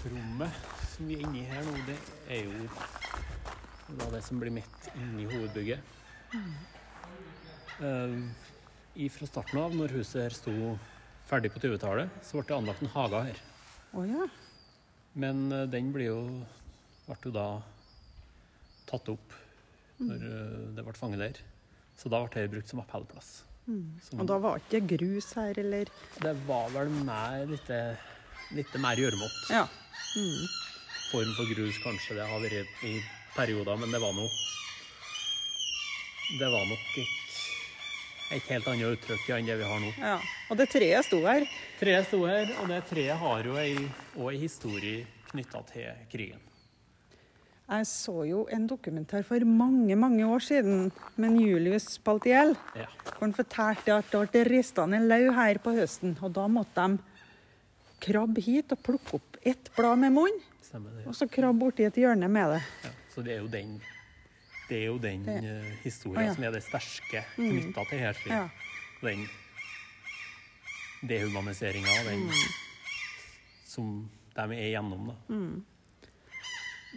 Gårdsrommet 0.03 0.51
som 0.93 1.07
vi 1.07 1.17
er 1.17 1.23
inne 1.23 1.39
i 1.39 1.47
her 1.47 1.63
nå, 1.67 1.73
det 1.87 1.97
er 2.31 2.47
jo 2.47 2.67
da 3.99 4.09
det 4.15 4.23
som 4.25 4.41
blir 4.41 4.53
midt 4.55 4.89
inne 4.97 5.23
i 5.23 5.27
hovedbygget. 5.31 5.81
Mm. 6.33 6.55
Uh, 7.83 9.09
fra 9.13 9.29
starten 9.29 9.61
av, 9.61 9.75
når 9.77 9.95
huset 9.99 10.25
her 10.25 10.35
sto 10.35 10.55
ferdig 11.29 11.53
på 11.53 11.63
20-tallet, 11.63 12.11
så 12.25 12.39
ble 12.39 12.47
det 12.49 12.57
anlagt 12.57 12.83
en 12.83 12.93
hage 12.95 13.21
her. 13.29 13.43
Oh, 13.93 14.05
ja. 14.09 14.27
Men 15.15 15.45
uh, 15.53 15.67
den 15.71 15.93
ble 15.95 16.09
jo, 16.09 16.19
ble 17.07 17.19
jo 17.29 17.35
da 17.37 17.47
tatt 18.89 19.13
opp 19.13 19.37
når 20.03 20.25
uh, 20.25 20.73
det 20.77 20.87
ble 20.87 20.97
fanget 20.99 21.23
der. 21.23 21.43
Så 22.01 22.11
da 22.11 22.25
ble 22.25 22.47
det 22.47 22.53
brukt 22.57 22.73
som 22.73 22.83
appellplass. 22.83 23.43
Mm. 23.69 24.01
Som- 24.03 24.25
Og 24.25 24.27
da 24.33 24.41
var 24.43 24.59
ikke 24.59 24.83
grus 24.97 25.31
her, 25.39 25.55
eller 25.59 25.87
Det 26.19 26.35
var 26.49 26.73
vel 26.75 26.91
mer 27.07 27.47
litt, 27.47 27.71
litt 28.57 28.75
mer 28.83 28.99
gjørmete. 28.99 29.53
Ja. 29.53 29.69
Mm. 30.17 30.45
Form 31.11 31.33
for 31.37 31.49
grus 31.55 31.79
kanskje 31.85 32.17
det 32.19 32.27
har 32.29 32.43
vært 32.43 32.85
i 32.89 32.95
perioder, 33.37 33.79
men 33.81 33.93
det 33.93 34.01
var 34.03 34.13
noe 34.17 34.29
Det 36.39 36.49
var 36.49 36.65
nok 36.69 36.95
et, 37.01 37.17
et 38.37 38.47
helt 38.53 38.69
annet 38.73 38.95
uttrykk 38.97 39.27
enn 39.37 39.49
det 39.49 39.59
vi 39.61 39.67
har 39.69 39.83
nå. 39.83 39.91
ja. 40.01 40.19
Og 40.51 40.57
det 40.61 40.69
treet 40.73 41.05
sto 41.05 41.21
her. 41.27 41.45
Treet 41.81 42.09
sto 42.09 42.23
her, 42.29 42.49
og 42.61 42.69
det 42.73 42.81
treet 42.89 43.21
har 43.21 43.45
jo 43.49 43.59
ei, 43.61 43.75
og 44.17 44.31
ei 44.33 44.41
historie 44.41 45.05
knytta 45.33 45.63
til 45.73 45.93
krigen. 46.13 46.41
Jeg 47.73 47.87
så 47.89 48.25
jo 48.29 48.43
en 48.53 48.67
dokumentar 48.69 49.23
for 49.25 49.45
mange 49.49 49.95
mange 49.97 50.27
år 50.29 50.43
siden 50.45 50.91
med 51.17 51.39
Julius 51.41 51.97
Baltiel. 52.05 52.53
Ja. 52.77 52.89
hvor 53.07 53.21
Han 53.23 53.33
fortalte 53.37 53.95
at 53.97 54.11
det 54.13 54.27
ble 54.33 54.43
ristende 54.51 54.99
en 54.99 55.09
lau 55.09 55.33
her 55.33 55.61
på 55.63 55.73
høsten. 55.77 56.19
og 56.21 56.35
Da 56.37 56.45
måtte 56.53 56.85
de 56.85 56.99
krabbe 58.03 58.43
hit 58.43 58.73
og 58.75 58.81
plukke 58.83 59.15
opp 59.21 59.37
ett 59.47 59.71
blad 59.77 59.99
med 60.03 60.13
munn, 60.13 60.41
Ja. 60.73 60.79
og 61.07 61.15
så 61.15 61.29
krabbe 61.31 61.59
borti 61.61 61.85
et 61.87 61.95
hjørne 62.01 62.29
med 62.31 62.51
det. 62.57 62.63
Ja, 62.85 62.91
så 63.15 63.23
det 63.25 63.33
er 63.37 63.41
jo 63.43 63.49
den, 63.53 63.81
det 64.69 64.77
er 64.79 64.87
jo 64.87 64.99
den 64.99 65.25
Det- 65.25 65.45
eh, 65.45 65.77
historien 65.85 66.29
ah, 66.31 66.35
som 66.35 66.45
er 66.45 66.51
det 66.53 66.63
sterke 66.65 67.25
Mm. 67.39 67.73
til 67.75 67.99
her. 67.99 68.17
Ja. 68.27 68.49
Den 69.03 69.29
dehumaniseringa, 71.09 72.05
den 72.09 72.21
Mm. 72.27 72.33
som 73.67 74.11
de 74.35 74.41
er 74.41 74.53
igjennom. 74.71 75.07
Da. 75.09 75.35
Mm. 75.35 75.65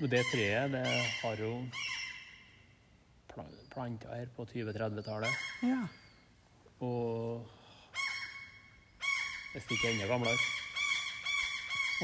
Det 0.10 0.24
treet 0.32 0.72
det 0.72 0.86
har 1.22 1.36
jo 1.38 1.66
planta 3.74 4.08
her 4.16 4.28
på 4.38 4.46
20-30-tallet. 4.46 5.30
Ja. 5.64 5.88
Og 6.80 7.46
hvis 9.54 9.72
ikke 9.72 9.92
enda 9.94 10.08
gamlere. 10.08 10.38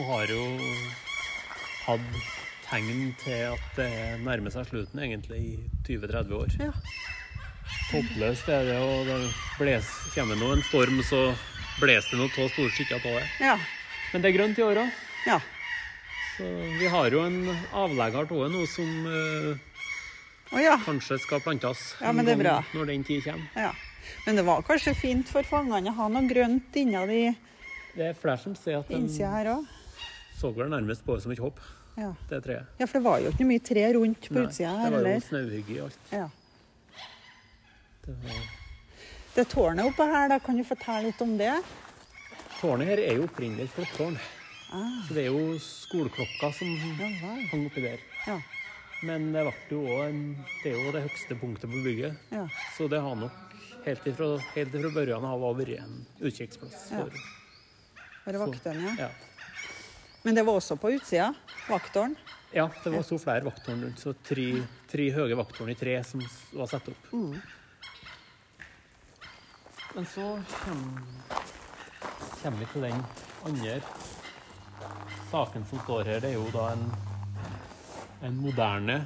Og 0.01 0.07
har 0.09 0.31
jo 0.33 0.41
hatt 1.85 2.13
tegn 2.65 3.11
til 3.21 3.51
at 3.51 3.65
det 3.77 3.89
nærmer 4.25 4.49
seg 4.49 4.65
slutten, 4.65 4.97
egentlig, 5.03 5.37
i 5.37 5.57
20-30 5.85 6.37
år. 6.37 6.55
ja. 6.57 6.71
Toppløst 7.91 8.47
er 8.49 8.65
det, 8.65 8.77
og 8.81 9.05
det 9.07 9.17
bles, 9.59 9.87
kommer 10.15 10.39
nå 10.39 10.47
en 10.55 10.63
storm, 10.65 10.97
så 11.05 11.19
blåser 11.77 12.15
det 12.15 12.19
noe 12.19 12.31
av 12.33 12.49
store 12.55 12.71
skikker 12.73 12.97
av 12.97 13.05
det. 13.05 13.25
Ja. 13.43 13.57
Men 14.11 14.23
det 14.23 14.31
er 14.31 14.35
grønt 14.39 14.59
i 14.59 14.65
år 14.65 14.79
òg. 14.85 14.95
ja. 15.27 15.37
Så 16.31 16.47
vi 16.79 16.87
har 16.89 17.13
jo 17.13 17.21
en 17.27 17.37
avlegger 17.83 18.25
til 18.31 18.47
nå 18.55 18.63
som 18.71 18.89
eh, 19.05 19.59
oh, 20.55 20.61
ja. 20.63 20.79
kanskje 20.81 21.19
skal 21.21 21.43
plantes 21.43 21.83
Ja, 22.01 22.13
men 22.15 22.25
det 22.25 22.33
er 22.37 22.41
bra. 22.41 22.55
når 22.73 22.89
den 22.89 23.03
tid 23.05 23.21
kommer. 23.27 23.51
ja. 23.55 23.73
Men 24.25 24.39
det 24.39 24.47
var 24.47 24.63
kanskje 24.65 24.95
fint 24.97 25.29
for 25.29 25.45
fangene 25.45 25.91
å 25.91 25.97
ha 25.99 26.07
noe 26.09 26.25
grønt 26.31 26.73
innad 26.79 27.11
i 27.13 27.27
Det 27.93 28.07
er 28.09 28.17
flere 28.17 28.41
som 28.41 28.55
sier 28.57 28.81
at 28.81 28.89
de 28.89 29.29
her 29.35 29.51
òg. 29.53 29.67
Så 30.41 30.51
vel 30.55 30.69
nærmest 30.73 31.05
på 31.05 31.15
det 31.17 31.23
som 31.27 31.31
et 31.35 31.39
hopp, 31.43 31.59
Ja. 31.97 32.13
det 32.29 32.43
treet. 32.45 32.65
ja, 32.79 32.85
for 32.87 32.97
det 32.99 33.03
var 33.05 33.19
jo 33.21 33.31
ikke 33.33 33.45
mye 33.49 33.63
tre 33.63 33.83
rundt 33.93 34.27
på 34.29 34.39
Nei, 34.41 34.47
heller. 34.81 34.97
det 34.97 35.03
var 35.05 35.13
jo 35.19 35.25
snauhygge 35.29 35.75
i 35.75 35.79
alt. 35.85 36.11
Ja. 36.11 36.27
Det 38.05 38.15
var... 38.23 38.41
Det 39.35 39.45
tårnet 39.47 39.85
oppe 39.87 40.03
her, 40.11 40.27
da, 40.29 40.39
kan 40.43 40.57
du 40.59 40.63
fortelle 40.67 41.07
litt 41.07 41.21
om 41.23 41.37
det? 41.39 41.53
Tårnet 42.59 42.89
her 42.91 42.99
er 42.99 43.19
jo 43.19 43.27
opprinnelig 43.29 43.69
et 43.69 43.75
klokketårn. 43.77 44.17
Ah, 44.71 44.97
Så 45.07 45.15
det 45.15 45.23
er 45.25 45.29
jo 45.31 45.55
skoleklokka 45.59 46.49
som 46.55 46.67
ja 46.99 47.07
hang 47.51 47.65
oppi 47.67 47.83
der. 47.85 48.03
Ja. 48.27 48.37
Men 49.07 49.31
det, 49.33 49.43
jo 49.71 49.79
også 49.87 50.35
det 50.63 50.71
er 50.73 50.77
jo 50.77 50.91
det 50.95 51.01
høyeste 51.07 51.37
punktet 51.41 51.71
på 51.71 51.79
bygget. 51.85 52.19
ja. 52.31 52.43
Så 52.77 52.87
det 52.91 52.99
har 53.01 53.15
nok 53.15 53.31
helt 53.85 54.05
ifra, 54.11 54.27
helt 54.55 54.75
ifra 54.77 54.91
børjan 54.93 55.25
av 55.25 55.43
vært 55.57 55.77
en 55.79 55.95
utkikksplass. 56.21 56.89
Ja. 56.91 57.05
For, 57.05 57.11
Bare 58.25 58.37
vaktene, 58.43 58.75
vaktene, 58.75 58.95
ja. 58.99 59.09
Men 60.21 60.37
det 60.37 60.43
var 60.45 60.59
også 60.59 60.77
på 60.77 60.91
utsida? 60.97 61.33
Vakttårn? 61.69 62.15
ja, 62.51 62.69
det 62.83 62.89
var 62.89 63.03
så 63.03 63.19
flere 63.19 63.41
vakttårn 63.41 63.83
rundt. 63.83 63.99
Så 63.99 64.13
tre, 64.13 64.63
tre 64.91 65.07
høye 65.15 65.35
vakttårn 65.39 65.71
i 65.71 65.77
tre 65.79 65.95
som 66.03 66.23
var 66.51 66.67
satt 66.67 66.89
opp. 66.91 67.13
Mm. 67.13 67.37
Men 69.95 70.07
så 70.07 70.27
kommer, 70.51 71.01
kommer 72.41 72.59
vi 72.59 72.67
til 72.73 72.85
den 72.87 73.01
andre 73.47 73.79
saken 75.31 75.65
som 75.69 75.83
står 75.85 76.11
her. 76.11 76.21
Det 76.23 76.33
er 76.33 76.37
jo 76.37 76.47
da 76.51 76.67
en, 76.75 76.85
en 78.27 78.39
moderne 78.43 78.99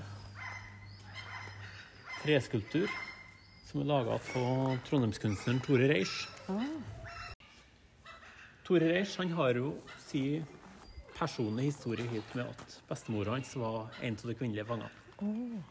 treskulptur 2.24 2.90
som 3.70 3.84
er 3.84 3.90
laga 3.90 4.18
av 4.18 4.82
trondheimskunstneren 4.90 5.62
Tore 5.66 5.90
Reisch. 5.94 6.26
Ah. 6.50 6.66
Tore 8.66 8.90
Reisch 8.90 9.18
han 9.22 9.34
har 9.38 9.58
jo 9.62 9.76
sin 10.08 10.46
personlige 11.16 11.72
historie 11.72 12.08
hit 12.12 12.36
med 12.36 12.50
at 12.52 12.78
bestemora 12.90 13.38
hans 13.38 13.56
var 13.56 13.90
en 14.04 14.18
av 14.20 14.30
de 14.30 14.36
kvinnelige 14.36 14.68
fangene. 14.68 15.64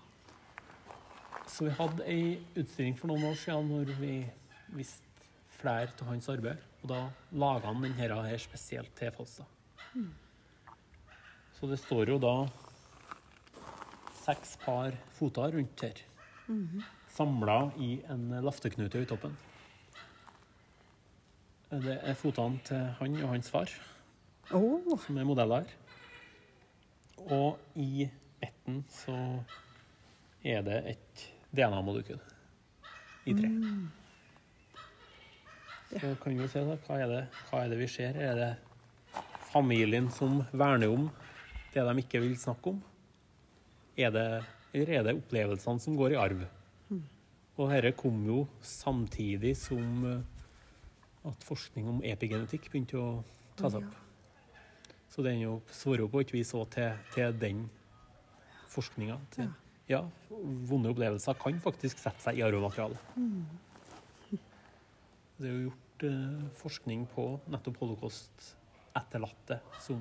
Så 1.46 1.66
vi 1.66 1.74
hadde 1.76 2.06
ei 2.08 2.38
utstilling 2.56 2.96
for 2.98 3.12
noen 3.12 3.26
år 3.28 3.36
siden 3.38 3.68
hvor 3.68 3.90
vi 4.00 4.14
viste 4.74 5.28
flere 5.58 5.92
av 6.00 6.08
hans 6.08 6.28
arbeid. 6.32 6.62
Og 6.82 6.90
da 6.90 7.00
laga 7.32 7.70
han 7.70 7.84
denne 7.84 8.24
her 8.26 8.40
spesielt 8.40 8.92
til 8.96 9.12
Falstad. 9.14 9.46
Så 11.54 11.68
det 11.70 11.78
står 11.80 12.14
jo 12.14 12.18
da 12.20 12.34
seks 14.24 14.56
par 14.64 14.96
foter 15.16 15.52
rundt 15.54 15.84
her. 15.84 16.00
Samla 17.14 17.58
i 17.78 17.98
en 18.10 18.30
lafteknute 18.42 19.04
i 19.04 19.08
toppen. 19.08 19.36
Det 21.84 21.98
er 22.02 22.16
fotene 22.18 22.60
til 22.64 22.88
han 22.98 23.20
og 23.22 23.28
hans 23.34 23.50
far 23.50 23.70
Oh, 24.52 24.98
som 25.00 25.16
er 25.18 25.26
modeller 25.26 25.64
her. 25.64 25.74
Og 27.32 27.78
i 27.80 28.06
etten 28.44 28.82
så 28.92 29.16
er 30.44 30.64
det 30.66 30.80
et 30.92 31.22
DNA-molekul 31.54 32.20
i 33.24 33.36
tre. 33.38 33.50
Så 35.94 36.10
kan 36.20 36.36
vi 36.36 36.48
se 36.50 36.64
da, 36.66 36.76
hva 36.84 36.98
er, 37.00 37.12
det, 37.12 37.22
hva 37.48 37.62
er 37.62 37.72
det 37.72 37.78
vi 37.80 37.88
ser? 37.88 38.18
Er 38.18 38.34
det 38.36 38.50
familien 39.52 40.10
som 40.12 40.42
verner 40.52 40.90
om 40.92 41.08
det 41.72 41.86
de 41.86 41.96
ikke 42.02 42.20
vil 42.24 42.36
snakke 42.40 42.74
om? 42.74 42.82
Er 43.96 44.10
det, 44.12 44.28
eller 44.74 44.92
er 44.98 45.06
det 45.06 45.16
opplevelsene 45.22 45.80
som 45.80 45.96
går 45.96 46.16
i 46.16 46.20
arv? 46.20 46.44
Og 47.54 47.70
dette 47.70 47.94
kom 47.94 48.24
jo 48.26 48.40
samtidig 48.66 49.54
som 49.56 50.06
eh, 50.10 51.28
at 51.30 51.46
forskning 51.46 51.86
om 51.92 52.00
epigenetikk 52.04 52.66
begynte 52.72 52.98
å 52.98 53.10
ta 53.54 53.70
seg 53.70 53.84
opp. 53.86 54.03
Så 55.14 55.22
den 55.22 55.38
jo 55.44 55.60
svarer 55.70 56.08
på 56.10 56.20
et 56.24 56.32
vis 56.34 56.50
òg 56.58 56.66
til, 56.74 56.96
til 57.14 57.36
den 57.38 57.60
forskninga. 58.74 59.20
Ja. 59.38 59.46
ja, 59.92 60.00
vonde 60.66 60.90
opplevelser 60.90 61.36
kan 61.38 61.60
faktisk 61.62 62.00
sette 62.02 62.24
seg 62.24 62.40
i 62.40 62.42
arvematerialet. 62.42 62.98
Det 65.38 65.46
er 65.46 65.52
jo 65.52 65.68
gjort 65.68 66.06
eh, 66.08 66.48
forskning 66.58 67.04
på 67.14 67.28
nettopp 67.50 67.78
holocaust-etterlatte 67.82 69.60
som 69.82 70.00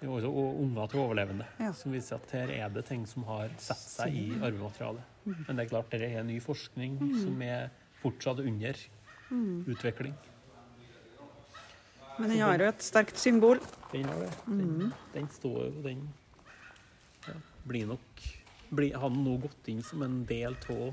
Det 0.00 0.08
er 0.08 0.14
også 0.14 0.30
o- 0.32 0.56
unger 0.64 0.88
til 0.88 1.02
overlevende. 1.02 1.46
Ja. 1.60 1.74
Som 1.76 1.92
viser 1.92 2.16
at 2.16 2.32
her 2.32 2.48
er 2.56 2.72
det 2.72 2.86
ting 2.88 3.04
som 3.08 3.24
har 3.28 3.52
satt 3.60 3.82
seg 3.84 4.16
i 4.16 4.26
arvematerialet. 4.40 5.04
Men 5.28 5.56
det 5.60 5.66
er 5.66 5.72
klart 5.74 5.92
det 5.92 6.08
er 6.08 6.24
ny 6.24 6.38
forskning 6.40 6.96
som 7.20 7.42
er 7.44 7.68
fortsatt 8.00 8.40
under 8.40 8.80
utvikling. 9.68 10.16
Men 12.20 12.28
den 12.34 12.42
har 12.44 12.60
jo 12.60 12.66
et 12.68 12.82
sterkt 12.84 13.16
symbol. 13.16 13.60
Den 13.94 14.04
har 14.04 14.18
det. 14.20 14.30
Den, 14.44 14.90
den 15.14 15.28
står 15.32 15.62
jo 15.64 15.82
Den 15.86 16.02
ja, 17.24 17.32
blir 17.64 17.86
nok 17.88 18.24
blir, 18.70 18.92
Har 19.00 19.10
nå 19.10 19.38
gått 19.40 19.70
inn 19.72 19.80
som 19.82 20.02
en 20.04 20.20
del 20.28 20.56
av 20.68 20.92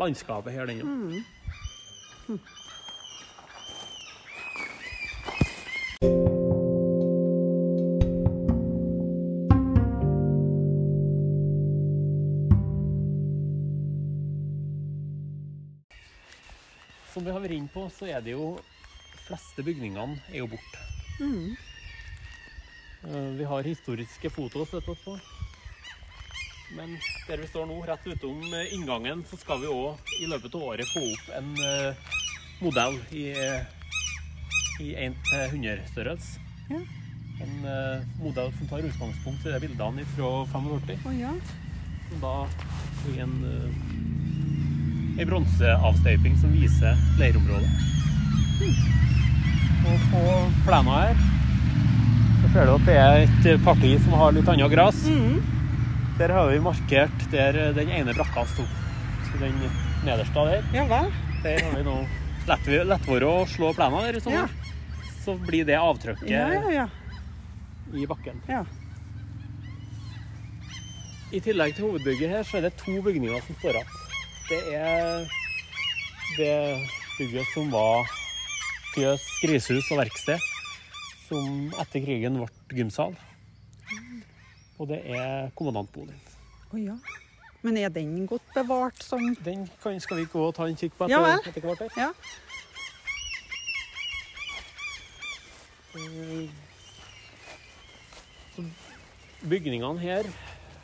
landskapet 0.00 0.52
her, 0.52 0.66
den 0.66 0.82
òg. 0.82 1.22
Som 17.14 17.24
vi 17.24 17.30
har 17.30 17.40
vært 17.42 17.54
inne 17.54 17.70
på, 17.70 17.86
så 17.94 18.10
er 18.10 18.20
det 18.24 18.34
jo 18.34 18.52
fleste 19.30 19.62
bygningene 19.66 20.18
er 20.32 20.42
jo 20.42 20.50
borte. 20.50 20.86
Mm. 21.20 21.54
Vi 23.38 23.44
har 23.48 23.64
historiske 23.64 24.30
foto 24.34 24.60
å 24.60 24.68
støtte 24.68 24.92
oss 24.92 25.04
på. 25.04 25.14
Men 26.76 26.92
der 27.26 27.40
vi 27.42 27.48
står 27.50 27.66
nå, 27.66 27.80
rett 27.86 28.06
utom 28.06 28.42
eh, 28.54 28.74
inngangen, 28.74 29.24
så 29.26 29.38
skal 29.40 29.58
vi 29.62 29.70
òg 29.72 30.12
i 30.20 30.28
løpet 30.30 30.54
av 30.54 30.66
året 30.68 30.92
få 30.92 31.02
opp 31.02 31.32
en 31.34 31.50
eh, 31.66 32.12
modell 32.62 32.98
i, 33.10 33.24
eh, 33.34 33.64
i 34.84 34.92
1-100-størrelse. 35.08 36.38
Ja. 36.70 36.80
En 37.42 37.66
eh, 37.72 38.06
modell 38.20 38.52
som 38.58 38.70
tar 38.70 38.86
utgangspunkt 38.86 39.46
i 39.48 39.54
de 39.56 39.62
bildene 39.64 40.06
fra 40.14 40.30
45. 40.52 41.06
Oh, 41.08 41.16
ja. 41.18 41.34
Da 42.22 42.34
blir 43.02 43.22
en, 43.24 43.36
en 45.16 45.26
bronseavstøyping 45.26 46.38
som 46.38 46.54
viser 46.54 47.02
leirområdet. 47.18 47.72
Og 49.86 50.02
på 50.12 50.22
plena 50.66 50.96
her 51.04 51.20
så 52.40 52.50
ser 52.54 52.66
du 52.66 52.72
at 52.74 52.86
det 52.88 52.96
er 52.98 53.54
et 53.54 53.64
parti 53.64 53.90
som 54.04 54.14
har 54.20 54.32
litt 54.34 54.48
annet 54.48 54.70
gress. 54.72 55.02
Mm. 55.06 55.40
Der 56.18 56.32
har 56.36 56.48
vi 56.50 56.58
markert 56.64 57.26
der 57.32 57.58
den 57.76 57.88
ene 57.96 58.14
brakka 58.16 58.44
sto. 58.50 58.64
Den 59.40 59.56
nederste 60.04 60.44
der, 60.48 60.64
Ja 60.74 60.84
vel. 60.90 61.10
der 61.44 61.60
har 61.64 61.76
vi 61.76 61.84
nå 61.86 61.94
lett, 62.48 62.66
vi- 62.66 62.84
lett 62.84 63.06
være 63.08 63.28
å 63.30 63.46
slå 63.48 63.72
plena 63.76 64.02
der 64.06 64.20
sånn. 64.20 64.32
ja. 64.32 64.46
Så 65.24 65.36
blir 65.38 65.64
det 65.68 65.76
avtrykket 65.76 66.28
Ja, 66.28 66.48
ja, 66.48 66.70
ja. 66.70 66.86
i 67.94 68.06
bakken. 68.06 68.40
ja. 68.48 68.64
I 71.32 71.38
tillegg 71.40 71.76
til 71.76 71.84
hovedbygget 71.86 72.30
her, 72.30 72.42
så 72.42 72.56
er 72.58 72.62
det 72.66 72.76
to 72.80 72.96
bygninger 73.02 73.40
som 73.46 73.54
står 73.60 73.76
igjen. 73.78 73.92
Det 74.48 74.62
er 74.74 75.28
det 76.36 76.88
bygget 77.18 77.46
som 77.54 77.70
var 77.70 78.08
fjøs, 78.94 79.24
grisehus 79.42 79.90
og 79.94 80.00
verksted, 80.02 80.42
som 81.28 81.70
etter 81.80 82.04
krigen 82.04 82.38
ble 82.40 82.48
gymsal. 82.74 83.16
Og 84.80 84.88
det 84.88 85.02
er 85.12 85.50
kommandantboligen. 85.58 86.20
Å 86.72 86.80
ja. 86.80 86.96
Men 87.60 87.76
er 87.76 87.90
den 87.92 88.26
godt 88.26 88.46
bevart 88.54 89.02
som 89.04 89.34
Den 89.44 89.66
kan, 89.82 89.98
skal 90.00 90.22
vi 90.22 90.28
gå 90.32 90.46
og 90.46 90.54
ta 90.56 90.64
en 90.70 90.78
kikk 90.80 90.94
på 90.96 91.04
etter, 91.04 91.20
vel. 91.20 91.42
etter 91.50 91.60
hvert. 91.60 91.82
her. 91.82 91.90
Ja. 92.00 92.12
Så 98.54 98.64
bygningene 99.50 100.00
her 100.00 100.30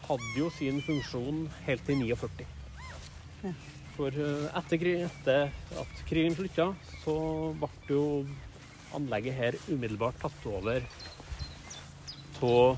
hadde 0.06 0.28
jo 0.36 0.50
sin 0.58 0.82
funksjon 0.84 1.46
helt 1.66 1.86
til 1.86 2.02
49. 2.04 2.46
Ja. 3.46 3.54
For 3.96 4.12
eh, 4.12 4.58
etter, 4.58 4.76
etter 5.06 5.48
at 5.80 5.92
krigen 6.08 6.34
slutta, 6.36 6.74
så 7.02 7.14
ble 7.56 7.68
jo 7.88 8.26
anlegget 8.96 9.34
her 9.36 9.56
umiddelbart 9.72 10.18
tatt 10.20 10.46
over 10.48 10.80
av 12.36 12.76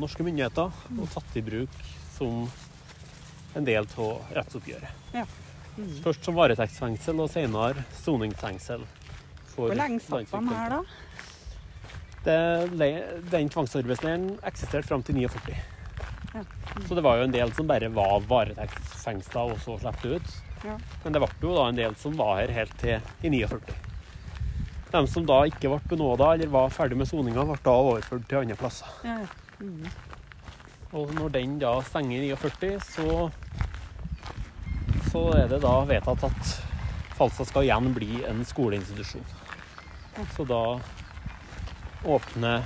norske 0.00 0.24
myndigheter 0.24 0.68
og 1.00 1.08
tatt 1.12 1.36
i 1.40 1.42
bruk 1.44 1.74
som 2.16 2.32
en 3.56 3.64
del 3.64 3.88
av 3.96 4.32
rettsoppgjøret. 4.36 4.90
Ja. 5.16 5.24
Mm. 5.76 6.02
Først 6.04 6.24
som 6.24 6.34
varetektsfengsel 6.36 7.20
og 7.20 7.30
senere 7.32 7.84
soningsfengsel. 8.02 8.82
Hvor 9.54 9.74
lenge 9.76 10.00
satt 10.04 10.32
de 10.32 10.40
her, 10.50 10.68
da? 10.76 10.80
Det, 12.26 12.40
den 13.30 13.48
tvangsarbeidsleiren 13.52 14.38
eksisterte 14.44 14.88
fram 14.88 15.02
til 15.06 15.14
49. 15.20 15.75
Ja. 16.36 16.44
Så 16.88 16.94
det 16.94 17.04
var 17.06 17.16
jo 17.16 17.24
en 17.26 17.32
del 17.32 17.52
som 17.56 17.68
bare 17.68 17.88
var 17.88 18.24
varetektsfengsla 18.28 19.46
og 19.52 19.60
så 19.64 19.78
sluppet 19.80 20.18
ut. 20.18 20.34
Ja. 20.66 20.76
Men 21.04 21.14
det 21.14 21.22
ble 21.22 21.30
jo 21.42 21.54
da 21.56 21.68
en 21.70 21.78
del 21.78 21.96
som 22.00 22.16
var 22.18 22.42
her 22.42 22.52
helt 22.52 22.76
til 22.80 23.00
i 23.24 23.32
49. 23.32 23.60
De 24.92 25.02
som 25.10 25.26
da 25.28 25.40
ikke 25.48 25.70
ble 25.70 25.80
benåda 25.90 26.34
eller 26.34 26.52
var 26.52 26.74
ferdig 26.74 26.98
med 27.00 27.08
soninga, 27.08 27.46
ble 27.48 27.58
da 27.64 27.74
overført 27.88 28.28
til 28.28 28.42
andre 28.42 28.58
plasser. 28.60 28.92
Ja. 29.06 29.18
Mm. 29.60 29.88
Og 30.96 31.10
når 31.16 31.32
den 31.34 31.58
da 31.60 31.72
stenger 31.84 32.22
i 32.22 32.30
49, 32.36 32.76
så, 32.84 33.26
så 35.10 35.24
er 35.40 35.50
det 35.50 35.64
da 35.64 35.74
vedtatt 35.88 36.28
at 36.28 36.54
Falstad 37.16 37.48
skal 37.48 37.64
igjen 37.64 37.94
bli 37.96 38.20
en 38.28 38.44
skoleinstitusjon. 38.44 39.24
Så 40.36 40.44
da 40.48 40.62
åpner 42.04 42.64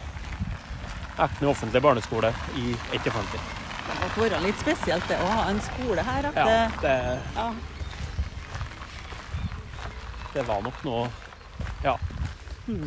Ekne 1.21 1.51
offentlig 1.51 1.83
barneskole 1.85 2.33
i 2.57 2.75
51. 2.93 3.60
Det 3.91 3.99
måtte 4.01 4.22
være 4.22 4.41
litt 4.45 4.61
spesielt 4.62 5.09
det 5.11 5.16
å 5.20 5.28
ha 5.30 5.45
en 5.51 5.61
skole 5.61 6.03
her. 6.07 6.28
At 6.30 6.36
Ja, 6.38 6.68
det, 6.82 6.95
ja. 7.36 7.47
det 10.34 10.45
var 10.49 10.62
nok 10.62 10.84
noe 10.86 11.09
Ja. 11.84 11.97
Mm. 12.68 12.86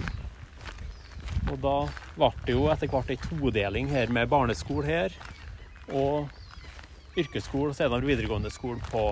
Og 1.51 1.57
da 1.61 1.73
ble 2.15 2.29
det 2.45 2.53
jo 2.55 2.67
etter 2.71 2.87
hvert 2.89 3.09
ei 3.11 3.17
todeling 3.19 3.89
her 3.91 4.07
med 4.15 4.29
barneskole 4.31 4.85
her 4.87 5.15
og 5.91 6.29
yrkesskole 7.19 7.73
og 7.73 7.77
senere 7.77 8.05
videregående 8.07 8.49
skole 8.53 8.79
på 8.89 9.09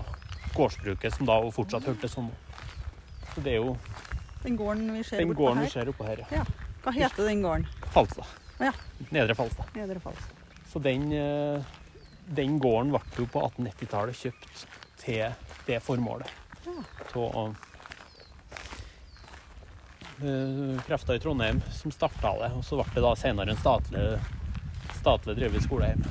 gårdsbruket, 0.55 1.13
som 1.17 1.27
da 1.27 1.35
fortsatt 1.53 1.85
hørte 1.89 2.07
sånn. 2.09 2.29
Så 3.33 3.43
det 3.43 3.57
er 3.57 3.59
jo 3.61 3.75
Den 4.43 4.55
gården 4.57 4.87
vi 4.95 5.03
ser 5.05 5.17
den 5.21 5.33
gården 5.37 5.59
vi 5.61 5.67
her. 5.67 5.73
ser 5.75 5.91
oppå 5.91 6.07
her, 6.07 6.23
ja. 6.23 6.39
Ja. 6.39 6.45
Hva 6.81 6.93
heter 6.95 7.27
den 7.27 7.43
gården? 7.43 7.67
Falstad. 7.93 8.25
Ja. 8.59 8.71
Nedre 9.11 9.35
Falstad. 9.37 9.67
Nedre 9.75 9.99
Falstad. 10.01 10.39
Så 10.71 10.79
den, 10.81 11.11
eh, 11.11 11.61
den 12.32 12.59
gården 12.63 12.93
ble 12.93 13.01
jo 13.17 13.25
på 13.34 13.41
1890-tallet 13.49 14.15
kjøpt 14.15 14.65
til 15.01 15.34
det 15.67 15.79
formålet. 15.84 16.29
Ja. 16.65 16.75
Til 17.11 17.21
å 17.25 17.43
eh, 20.21 20.82
krefter 20.88 21.17
i 21.17 21.23
Trondheim 21.23 21.61
som 21.75 21.91
starta 21.93 22.34
det, 22.41 22.51
og 22.55 22.63
så 22.65 22.79
ble 22.79 22.88
det 22.95 23.03
da 23.05 23.13
senere 23.19 23.51
en 23.55 23.59
statlig, 23.61 24.05
statlig 24.99 25.38
drevet 25.39 25.65
skolehjem. 25.65 26.03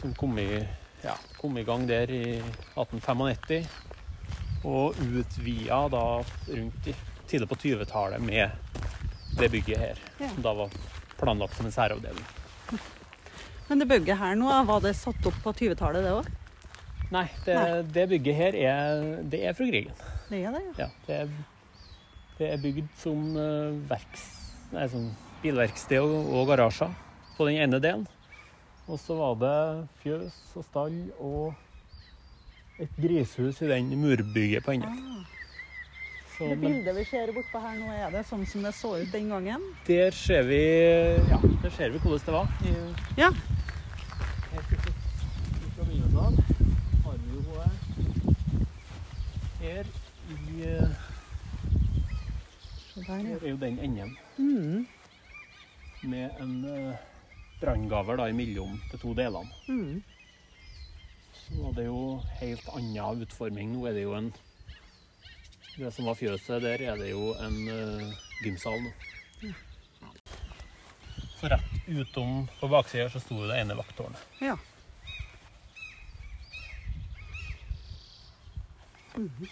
Som 0.00 0.14
kom 0.14 0.38
i, 0.38 0.48
ja, 1.02 1.16
kom 1.40 1.58
i 1.58 1.64
gang 1.66 1.86
der 1.90 2.10
i 2.14 2.22
1895, 2.76 3.66
og 4.68 4.94
utvida 5.02 5.84
da 5.92 6.04
rundt 6.48 6.86
i, 6.90 6.94
tidlig 7.28 7.48
på 7.50 7.58
20-tallet 7.64 8.22
med 8.22 8.50
det 9.38 9.50
bygget 9.52 9.78
her, 9.78 10.00
Ja. 10.18 10.28
som 10.32 10.42
da 10.42 10.52
var 10.62 10.70
planlagt 11.20 11.56
som 11.58 11.68
en 11.68 11.74
særavdeling. 11.74 12.26
Men 13.68 13.82
det 13.82 13.88
bygget 13.90 14.16
her 14.20 14.36
nå, 14.38 14.48
var 14.68 14.80
det 14.84 14.94
satt 14.96 15.26
opp 15.28 15.38
på 15.44 15.52
20-tallet, 15.52 16.06
det 16.06 16.14
òg? 16.16 16.28
Nei, 17.12 17.24
det, 17.44 17.54
Nei. 17.56 17.82
det 17.94 18.04
bygget 18.10 18.36
her 18.36 18.56
er, 18.60 19.02
det 19.32 19.42
er 19.48 19.56
fra 19.56 19.68
krigen. 19.68 20.02
Det 20.28 20.42
er 20.44 20.56
det, 20.56 20.62
ja. 20.66 20.86
Ja, 20.86 20.88
det, 21.06 21.18
er, 21.22 21.94
det 22.38 22.50
er 22.52 22.62
bygd 22.64 22.90
som 23.00 23.24
eh, 23.40 23.78
verks, 23.88 24.26
nei, 24.74 24.84
som 24.92 25.08
bilverksted 25.42 26.00
og, 26.04 26.32
og 26.36 26.50
garasjer 26.50 26.92
på 27.36 27.48
den 27.48 27.62
ene 27.64 27.80
delen. 27.80 28.04
Og 28.88 29.00
så 29.00 29.16
var 29.18 29.36
det 29.40 29.56
fjøs 30.02 30.36
og 30.56 30.64
stall 30.64 31.00
og 31.20 32.80
et 32.80 32.92
grishus 33.00 33.60
i 33.64 33.68
den 33.68 33.92
murbygget 34.00 34.64
på 34.64 34.76
enden. 34.76 35.00
Ah. 35.18 35.37
Det 36.38 36.56
bildet 36.60 36.94
vi 36.96 37.04
ser 37.04 37.32
bortpå 37.34 37.58
her 37.60 37.74
nå, 37.80 37.88
er 37.90 38.10
det 38.14 38.20
sånn 38.28 38.44
som 38.46 38.62
det 38.62 38.70
så 38.78 38.92
ut 39.00 39.10
den 39.12 39.28
gangen? 39.32 39.62
der 39.88 40.10
ser 40.14 40.42
vi 40.46 40.60
ja, 41.30 41.38
der 41.62 41.70
ser 41.74 41.90
vi 41.90 41.98
hvordan 41.98 42.26
det 42.26 42.32
var. 42.32 42.46
I, 42.62 42.74
Ja. 43.18 43.30
Fra 44.48 44.62
fra 44.62 45.84
begynnelsen 45.84 46.38
har 47.04 47.16
vi 47.18 47.28
jo 47.34 47.42
eh, 47.62 47.70
her 49.62 49.84
i 50.30 50.62
eh, 50.62 50.88
der, 52.98 53.18
ja. 53.18 53.36
Er 53.42 53.48
jo 53.50 53.56
den 53.56 53.78
enden 53.78 54.16
Mm. 54.38 54.86
med 56.02 56.30
en 56.40 56.64
uh, 56.64 56.94
branngavel 57.60 58.16
da 58.18 58.26
imellom 58.30 58.76
de 58.92 58.98
to 58.98 59.14
delene. 59.14 59.50
Mm. 59.68 60.02
Så 61.34 61.62
var 61.62 61.72
det 61.74 61.86
jo 61.86 62.20
helt 62.40 62.68
annen 62.74 63.22
utforming. 63.22 63.72
Nå 63.74 63.86
er 63.88 63.92
det 63.96 64.02
jo 64.04 64.14
en 64.14 64.32
Det 65.78 65.92
som 65.94 66.08
var 66.10 66.16
fjøset 66.18 66.62
der, 66.62 66.80
er 66.90 66.96
det 66.98 67.12
jo 67.12 67.28
en 67.38 67.58
uh, 67.70 68.14
gymsal 68.42 68.80
nå. 68.82 68.90
Så 71.38 71.46
rett 71.52 71.76
utom 71.86 72.48
på 72.58 72.66
baksida 72.72 73.06
så 73.12 73.20
sto 73.22 73.38
det 73.46 73.60
ene 73.60 73.76
vakttårnet. 73.78 74.18
Ja. 74.42 74.56
Mhm. 79.14 79.46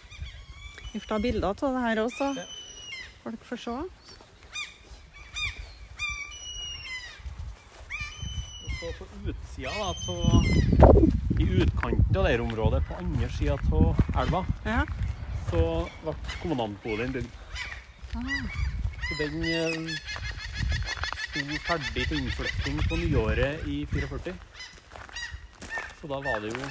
Vi 0.92 1.00
får 1.00 1.08
ta 1.08 1.18
bilder 1.18 1.48
av 1.48 1.54
det 1.62 1.86
her 1.86 2.02
også. 2.02 2.32
Ja. 2.34 2.44
Folk 3.22 3.44
får 3.44 3.62
se. 3.62 3.78
Og 8.66 8.76
så 8.80 8.92
på 8.98 9.08
utsida 9.30 9.70
da, 9.78 9.94
av 10.10 11.40
I 11.40 11.48
utkanten 11.62 12.16
av 12.16 12.24
det 12.24 12.40
området, 12.40 12.82
på 12.88 12.98
andre 12.98 13.30
sida 13.38 13.58
av 13.70 14.06
elva, 14.24 14.46
Ja. 14.64 14.82
Så 15.50 15.62
ble 16.02 16.14
kommandantboligen 16.42 17.12
bygd. 17.12 17.30
Ah. 18.16 18.64
Så 19.06 19.16
den 19.20 19.44
eh, 19.44 19.98
sto 21.26 21.58
ferdig 21.66 22.06
til 22.08 22.18
innflytting 22.22 22.80
på 22.88 22.98
nyåret 23.00 23.66
i 23.70 23.84
44. 23.92 24.34
Så 26.00 26.10
da 26.10 26.20
var 26.24 26.40
det 26.42 26.52
jo 26.54 26.62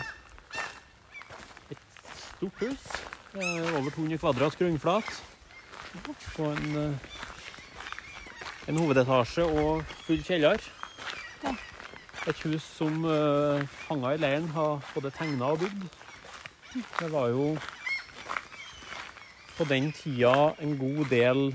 et 1.72 1.86
stort 2.20 2.64
hus. 2.66 2.88
eh, 3.36 3.76
Over 3.78 3.90
200 3.90 4.18
kvadrat 4.18 4.58
grunnflat. 4.60 5.12
Og 6.40 6.52
en, 6.52 6.76
eh, 6.76 6.94
en 8.68 8.78
hovedetasje 8.78 9.44
og 9.46 9.86
full 10.06 10.24
kjeller. 10.24 10.60
Et 12.28 12.40
hus 12.42 12.64
som 12.64 13.04
uh, 13.06 13.62
fanga 13.86 14.16
i 14.16 14.18
leiren 14.18 14.48
har 14.56 14.80
både 14.96 15.12
tegna 15.14 15.52
og 15.54 15.60
bygd. 15.62 15.84
Det 16.74 17.10
var 17.14 17.28
jo 17.30 17.52
på 19.58 19.64
den 19.70 19.92
tida 19.96 20.54
en 20.60 20.78
god 20.80 21.08
del 21.12 21.46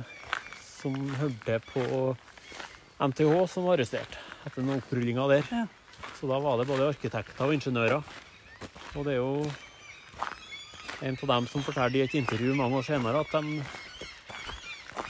som 0.81 0.95
hørte 1.21 1.59
på 1.73 1.85
NTH 3.01 3.35
som 3.53 3.67
var 3.67 3.77
arrestert 3.79 4.17
etter 4.47 4.65
noen 4.65 4.81
opprullinger 4.81 5.29
der. 5.35 5.51
Ja. 5.53 5.67
Så 6.17 6.29
da 6.31 6.39
var 6.41 6.57
det 6.61 6.69
både 6.69 6.87
arkitekter 6.89 7.45
og 7.47 7.53
ingeniører. 7.57 8.03
Og 8.97 9.05
det 9.05 9.13
er 9.15 9.21
jo 9.21 9.45
en 11.05 11.17
av 11.17 11.29
dem 11.35 11.47
som 11.49 11.65
fortalte 11.65 12.01
i 12.01 12.05
et 12.05 12.17
intervju 12.17 12.55
mange 12.57 12.81
år 12.81 12.87
senere 12.89 13.21
at 13.25 13.33
de, 13.37 13.61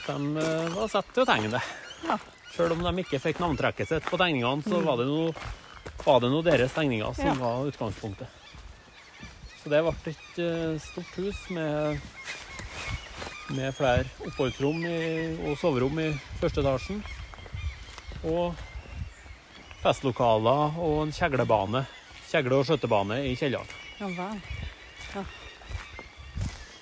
de 0.07 0.17
eh, 0.43 0.67
var 0.75 0.91
satt 0.91 1.09
til 1.15 1.23
å 1.23 1.29
tegne. 1.31 1.63
Ja. 2.07 2.17
Selv 2.51 2.75
om 2.75 2.83
de 2.83 3.03
ikke 3.03 3.19
fikk 3.23 3.39
navntrekket 3.43 3.87
sitt 3.91 4.07
på 4.11 4.19
tegningene, 4.19 4.63
så 4.67 4.79
var 4.83 4.99
det 4.99 5.07
noe, 5.07 5.31
var 6.03 6.19
det 6.23 6.31
noe 6.33 6.43
deres 6.47 6.75
tegninger 6.75 7.15
som 7.15 7.31
Ja. 7.31 7.35
var 7.39 7.67
utgangspunktet. 7.71 8.27
Så 9.61 9.69
det 9.71 9.83
ble 9.85 9.93
et 10.11 10.39
eh, 10.41 10.75
stort 10.81 11.15
hus 11.21 11.43
med 11.55 11.99
med 13.55 13.73
flere 13.75 14.05
oppholdsrom 14.27 14.85
i, 14.85 14.99
og 15.47 15.57
soverom 15.59 15.99
i 16.01 16.09
første 16.41 16.61
etasjen. 16.63 17.01
Og 18.27 18.55
festlokaler 19.81 20.77
og 20.79 20.97
en 21.05 21.13
kjeglebane, 21.15 21.85
kjegle- 22.29 22.61
og 22.61 22.67
skjøttebane 22.69 23.21
i 23.27 23.35
kjelleren. 23.39 23.77
Ja 24.01 24.09
ja. 25.15 25.23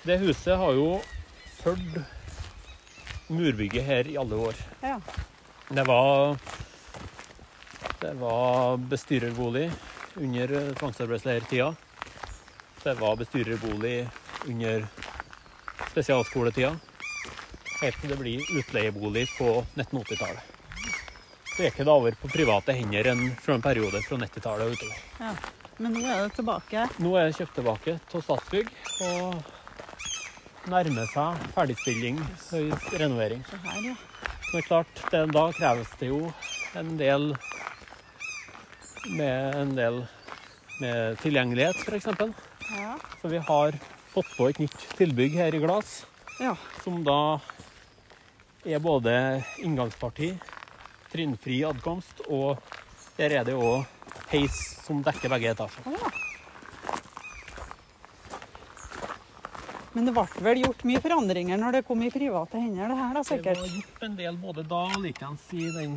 Det 0.04 0.16
huset 0.22 0.56
har 0.56 0.72
jo 0.72 1.00
fulgt 1.60 1.98
murbygget 3.28 3.84
her 3.84 4.08
i 4.08 4.16
alle 4.20 4.38
år. 4.48 4.54
Ja. 4.82 4.98
Det 5.70 5.86
var 5.86 6.38
Det 8.00 8.14
var 8.16 8.76
bestyrerbolig 8.76 9.70
under 10.16 10.72
tvangsarbeidsleirtida. 10.74 11.74
Det 12.82 12.94
var 13.00 13.16
bestyrerbolig 13.16 14.08
under 14.48 14.86
spesialskoletida. 15.88 16.74
Helt 17.80 18.00
til 18.02 18.12
det 18.12 18.18
blir 18.20 18.50
utleiebolig 18.60 19.26
på 19.38 19.62
1980-tallet. 19.78 20.56
Så 21.54 21.64
gikk 21.64 21.80
det 21.80 21.92
over 21.92 22.14
på 22.20 22.28
private 22.32 22.76
hender 22.76 23.08
en, 23.12 23.24
fra 23.40 23.56
en 23.56 23.64
periode 23.64 24.02
fra 24.06 24.20
90-tallet 24.20 24.68
og 24.68 24.76
utover. 24.76 25.00
ja. 25.22 25.34
Men 25.80 25.94
nå 25.96 26.02
er 26.04 26.26
det 26.26 26.34
tilbake. 26.36 26.82
Nå 27.00 27.14
er 27.16 27.30
det 27.30 27.38
kjøpt 27.38 27.54
tilbake 27.56 27.92
til 28.12 28.22
Statsbygg 28.26 28.66
og 29.06 29.38
nærmer 30.68 31.06
seg 31.08 31.46
ferdigstilling 31.54 32.18
renovering. 33.00 33.40
Det 33.48 33.60
her, 33.64 33.86
ja. 33.86 33.94
Men 33.94 34.50
det 34.50 34.60
er 34.60 34.66
klart, 34.66 35.00
det, 35.14 35.22
da 35.32 35.44
kreves 35.56 35.94
det 36.02 36.10
jo 36.10 36.18
en 36.76 36.90
del 37.00 37.30
med 39.16 39.56
en 39.56 39.72
del 39.78 40.02
med 40.82 41.16
tilgjengelighet, 41.24 41.80
f.eks. 41.86 42.10
Ja. 42.76 42.98
Så 43.22 43.32
vi 43.32 43.40
har 43.48 43.80
fått 44.10 44.30
på 44.36 44.48
et 44.50 44.58
nytt 44.62 44.86
tilbygg 44.98 45.36
her 45.38 45.54
i 45.54 45.62
glass, 45.62 46.04
ja. 46.40 46.56
som 46.84 47.02
da 47.06 47.38
er 48.66 48.82
både 48.82 49.12
inngangsparti, 49.62 50.32
trinnfri 51.12 51.62
adkomst, 51.66 52.24
og 52.28 52.58
der 53.18 53.38
er 53.38 53.46
det 53.46 53.54
òg 53.58 53.86
heis 54.32 54.58
som 54.84 55.02
dekker 55.04 55.32
begge 55.32 55.54
etasjer. 55.54 55.86
Ja. 55.94 56.10
Men 59.92 60.06
det 60.06 60.14
ble 60.14 60.44
vel 60.46 60.62
gjort 60.62 60.84
mye 60.86 61.02
forandringer 61.02 61.58
når 61.58 61.78
det 61.78 61.86
kom 61.88 62.02
i 62.06 62.12
private 62.14 62.60
hender, 62.62 62.92
det 62.92 62.98
her 63.00 63.16
da, 63.16 63.22
sikkert? 63.26 63.58
Det 63.58 63.64
var 63.64 63.78
gjort 63.80 64.04
en 64.06 64.18
del 64.20 64.38
både 64.38 64.64
da 64.70 64.82
og 64.86 64.98
likeens 65.02 65.46
i 65.58 65.66
den, 65.74 65.96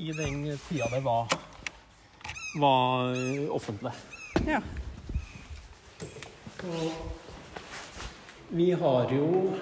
i 0.00 0.12
den 0.16 0.38
tida 0.68 0.88
det 0.94 1.02
var, 1.04 1.34
var 2.56 3.12
eh, 3.12 3.44
offentlig. 3.52 3.92
Ja. 4.48 4.62
Vi 8.48 8.72
har 8.72 9.12
jo 9.14 9.54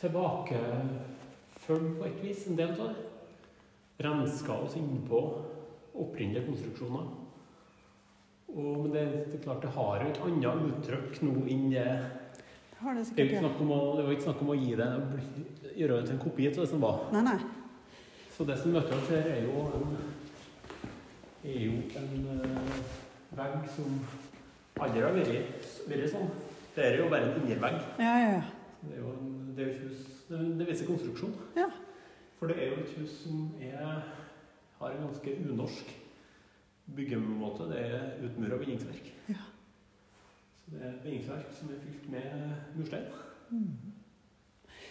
tilbakeført 0.00 1.98
på 1.98 2.06
et 2.06 2.22
vis 2.22 2.46
en 2.48 2.58
del 2.58 2.72
av 2.74 2.88
det. 2.88 3.04
Renska 4.02 4.52
oss 4.52 4.76
innpå 4.78 5.20
opprinnelige 5.94 6.46
konstruksjoner. 6.46 7.06
Og, 8.48 8.78
men 8.82 8.92
det, 8.94 9.04
det 9.28 9.38
er 9.38 9.42
klart 9.44 9.62
det 9.62 9.74
har 9.76 10.02
jo 10.02 10.10
et 10.10 10.20
annet 10.26 10.66
uttrykk 10.70 11.18
nå 11.26 11.34
enn 11.52 11.66
det 11.72 11.88
Det 12.78 12.94
det 12.94 13.04
Det 13.14 13.22
er 13.22 13.26
jo 13.26 13.48
ikke 13.48 13.64
om 13.66 13.72
å, 13.74 13.80
det 13.96 14.04
var 14.06 14.12
ikke 14.14 14.26
snakk 14.28 14.42
om 14.42 14.52
å 14.54 14.58
gi 14.58 14.74
det, 14.78 14.88
gjøre 15.76 15.96
det 15.98 16.04
til 16.06 16.14
en 16.14 16.22
kopi 16.22 16.46
av 16.48 16.58
det 16.58 16.68
som 16.70 16.82
var. 16.82 17.00
Nei, 17.12 17.22
nei. 17.26 17.38
Så 18.36 18.46
det 18.46 18.58
som 18.58 18.74
møter 18.74 18.94
oss 18.94 19.10
her, 19.10 19.30
er 19.34 19.42
jo 19.46 19.66
en, 19.74 19.98
er 21.42 21.60
jo 21.66 21.74
en 21.98 22.12
uh, 22.38 22.82
vegg 23.38 23.66
som 23.74 23.98
aldri 24.84 25.02
har 25.04 25.16
vært, 25.16 26.10
sånn. 26.12 26.30
Det 26.74 26.84
er 26.86 26.98
jo 27.00 27.10
bare 27.10 27.28
en 27.32 27.42
innervegg. 27.42 27.78
Ja, 27.98 28.14
ja, 28.22 28.32
ja. 28.38 28.42
Det 28.82 28.94
er 28.94 29.02
jo 29.02 29.12
en, 29.16 29.30
det 29.56 29.64
er 29.64 29.68
jo 29.68 29.74
et 29.74 29.84
hus 29.88 30.04
Det, 30.28 30.38
det 30.58 30.66
viser 30.68 30.86
konstruksjon. 30.86 31.32
Ja. 31.56 31.66
For 32.38 32.50
det 32.50 32.58
er 32.62 32.74
jo 32.74 32.82
et 32.82 32.90
hus 32.98 33.14
som 33.24 33.46
er, 33.64 34.02
har 34.78 34.92
en 34.92 35.06
ganske 35.06 35.36
unorsk 35.42 35.94
byggemåte. 36.96 37.70
Det 37.72 37.80
er 37.86 38.26
utmura 38.28 38.58
bindingsverk. 38.60 39.08
Ja. 39.32 39.46
Så 40.58 40.74
det 40.74 40.84
er 40.84 41.00
bindingsverk 41.02 41.48
som 41.56 41.72
er 41.72 41.80
fylt 41.86 42.10
med 42.12 42.28
murstein. 42.76 43.08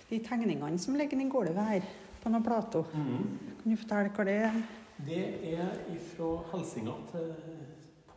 De 0.09 0.19
tegningene 0.25 0.81
som 0.81 0.97
ligger 0.97 1.21
i 1.21 1.29
gulvet 1.29 1.63
her, 1.69 1.88
på 2.23 2.33
noen 2.33 2.43
plato, 2.43 2.81
kan 2.91 3.63
du 3.63 3.77
fortelle 3.77 4.11
hva 4.15 4.25
det 4.27 4.38
er? 4.49 4.61
Det 5.05 5.23
er 5.53 5.75
fra 6.15 6.31
Helsinga 6.51 6.95
til 7.11 7.27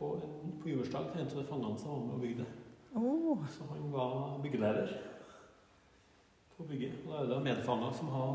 på, 0.01 0.15
en, 0.17 0.53
på 0.61 0.71
Juversdag 0.71 1.11
til 1.13 1.21
en 1.21 1.29
av 1.29 1.47
fangene 1.51 1.77
som 1.77 1.93
var 1.93 2.01
med 2.07 2.15
og 2.15 2.23
bygde. 2.25 2.45
Oh. 2.97 3.45
Så 3.53 3.67
han 3.69 3.91
var 3.93 4.39
byggeleder 4.41 4.95
på 6.55 6.65
bygget. 6.65 6.97
Og 7.05 7.13
da 7.13 7.21
er 7.21 7.29
det 7.35 7.43
medfanger 7.45 7.93
som 7.99 8.09
har 8.15 8.33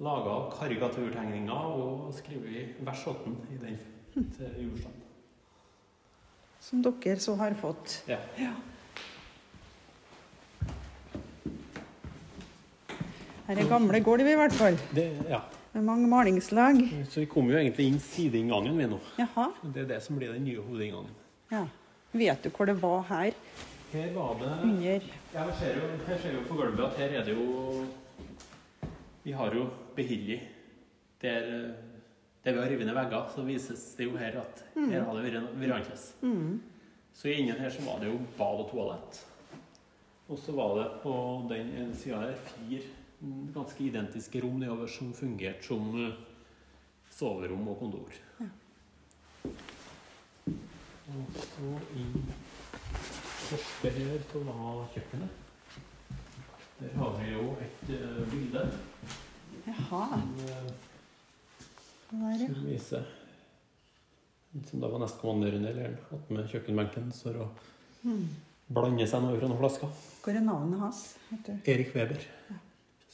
laga 0.00 0.36
karikaturtegninger 0.54 1.74
og 1.74 2.14
skrevet 2.16 2.78
vers 2.86 3.02
18 3.06 3.36
i 3.50 3.60
den 3.60 3.78
til 4.14 4.58
Juversdag. 4.64 4.96
som 6.60 6.82
dere 6.84 7.18
så 7.18 7.34
har 7.40 7.54
fått. 7.56 8.02
Ja. 8.08 8.18
Her 13.48 13.58
er 13.58 13.68
gamle 13.68 14.00
gulv 14.04 14.28
i 14.28 14.36
hvert 14.38 14.54
fall, 14.54 14.76
Det, 14.94 15.08
ja. 15.28 15.40
Med 15.72 15.84
mange 15.84 16.08
malingslag. 16.10 16.80
Så 17.10 17.20
vi 17.20 17.26
kom 17.30 17.50
jo 17.50 17.58
egentlig 17.58 17.86
inn 17.90 18.00
sideinngangen 18.02 18.78
vi 18.78 18.86
nå. 18.90 18.98
Jaha, 19.18 19.50
Det 19.62 19.82
er 19.84 19.86
det 19.94 20.00
som 20.02 20.16
blir 20.18 20.32
den 20.32 20.44
nye 20.44 20.62
hovedinngangen. 20.62 21.14
ja. 21.50 21.66
Vet 22.12 22.42
du 22.42 22.48
hvor 22.50 22.66
det 22.66 22.74
var 22.82 23.04
her? 23.06 23.34
Her 23.92 24.08
var 24.14 24.34
det 24.40 24.46
Under 24.64 25.02
Ja, 25.34 25.44
her 25.44 25.52
ser, 25.52 25.76
jo, 25.78 25.90
her 26.08 26.18
ser 26.18 26.32
jo 26.34 26.40
på 26.48 26.56
gulvet 26.58 26.80
at 26.88 26.96
her 26.98 27.20
er 27.20 27.24
det 27.24 27.36
jo 27.36 27.84
Vi 29.22 29.30
har 29.32 29.54
jo 29.54 29.68
Behilli. 29.96 30.40
Der, 31.22 31.74
der 32.44 32.52
vi 32.52 32.58
har 32.58 32.84
ned 32.84 32.94
vegger, 32.94 33.30
så 33.34 33.42
vises 33.46 33.94
det 33.94 34.04
jo 34.08 34.16
her 34.16 34.40
at 34.40 34.64
her 34.74 35.04
har 35.04 35.14
det 35.14 35.24
vært 35.24 35.36
annerledes. 35.42 36.14
mm. 36.22 36.60
Så 37.14 37.28
innen 37.28 37.58
her 37.60 37.70
så 37.70 37.82
var 37.86 37.98
det 38.00 38.08
jo 38.08 38.18
bad 38.38 38.64
og 38.64 38.70
toalett. 38.70 39.24
Og 40.28 40.38
så 40.38 40.52
var 40.52 40.74
det 40.78 40.86
på 41.02 41.14
den 41.50 41.70
ene 41.76 41.94
sida 41.94 42.20
her 42.22 42.34
fire 42.46 42.80
mm, 42.80 42.99
ganske 43.54 43.84
identiske 43.84 44.40
rom 44.40 44.60
nedover 44.60 44.88
som 44.88 45.12
fungerte 45.14 45.66
som 45.66 45.90
eh, 46.04 46.14
soverom 47.12 47.68
og 47.68 47.78
kontor. 47.82 48.20
Og 51.10 51.38
så 51.42 51.70
inn 51.98 52.14
første 53.50 53.90
her 53.96 54.20
så 54.30 54.42
var 54.46 54.84
kjøkkenet. 54.94 55.38
Der 56.80 56.92
har 56.96 57.16
vi 57.18 57.32
jo 57.32 57.48
et 57.60 57.90
uh, 57.92 58.20
bilde 58.30 58.62
Jaha. 59.66 60.04
som, 60.12 60.30
uh, 60.38 60.70
der, 62.12 62.38
ja. 62.40 62.46
som 62.46 62.62
viser 62.64 63.10
Som 64.70 64.80
da 64.80 64.88
var 64.88 65.02
nestkommanderende 65.02 65.68
eller 65.74 65.98
at 66.16 66.30
med 66.32 66.48
kjøkkenbenken 66.48 67.12
står 67.12 67.42
og 67.44 67.66
Mm. 68.00 68.28
blander 68.72 69.04
seg 69.04 69.20
noe 69.20 69.36
fra 69.36 69.48
noen 69.50 69.58
flasker. 69.60 69.90
Hvor 70.24 70.36
er 70.38 70.40
navnet 70.40 70.80
hans? 70.80 71.00
Erik 71.68 71.90
Weber. 71.92 72.22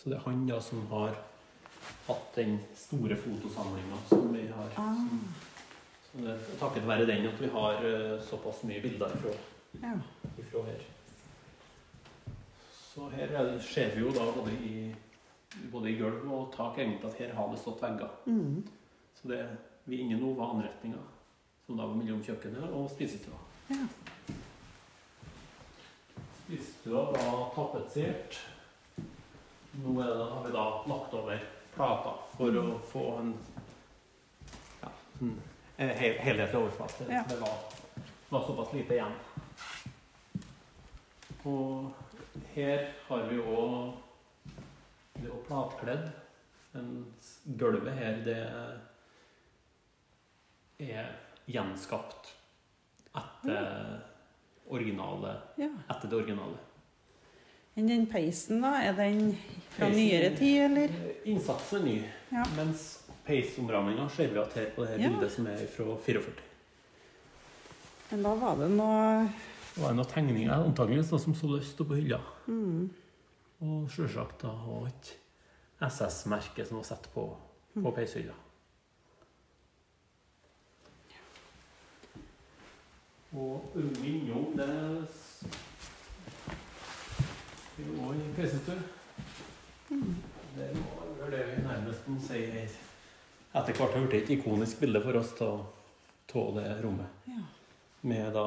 Så 0.07 0.11
det 0.11 0.19
er 0.21 0.23
han 0.23 0.43
da 0.47 0.57
som 0.63 0.85
har 0.87 1.17
hatt 2.07 2.37
den 2.37 2.61
store 2.79 3.17
fotosamlinga 3.19 3.97
som 4.07 4.29
vi 4.31 4.45
har. 4.47 4.69
Ah, 4.79 4.95
Som, 4.95 5.25
så 6.13 6.21
det 6.23 6.29
er 6.37 6.61
takket 6.61 6.87
være 6.87 7.09
den 7.09 7.27
at 7.27 7.43
vi 7.43 7.49
har 7.51 7.83
uh, 7.83 8.23
såpass 8.23 8.63
mye 8.71 8.85
bilder 8.85 9.17
ifra, 9.17 9.35
ja. 9.83 9.97
ifra 10.39 10.63
her. 10.69 10.87
Så 12.71 13.11
her 13.17 13.35
er 13.35 13.51
det, 13.51 13.59
ser 13.67 13.95
vi 13.97 14.07
jo 14.07 14.15
da 14.15 14.31
både 14.31 14.55
i, 14.63 14.95
både 15.75 15.91
i 15.91 15.99
gulv 15.99 16.31
og 16.31 16.55
tak 16.55 16.79
egentlig 16.79 17.11
at 17.11 17.19
her 17.19 17.35
har 17.35 17.51
det 17.51 17.59
stått 17.67 17.83
vegger. 17.83 18.17
Mm. 18.31 18.63
Så 19.19 19.35
det 19.35 19.45
vi 19.91 19.99
er 19.99 20.07
inne 20.07 20.23
nå 20.23 20.37
var 20.39 20.55
anretninga, 20.55 21.03
som 21.67 21.75
da 21.75 21.83
var 21.83 21.99
mellom 21.99 22.23
kjøkkenet 22.23 22.71
og 22.71 22.93
spisestua. 22.95 23.43
Ja. 23.75 23.91
Spisestua 26.45 27.09
var 27.11 27.51
tapetsert. 27.59 28.47
Nå 29.85 30.01
er 30.01 30.25
har 30.31 30.45
vi 30.45 30.53
da 30.53 30.65
lagt 30.87 31.15
over 31.15 31.43
plata 31.75 32.13
for 32.37 32.57
å 32.57 32.79
få 32.89 33.05
en, 33.21 33.33
ja, 34.81 34.91
en 35.21 35.91
hel, 36.01 36.17
helhetlig 36.25 36.61
overflate. 36.61 37.09
Ja. 37.13 37.25
Det 37.29 37.37
var, 37.41 37.59
var 38.29 38.47
såpass 38.47 38.73
lite 38.73 38.97
igjen. 38.97 39.17
Og 41.47 41.93
her 42.55 42.89
har 43.09 43.29
vi 43.31 43.39
òg 43.39 44.03
Det 45.17 45.29
er 45.33 45.45
platkledd. 45.47 46.09
Gulvet 47.57 47.95
her, 47.97 48.19
det 48.27 48.41
er 50.93 51.07
gjenskapt 51.49 52.35
etter 53.17 54.03
originale 54.69 55.39
ja. 55.57 55.71
etter 55.89 56.11
det 56.11 56.19
originale. 56.19 56.59
Men 57.77 57.87
den 57.91 58.07
peisen, 58.09 58.63
da? 58.65 58.71
Er 58.83 58.95
den 58.97 59.35
fra 59.77 59.87
Peisen- 59.91 59.99
nyere 60.01 60.31
tid, 60.39 60.63
eller? 60.65 60.95
Innsatsen 61.29 61.81
er 61.81 61.85
ny, 61.85 61.97
Ja. 62.33 62.45
mens 62.57 62.85
peisomramminga 63.27 64.09
ser 64.11 64.29
vi 64.33 64.39
at 64.41 64.53
her 64.57 64.71
på 64.77 64.85
det 64.85 64.89
her 64.95 64.99
Ja. 65.05 65.09
bildet 65.11 65.33
som 65.33 65.47
er 65.47 65.67
fra 65.67 65.97
44. 65.97 66.33
Men 68.11 68.23
da 68.23 68.35
var 68.35 68.57
det 68.57 68.71
noe 68.71 69.29
Det 69.75 69.83
var 69.83 69.93
noen 69.93 70.07
tegninger 70.09 70.51
antakeligvis 70.55 71.11
da, 71.11 71.19
som 71.19 71.35
så 71.35 71.47
løst 71.53 71.77
på 71.77 71.95
hylla. 71.95 72.21
mm. 72.47 72.91
Og 73.61 73.89
sjølsagt 73.91 74.41
da 74.43 74.49
og 74.49 74.87
et 74.87 75.17
SS-merke 75.81 76.67
som 76.67 76.77
var 76.79 76.85
satt 76.85 77.09
på, 77.15 77.37
på 77.75 77.91
peishylla. 77.95 78.33
Og 83.37 83.73
rommet 83.75 84.05
innom 84.07 84.57
det 84.57 85.09
det 87.77 87.87
jo 87.87 88.13
en 88.13 88.35
peisestue. 88.37 88.79
Det 90.57 90.69
var 91.21 91.31
det 91.31 91.43
vi 91.51 91.63
nærmest 91.63 92.09
må 92.09 92.21
si 92.25 92.45
her. 92.53 92.71
Etter 93.57 93.77
hvert 93.77 93.95
har 93.97 94.07
blitt 94.07 94.25
et 94.25 94.33
ikonisk 94.39 94.81
bilde 94.81 95.03
for 95.05 95.21
oss 95.21 95.35
av 95.45 95.67
det 96.57 96.71
rommet. 96.83 97.29
Ja. 97.29 97.43
Med 98.01 98.33
da 98.37 98.47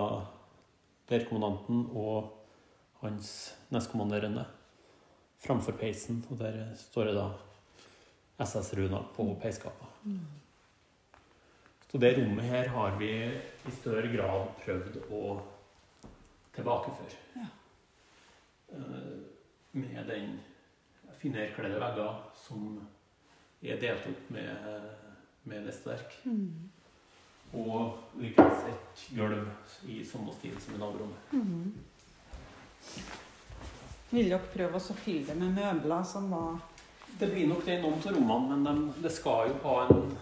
leirkommandanten 1.09 1.85
og 1.97 2.33
hans 3.01 3.29
nestkommanderende 3.73 4.45
framfor 5.41 5.77
peisen. 5.79 6.23
Og 6.29 6.41
der 6.41 6.59
står 6.77 7.09
det 7.09 7.15
da 7.17 7.29
SS-runa 8.45 9.03
på 9.15 9.29
peiskappa. 9.41 9.85
Så 11.91 11.97
det 11.97 12.17
rommet 12.17 12.45
her 12.45 12.67
har 12.73 12.97
vi 12.97 13.13
i 13.13 13.77
større 13.79 14.09
grad 14.13 14.51
prøvd 14.65 14.99
å 15.09 15.39
tilbakeføre. 16.53 17.17
Ja. 17.39 17.47
Eh, 18.73 19.17
Med 19.71 20.07
den 20.07 20.39
finerkledde 21.19 21.77
vegger 21.79 22.15
som 22.35 22.79
er 23.61 23.77
delt 23.81 24.07
opp 24.09 24.29
med, 24.33 24.55
med 25.43 25.65
lesteverk. 25.67 26.15
Mm. 26.25 26.69
Og 27.53 28.17
likeens 28.21 28.63
et 28.69 29.03
gulv 29.17 29.45
i 29.85 29.99
samme 30.05 30.33
stil 30.33 30.55
som 30.61 30.73
i 30.73 30.81
naborommet. 30.81 31.33
Mm. 31.33 31.73
Vil 34.09 34.29
dere 34.31 34.41
prøve 34.53 34.81
å 34.81 34.97
fylle 35.03 35.27
det 35.29 35.37
med 35.37 35.53
møbler 35.53 36.03
som 36.07 36.31
var 36.33 36.57
Det 37.19 37.29
blir 37.29 37.45
nok 37.49 37.65
det 37.65 37.77
i 37.77 37.81
noen 37.83 38.01
av 38.01 38.15
rommene, 38.15 38.57
men 38.57 38.65
de, 38.65 39.01
det 39.03 39.11
skal 39.13 39.51
jo 39.51 39.59
ha 39.67 39.75
en 39.85 40.13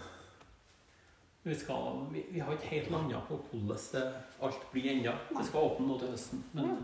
Vi, 1.44 1.54
skal, 1.56 2.02
vi, 2.12 2.26
vi 2.34 2.40
har 2.44 2.52
ikke 2.52 2.74
helt 2.74 2.90
landa 2.92 3.20
på 3.28 3.38
hvordan 3.48 3.84
det 3.94 4.06
alt 4.44 4.64
blir 4.72 4.90
ennå. 4.92 5.14
Det 5.38 5.44
skal 5.48 5.70
åpne 5.70 5.86
nå 5.88 5.98
til 6.02 6.12
høsten. 6.12 6.44
Men 6.52 6.72
Ja. 6.74 6.78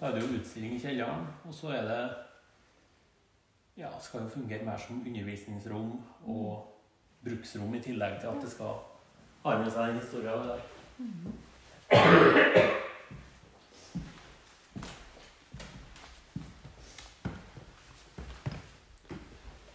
Da 0.00 0.06
er 0.06 0.14
det 0.14 0.22
jo 0.22 0.38
utstilling 0.38 0.74
i 0.76 0.78
kjelleren, 0.82 1.26
og 1.44 1.54
så 1.54 1.68
er 1.78 1.82
det 1.88 2.04
Ja, 3.76 3.88
skal 4.00 4.22
jo 4.22 4.28
fungere 4.28 4.64
mer 4.64 4.76
som 4.78 5.02
undervisningsrom 5.06 6.02
og 6.30 6.74
bruksrom 7.24 7.74
i 7.74 7.80
tillegg 7.82 8.20
til 8.20 8.30
at 8.30 8.42
det 8.42 8.50
skal 8.52 8.76
ha 9.44 9.58
med 9.58 9.70
seg 9.70 9.88
den 9.88 9.98
historien 9.98 10.48
der. 10.48 10.60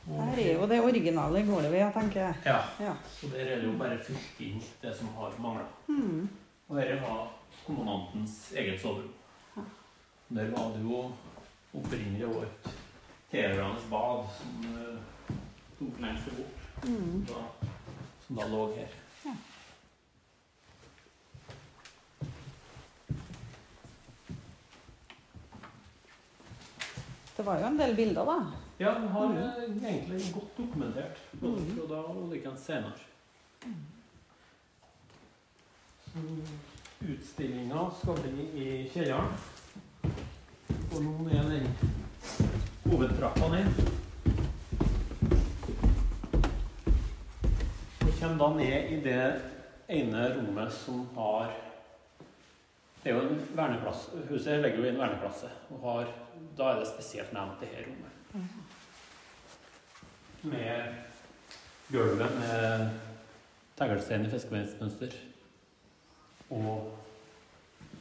Her 0.10 0.40
er 0.40 0.54
jo 0.54 0.68
det 0.68 0.82
originale 0.82 1.44
gulvet, 1.46 1.78
jeg 1.78 1.94
tenker. 1.94 2.34
Ja. 2.46 2.58
Ja. 2.80 2.94
Så 3.12 3.28
der 3.34 3.40
er 3.46 3.56
det 3.60 3.68
jo 3.68 3.78
bare 3.78 4.00
fylt 4.00 4.40
inn 4.40 4.64
det 4.82 4.96
som 4.96 5.08
har 5.18 5.36
mangla. 5.40 5.66
Mm. 5.88 6.30
Og 6.70 6.78
dette 6.78 7.02
var 7.02 7.28
kommandantens 7.66 8.54
eget 8.56 8.82
soverom. 8.82 9.12
Der 10.30 10.50
var 10.52 10.70
det 10.76 10.84
jo 10.84 11.12
opprinnelig 11.74 12.26
også 12.28 12.42
et 12.46 12.70
tilhørende 13.32 13.82
bad 13.90 14.28
som 14.38 14.66
uh, 14.74 15.00
tok 15.80 16.00
lengst 16.02 16.30
bort, 16.38 16.56
Mm. 16.88 17.26
da, 17.28 17.42
som 18.28 18.36
da 18.36 18.48
lå 18.48 18.62
her. 18.76 18.88
Ja. 19.26 19.34
Det 27.38 27.44
var 27.46 27.60
jo 27.60 27.66
en 27.70 27.78
del 27.80 27.96
bilder, 27.96 28.26
da. 28.26 28.36
Ja, 28.80 28.94
den 29.00 29.08
har 29.08 29.34
eh, 29.36 29.64
egentlig 29.92 30.34
godt 30.34 30.58
dokumentert, 30.58 31.20
både 31.42 31.62
Mhm. 31.62 31.76
fra 31.78 31.88
da 31.96 32.02
og 32.02 32.30
likeens 32.34 32.60
senere. 32.60 32.92
Så 36.06 36.20
utstillinga 37.10 37.90
skal 38.02 38.22
bli 38.24 38.46
i 38.64 38.90
kjelleren. 38.94 39.34
Og 40.90 41.04
nå 41.06 41.30
er 41.30 41.44
den 41.46 41.68
hovedtrappa 42.90 43.48
ned. 43.54 43.68
Og 48.02 48.14
kommer 48.20 48.40
da 48.40 48.48
ned 48.58 48.90
i 48.96 48.98
det 49.04 49.26
ene 49.90 50.24
rommet 50.38 50.74
som 50.74 51.04
har 51.16 51.54
Det 53.04 53.12
er 53.12 53.16
jo 53.16 53.22
en 53.22 53.44
verneplass. 53.56 54.10
Huset 54.30 54.60
ligger 54.64 54.78
jo 54.78 54.84
i 54.84 54.90
en 54.90 54.98
og 55.70 55.84
har, 55.84 56.10
da 56.58 56.64
er 56.72 56.80
det 56.82 56.90
spesielt 56.90 57.32
nevnt 57.34 57.62
det 57.62 57.70
her 57.72 57.86
rommet. 57.88 58.12
Med 60.44 60.96
gulvet 61.92 62.36
med 62.42 62.90
teglstein 63.78 64.26
i 64.26 64.34
fiskebeinsmønster. 64.34 65.16
Og 66.50 66.98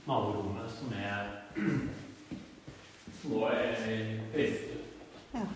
naborommet 0.06 0.70
som 0.80 0.92
er 0.98 1.30
Nå 3.24 3.44
er 3.46 3.58
jeg 3.58 4.20
peisestue. 4.32 4.78
Ja. 5.34 5.46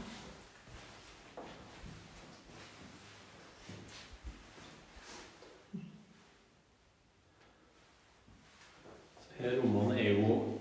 Her 9.39 9.57
rommene 9.63 10.01
er 10.01 10.11
jo 10.11 10.59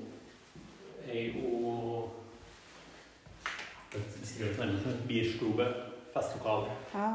er 1.07 1.23
jo 1.27 2.09
beskrevet 4.21 4.57
nærmest 4.59 4.83
som 4.83 4.91
et 4.91 5.03
bierstube, 5.07 5.65
festlokale. 6.13 6.71
Ja. 6.93 7.09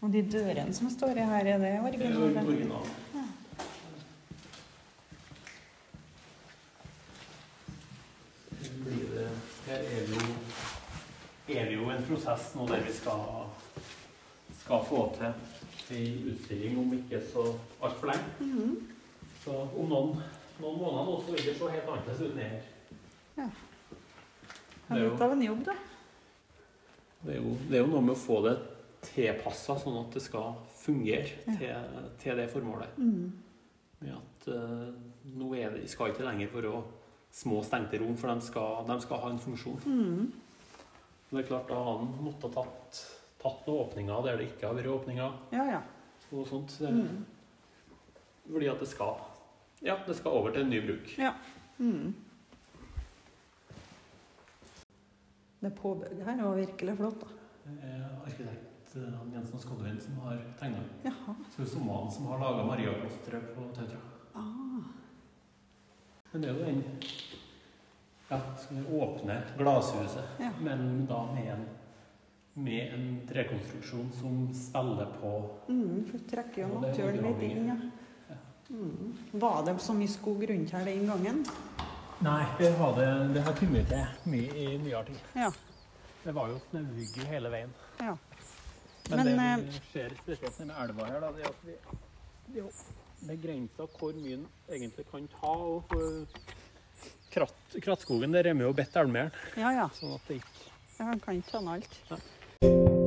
Og 0.00 0.12
de 0.12 0.22
dørene 0.32 0.74
som 0.74 0.90
står 0.90 1.08
her, 1.18 1.34
er 1.34 1.44
det 1.44 1.60
Det 1.60 1.68
er 1.68 1.76
jo 1.76 1.82
originale? 2.22 2.46
originalen. 2.46 2.90
Ja. 3.14 3.24
Her 8.60 8.84
blir 8.84 9.08
det 9.14 9.30
Her 9.66 9.78
er 9.78 10.06
vi 10.08 10.18
jo 10.18 10.36
er 11.52 11.66
det 11.68 11.74
jo 11.74 11.88
en 11.90 12.04
prosess 12.06 12.52
nå 12.54 12.66
der 12.70 12.84
vi 12.86 12.92
skal, 12.94 13.48
skal 14.62 14.84
få 14.88 15.00
til 15.18 15.32
ei 15.92 16.06
utstilling 16.32 16.78
om 16.80 16.92
ikke 16.96 17.18
så 17.32 17.42
altfor 17.82 18.12
lenge. 18.12 18.30
Mhm. 18.40 18.76
Så 19.42 19.56
om 19.58 19.88
noen 19.90 20.22
noen 20.62 20.78
måneder 20.78 21.08
nå, 21.08 21.16
så 21.24 21.34
vil 21.34 21.46
det 21.48 21.54
se 21.58 21.70
helt 21.72 21.88
annerledes 21.90 22.20
ut 22.22 22.36
ned 22.36 22.50
her. 22.52 22.66
Ja. 23.38 23.48
Det 24.88 24.98
er 24.98 25.08
Litt 25.08 25.24
av 25.24 25.34
en 25.34 25.42
jobb, 25.46 25.64
da. 25.66 25.74
Det 27.22 27.34
er, 27.34 27.38
jo, 27.40 27.54
det 27.68 27.78
er 27.78 27.82
jo 27.82 27.90
noe 27.90 28.04
med 28.04 28.14
å 28.14 28.20
få 28.22 28.40
det 28.46 28.56
tilpassa 29.06 29.76
sånn 29.82 30.00
at 30.02 30.14
det 30.14 30.22
skal 30.22 30.56
fungere 30.82 31.30
Ja. 31.46 31.56
til, 31.58 32.08
til 32.22 32.42
det 32.42 32.48
formålet. 32.52 32.98
Mm. 32.98 33.32
Med 34.02 34.14
at 34.16 34.48
uh, 34.50 34.90
nå 35.38 35.52
er 35.58 35.76
det, 35.76 35.88
skal 35.90 36.12
ikke 36.12 36.26
lenger 36.26 36.50
være 36.54 36.74
små 37.32 37.62
stengte 37.64 37.98
rom, 37.98 38.16
for 38.16 38.28
de 38.28 38.44
skal, 38.44 38.86
de 38.86 39.00
skal 39.00 39.22
ha 39.22 39.30
en 39.32 39.40
funksjon. 39.40 39.80
Mm. 39.86 40.32
Det 41.30 41.40
er 41.40 41.48
klart, 41.48 41.68
da 41.68 41.78
har 41.80 41.98
han 41.98 42.10
måttet 42.20 42.52
tatt, 42.52 42.98
tatt 43.40 43.68
noen 43.68 43.86
åpninger 43.86 44.26
der 44.26 44.40
det 44.40 44.50
ikke 44.50 44.68
har 44.68 44.76
vært 44.76 44.90
åpninger. 44.92 45.38
Ja, 45.56 45.64
ja. 45.78 45.80
og 46.32 46.44
sånt. 46.48 46.74
Mm. 46.84 47.22
Fordi 48.50 48.68
at 48.68 48.82
det 48.82 48.90
skal 48.90 49.28
Ja, 49.82 49.96
det 50.06 50.14
skal 50.16 50.36
over 50.38 50.52
til 50.52 50.62
en 50.62 50.70
ny 50.70 50.78
bruk. 50.84 51.08
Mm. 51.78 52.12
Det 55.62 55.70
påbygget 55.78 56.26
her 56.26 56.42
var 56.42 56.54
virkelig 56.60 56.96
flott, 56.96 57.20
da. 57.24 57.26
Det 57.64 57.88
er 57.88 58.06
arkitekt 58.26 58.96
eh, 58.98 59.18
Jensen 59.34 59.60
Skodvin 59.62 60.00
som 60.00 60.20
har 60.26 60.38
tegna. 60.60 60.84
Så 61.50 61.62
det 61.62 61.66
er 61.66 61.72
samme 61.74 61.98
han 61.98 62.10
som 62.12 62.26
har 62.30 62.42
laga 62.42 62.64
Mariaklosteret 62.66 63.52
på 63.56 63.68
Tautra. 63.74 64.11
Men 66.32 66.42
det 66.42 66.50
er 66.50 66.58
jo 66.58 66.64
den 66.64 66.84
Ja, 68.32 68.38
skal 68.56 68.76
vi 68.76 68.98
åpne 69.00 69.42
glashuset, 69.58 70.24
Ja. 70.40 70.50
men 70.60 71.06
da 71.06 71.26
med 71.34 71.52
en 71.52 71.64
med 72.54 72.94
en 72.94 73.20
trekonstruksjon 73.28 74.10
som 74.12 74.54
spiller 74.54 75.06
på 75.20 75.50
Mm, 75.68 76.04
for 76.10 76.18
trekker 76.30 76.62
jo 76.68 76.80
naturen 76.80 77.22
litt 77.24 77.42
inn, 77.42 77.68
ja. 77.68 77.76
Ja. 78.28 78.36
Mm. 78.70 79.14
Var 79.32 79.62
det 79.66 79.78
så 79.80 79.94
mye 79.96 80.08
skog 80.08 80.44
rundt 80.50 80.70
her 80.70 80.84
den 80.84 81.06
gangen? 81.06 81.46
Nei, 82.20 82.44
det 82.58 82.72
har, 82.78 82.92
det, 82.96 83.34
det 83.34 83.42
har 83.42 83.56
kommet 83.56 83.88
til 83.88 84.30
mye 84.30 84.52
i 84.54 84.78
nyere 84.78 85.04
tid. 85.04 85.22
Ja. 85.34 85.48
Det 86.24 86.34
var 86.34 86.48
jo 86.52 86.58
snauhugge 86.70 87.24
hele 87.26 87.50
veien. 87.50 87.72
Ja. 88.00 88.16
Men, 89.10 89.24
Men, 89.24 89.26
det 89.26 89.64
vi 89.66 89.80
ser 89.92 90.14
spesielt 90.20 90.58
med 90.60 90.76
elva 90.84 91.06
her, 91.08 91.20
da, 91.20 91.32
det 91.32 91.42
er 91.42 91.48
at 91.48 91.64
vi 91.66 92.58
jo 92.60 92.68
begrensa 93.28 93.86
hvor 93.98 94.12
mye 94.18 94.36
den 94.36 94.46
egentlig 94.70 95.06
kan 95.10 95.28
ta. 95.36 95.52
og 95.52 95.84
for 95.88 96.26
kratt, 97.32 97.76
Krattskogen 97.82 98.32
der 98.34 98.46
er 98.50 98.54
med 98.54 98.66
jo 98.66 98.72
bedt 98.76 98.96
elmeren, 98.96 99.32
Ja, 99.56 99.70
ja. 99.72 99.88
sånn 99.98 100.14
at 100.16 100.28
det 100.28 100.40
ikke 100.42 100.70
ja 100.98 101.04
han 101.08 101.20
kan 101.20 101.38
ikke 101.40 101.50
ta 101.50 101.60
ned 101.60 101.72
alt. 101.80 103.02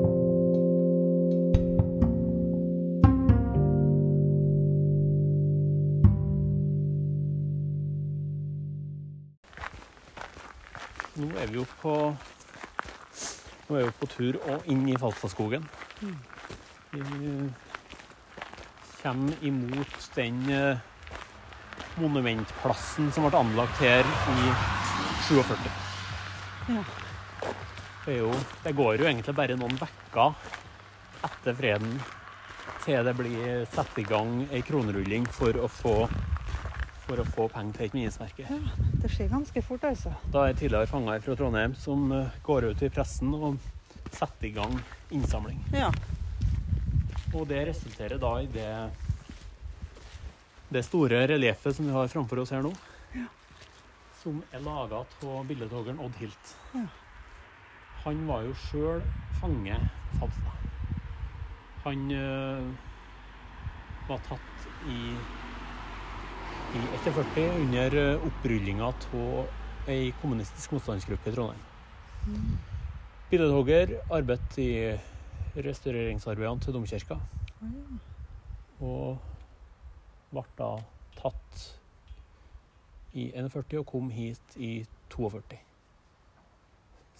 Nå 11.16 11.30
er 11.39 11.47
vi 11.47 11.61
jo 11.61 11.66
på 11.80 11.93
Nå 13.70 13.78
er 13.80 13.86
vi 13.88 13.93
på 13.99 14.07
tur 14.11 14.38
og 14.51 14.68
inn 14.70 14.84
i 14.91 14.97
Falstadskogen. 14.99 15.63
Vi 16.91 16.99
kommer 19.05 19.33
imot 19.45 20.11
den 20.15 20.49
eh, 20.49 20.77
monumentplassen 22.01 23.11
som 23.13 23.27
ble 23.27 23.37
anlagt 23.37 23.77
her 23.77 24.01
i 24.01 24.53
47. 25.27 25.53
Ja. 26.73 26.81
Det, 28.05 28.15
er 28.15 28.17
jo, 28.23 28.31
det 28.63 28.73
går 28.73 28.97
jo 28.97 29.05
egentlig 29.05 29.35
bare 29.37 29.57
noen 29.59 29.77
uker 29.77 30.33
etter 31.25 31.57
freden 31.57 31.99
til 32.81 33.05
det 33.05 33.13
blir 33.17 33.69
satt 33.75 33.93
i 34.01 34.07
gang 34.09 34.43
ei 34.49 34.63
kronerulling 34.65 35.29
for 35.37 35.53
å 35.61 35.69
få, 35.69 35.95
for 37.05 37.21
å 37.21 37.29
få 37.29 37.47
penger 37.53 37.77
til 37.77 37.87
et 37.91 37.97
minnesmerke. 37.99 38.59
Det 39.05 39.13
skjer 39.13 39.29
ganske 39.29 39.65
fort, 39.69 39.85
altså. 39.85 40.17
Da 40.33 40.49
er 40.49 40.57
tidligere 40.57 40.89
fanger 40.89 41.21
fra 41.21 41.37
Trondheim 41.37 41.77
som 41.77 42.09
eh, 42.09 42.43
går 42.45 42.71
ut 42.71 42.85
i 42.85 42.93
pressen 42.93 43.37
og 43.37 43.61
setter 44.09 44.49
i 44.49 44.55
gang 44.57 44.79
innsamling. 45.13 45.61
Ja. 45.77 45.93
Og 47.36 47.47
det 47.49 47.65
resulterer 47.67 48.19
da 48.21 48.31
i 48.39 48.47
det, 48.51 48.69
det 50.71 50.83
store 50.88 51.25
relieffet 51.33 51.75
som 51.75 51.88
vi 51.88 51.95
har 51.95 52.11
framfor 52.11 52.43
oss 52.43 52.53
her 52.55 52.63
nå. 52.63 52.71
Ja. 53.15 53.27
Som 54.21 54.39
er 54.55 54.63
laga 54.63 55.03
av 55.03 55.49
billedhoggeren 55.49 55.99
Odd 56.03 56.15
Hilt. 56.21 56.53
Ja. 56.73 56.86
Han 58.05 58.21
var 58.29 58.45
jo 58.45 58.53
sjøl 58.67 59.01
fange 59.41 59.77
Falstad. 60.19 60.61
Han 61.86 62.05
øh, 62.13 62.69
var 64.07 64.21
tatt 64.25 64.67
i, 64.89 64.99
i 66.77 66.83
41 67.03 67.49
under 67.59 67.97
øh, 68.01 68.27
opprullinga 68.29 68.89
av 68.89 69.89
ei 69.91 70.13
kommunistisk 70.21 70.73
motstandsgruppe 70.73 71.29
i 71.29 71.36
Trondheim. 71.36 72.55
Billedhogger 73.29 73.97
arbeidet 74.13 74.57
i 74.61 74.71
restaureringsarbeidene 75.55 76.61
til 76.65 76.73
domkirka. 76.75 77.17
Og 78.83 79.17
ble 80.33 80.43
da 80.59 80.69
tatt 81.15 81.61
i 83.15 83.29
41 83.31 83.79
og 83.79 83.85
kom 83.87 84.09
hit 84.11 84.57
i 84.59 84.85
42. 85.13 85.59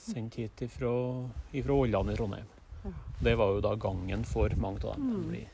Sendt 0.06 0.36
hit 0.42 0.62
ifra, 0.66 0.92
ifra 1.56 1.74
Vollan 1.80 2.12
i 2.12 2.16
Trondheim. 2.18 2.50
Ja. 2.84 2.92
Det 3.24 3.38
var 3.40 3.54
jo 3.56 3.62
da 3.64 3.76
gangen 3.80 4.26
for 4.28 4.52
mange 4.60 4.84
av 4.84 4.98
dem. 5.00 5.14
Mm. 5.16 5.30
De 5.32 5.46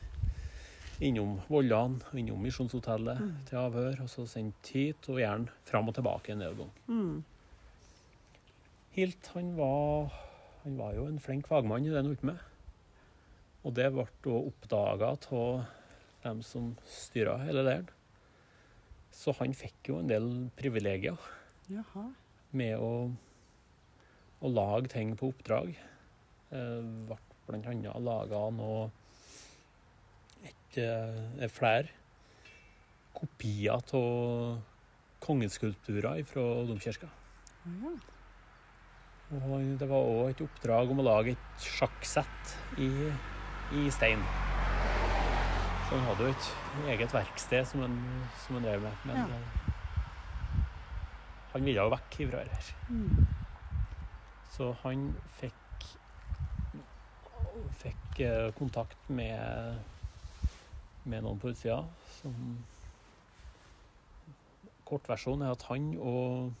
innom 1.06 1.36
Vollan, 1.48 2.00
innom 2.14 2.42
Misjonshotellet 2.42 3.18
Mm. 3.20 3.36
til 3.48 3.56
avhør, 3.58 4.02
og 4.02 4.08
så 4.10 4.26
sendt 4.26 4.66
hit, 4.74 5.08
og 5.08 5.18
gjerne 5.18 5.48
fram 5.64 5.88
og 5.88 5.94
tilbake 5.94 6.32
en 6.32 6.40
del 6.40 6.54
ganger. 6.54 6.70
Mm. 6.88 7.24
Hilt 8.92 9.30
han 9.34 9.56
var, 9.56 10.12
han 10.64 10.76
var 10.78 10.92
jo 10.94 11.06
en 11.06 11.18
flink 11.20 11.46
fagmann 11.48 11.86
i 11.86 11.88
det 11.88 11.96
han 11.96 12.06
holdt 12.10 12.22
med. 12.22 12.38
Og 13.62 13.74
det 13.76 13.88
ble 13.94 14.06
da 14.24 14.38
oppdaga 14.38 15.12
av 15.14 15.64
dem 16.22 16.40
som 16.46 16.72
styra 16.88 17.36
hele 17.44 17.64
leiren. 17.66 17.90
Så 19.12 19.34
han 19.38 19.54
fikk 19.54 19.90
jo 19.90 19.98
en 20.00 20.08
del 20.08 20.28
privilegier 20.56 21.20
Jaha. 21.70 22.06
med 22.56 22.80
å, 22.80 23.12
å 24.40 24.50
lage 24.50 24.90
ting 24.94 25.12
på 25.18 25.30
oppdrag. 25.34 25.74
Det 26.48 26.64
ble 27.10 27.18
annet 27.60 28.02
laga 28.02 28.46
noe 28.56 28.86
et, 30.42 30.78
eh, 30.78 31.48
flere 31.52 31.90
kopier 33.14 33.82
av 33.94 34.62
kongeskulpturer 35.22 36.24
fra 36.26 36.42
domkirka. 36.66 37.10
Ja. 37.66 37.92
Og 39.32 39.78
det 39.78 39.88
var 39.88 40.08
òg 40.08 40.32
et 40.32 40.42
oppdrag 40.44 40.90
om 40.92 41.00
å 41.00 41.06
lage 41.06 41.36
et 41.36 41.62
sjakksett 41.64 42.56
i, 42.82 42.88
i 43.78 43.86
stein. 43.94 44.22
Så 45.88 45.96
han 45.98 46.06
hadde 46.08 46.26
jo 46.28 46.34
et 46.34 46.48
eget 46.94 47.14
verksted 47.14 47.66
som 47.68 47.80
han, 47.84 47.96
som 48.46 48.56
han 48.58 48.64
drev 48.66 48.80
med. 48.84 48.92
Men 49.08 49.16
Ja. 49.16 49.24
eh, 49.24 50.62
han 51.52 51.64
ville 51.64 51.82
jo 51.82 51.90
vekk 51.92 52.20
ifra 52.24 52.38
her. 52.48 52.70
Mm. 52.88 53.26
Så 54.52 54.72
han 54.82 55.14
fikk 55.40 55.58
fikk 57.82 58.20
eh, 58.20 58.50
kontakt 58.56 59.08
med, 59.08 59.78
med 61.04 61.22
noen 61.24 61.38
på 61.40 61.50
utsida 61.52 61.82
som 62.20 62.34
Kortversjonen 64.88 65.46
er 65.46 65.54
at 65.56 65.62
han 65.70 65.90
og 66.00 66.52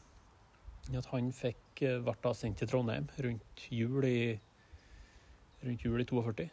at 0.98 1.06
han 1.12 1.30
fikk 1.36 1.82
eh, 1.86 1.98
ble 2.04 2.14
da 2.24 2.32
sendt 2.36 2.58
til 2.60 2.68
Trondheim 2.70 3.08
rundt 3.24 3.66
jul 3.72 4.04
i 4.08 4.16
rundt 5.62 5.84
jul 5.86 6.00
i 6.02 6.04
42. 6.08 6.48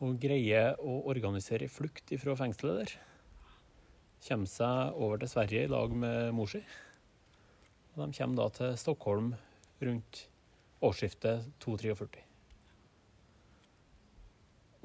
Og 0.00 0.16
greier 0.20 0.78
å 0.80 1.00
organisere 1.10 1.68
flukt 1.68 2.12
fra 2.22 2.36
fengselet 2.38 2.80
der. 2.80 2.94
Kommer 4.24 4.48
seg 4.48 4.96
over 4.96 5.20
til 5.20 5.32
Sverige 5.32 5.66
i 5.66 5.70
lag 5.72 5.92
med 5.96 6.32
mor 6.36 6.48
si. 6.48 6.62
Og 7.94 8.02
de 8.04 8.16
kommer 8.16 8.40
da 8.40 8.48
til 8.56 8.74
Stockholm 8.80 9.34
rundt 9.80 10.24
årsskiftet 10.84 11.50
243. 11.60 12.24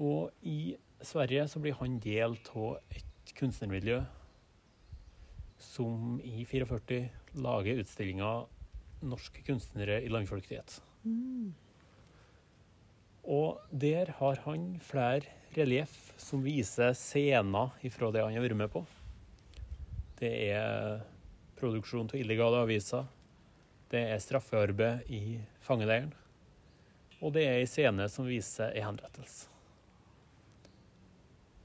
Og 0.04 0.32
i 0.44 0.76
Sverige 1.06 1.48
så 1.48 1.62
blir 1.64 1.78
han 1.80 2.00
del 2.04 2.36
av 2.56 2.80
et 2.92 3.36
kunstnermiljø 3.36 4.02
som 5.62 6.20
i 6.24 6.44
44 6.48 7.10
lager 7.44 7.80
utstillinga 7.82 8.32
'Norske 9.06 9.44
kunstnere 9.46 10.02
i 10.04 10.10
landflyktighet'. 10.10 10.82
Mm. 11.04 11.54
Og 13.26 13.62
der 13.72 14.12
har 14.20 14.42
han 14.46 14.76
flere 14.86 15.26
relieff 15.56 16.14
som 16.22 16.44
viser 16.46 16.94
scener 16.98 17.74
ifra 17.86 18.12
det 18.14 18.22
han 18.22 18.36
har 18.36 18.46
vært 18.46 18.60
med 18.60 18.72
på. 18.74 18.84
Det 20.20 20.32
er 20.52 21.02
produksjon 21.60 22.12
av 22.12 22.20
illegale 22.20 22.62
aviser. 22.66 23.08
Det 23.90 24.04
er 24.12 24.22
straffearbeid 24.22 25.10
i 25.14 25.40
fangeleiren. 25.66 26.14
Og 27.22 27.34
det 27.36 27.46
er 27.48 27.60
ei 27.62 27.70
scene 27.70 28.08
som 28.12 28.28
viser 28.30 28.76
ei 28.76 28.84
henrettelse. 28.86 29.50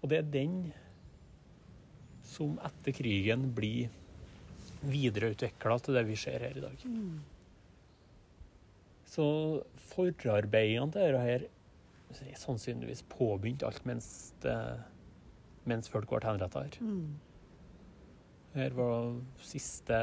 Og 0.01 0.09
det 0.09 0.21
er 0.21 0.31
den 0.33 0.55
som 2.25 2.55
etter 2.65 2.95
krigen 2.97 3.51
blir 3.53 3.91
videreutvikla 4.81 5.77
til 5.85 5.99
det 5.99 6.07
vi 6.09 6.17
ser 6.17 6.41
her 6.47 6.57
i 6.57 6.65
dag. 6.65 6.87
Så 9.11 9.25
forarbeidene 9.91 10.93
til 10.95 11.03
dette 11.03 11.25
her 11.25 11.49
er 12.11 12.39
sannsynligvis 12.39 13.03
påbegynt 13.11 13.65
alt 13.67 13.83
mens, 13.87 14.07
det, 14.43 14.55
mens 15.67 15.91
folk 15.91 16.11
ble 16.11 16.23
henretta 16.25 16.63
her. 16.67 16.79
Mm. 16.83 17.19
Her 18.55 18.75
var 18.75 19.13
siste 19.47 20.01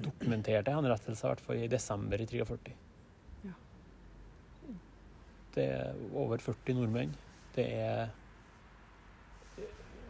dokumenterte 0.00 0.72
henrettelse, 0.72 1.24
i 1.24 1.28
hvert 1.28 1.44
fall 1.44 1.64
i 1.64 1.68
desember 1.72 2.20
i 2.20 2.28
43. 2.28 2.76
Ja. 3.44 3.56
Det 5.56 5.66
er 5.80 6.00
over 6.16 6.40
40 6.40 6.78
nordmenn. 6.78 7.16
Det 7.56 7.66
er 7.80 8.12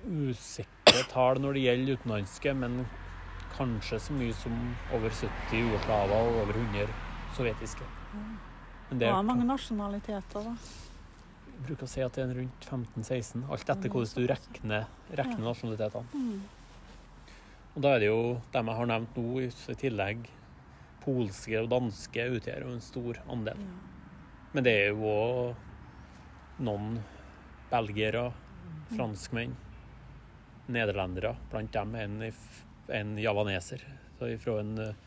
usikre 0.07 1.07
tall 1.11 1.41
når 1.43 1.57
det 1.57 1.65
gjelder 1.67 2.01
utenlandske, 2.01 2.55
men 2.57 2.83
kanskje 3.55 3.99
så 4.03 4.17
mye 4.17 4.35
som 4.43 4.59
over 4.97 5.11
70 5.11 5.57
jugoslaver 5.59 6.19
og 6.19 6.45
over 6.45 6.63
100 6.63 6.95
sovjetiske. 7.37 8.00
Men 8.13 9.03
det 9.03 9.09
er, 9.09 9.19
mange 9.27 9.47
nasjonaliteter, 9.47 10.47
da. 10.49 10.55
jeg 11.51 11.67
bruker 11.69 11.87
å 11.87 11.91
si 11.91 12.03
at 12.03 12.17
det 12.17 12.25
er 12.25 12.35
rundt 12.41 12.67
15-16, 12.67 13.45
alt 13.47 13.73
etter 13.75 13.93
hvordan 13.93 14.17
du 14.17 14.31
regner, 14.33 14.89
regner 15.21 15.47
nasjonalitetene. 15.47 16.25
Mm. 16.25 17.39
Og 17.71 17.85
da 17.85 17.95
er 17.95 18.03
det 18.03 18.11
jo 18.11 18.23
dem 18.51 18.71
jeg 18.71 18.81
har 18.81 18.91
nevnt 18.91 19.19
nå, 19.21 19.41
i 19.47 19.79
tillegg 19.79 20.29
polske 21.01 21.57
og 21.63 21.71
danske 21.71 22.27
utgjør 22.37 22.67
jo 22.67 22.75
en 22.75 22.85
stor 22.85 23.21
andel. 23.31 23.61
Men 24.53 24.67
det 24.67 24.75
er 24.77 24.91
jo 24.91 25.07
òg 25.11 26.61
noen 26.67 26.99
belgiere, 27.71 28.27
franskmenn, 28.91 29.55
nederlendere. 30.71 31.37
Blant 31.51 31.73
dem 31.75 31.95
en, 31.99 32.19
en 33.01 33.15
javaneser 33.23 33.85
fra 34.19 34.59
en 34.61 34.75
eh, 34.83 34.99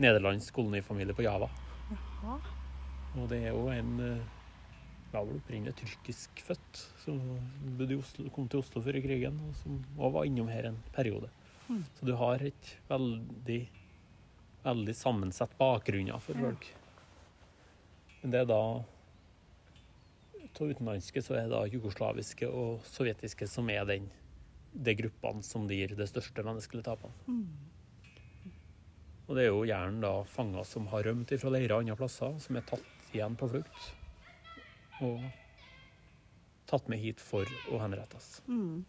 nederlandsk 0.00 0.54
kolonifamilie 0.56 1.16
på 1.16 1.26
Java. 1.26 1.50
Jaha. 1.90 2.38
Og 3.18 3.28
det 3.28 3.42
er 3.42 3.52
jo 3.52 3.66
en 3.72 3.96
Det 3.98 5.18
var 5.18 5.26
vel 5.28 5.42
opprinnelig 5.42 5.74
tyrkisk 5.76 6.40
født, 6.40 6.78
som 7.02 7.18
bodde 7.76 7.92
i 7.92 7.98
Oslo, 8.00 8.30
kom 8.32 8.46
til 8.48 8.62
Oslo 8.62 8.80
før 8.80 8.96
i 8.96 9.02
krigen, 9.04 9.36
og 9.44 9.58
som 9.60 9.74
også 9.98 10.12
var 10.14 10.24
innom 10.24 10.48
her 10.48 10.70
en 10.70 10.78
periode. 10.94 11.28
Mm. 11.68 11.82
Så 11.98 12.06
du 12.08 12.14
har 12.16 12.40
et 12.40 12.70
veldig, 12.88 13.58
veldig 14.64 14.94
sammensett 14.96 15.52
bakgrunner 15.58 16.22
for 16.24 16.40
folk. 16.40 16.64
Men 18.22 18.34
det 18.34 18.42
er 18.42 18.50
da 18.50 18.62
Av 20.52 20.68
utenlandske 20.68 21.22
så 21.24 21.34
er 21.34 21.46
det 21.48 21.56
da 21.56 21.62
jugoslaviske 21.66 22.46
og 22.46 22.84
sovjetiske 22.86 23.48
som 23.48 23.70
er 23.72 23.86
den, 23.88 24.04
de 24.72 24.92
gruppene 24.94 25.42
som 25.42 25.64
gir 25.66 25.94
det 25.96 26.06
største 26.10 26.44
menneskelige 26.44 26.84
tapene. 26.86 27.16
Mm. 27.26 27.71
Og 29.28 29.36
det 29.38 29.44
er 29.46 29.50
jo 29.52 29.62
gjerne 29.68 30.02
da 30.02 30.12
fanger 30.28 30.64
som 30.66 30.88
har 30.92 31.04
rømt 31.06 31.32
fra 31.40 31.52
leirer 31.54 31.76
andre 31.78 31.96
plasser, 31.96 32.34
som 32.42 32.58
er 32.58 32.64
tatt 32.68 33.12
igjen 33.14 33.36
på 33.38 33.48
flukt. 33.52 33.88
Og 35.02 35.22
tatt 36.68 36.88
med 36.90 37.00
hit 37.02 37.20
for 37.22 37.46
å 37.72 37.80
henrettes. 37.82 38.40
Mm. 38.48 38.82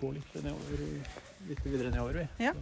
Gå 0.00 0.10
litt 0.16 0.36
nedover, 0.40 0.84
litt 1.50 1.64
videre 1.66 1.90
nedover, 1.92 2.22
vi. 2.22 2.46
Ja. 2.46 2.54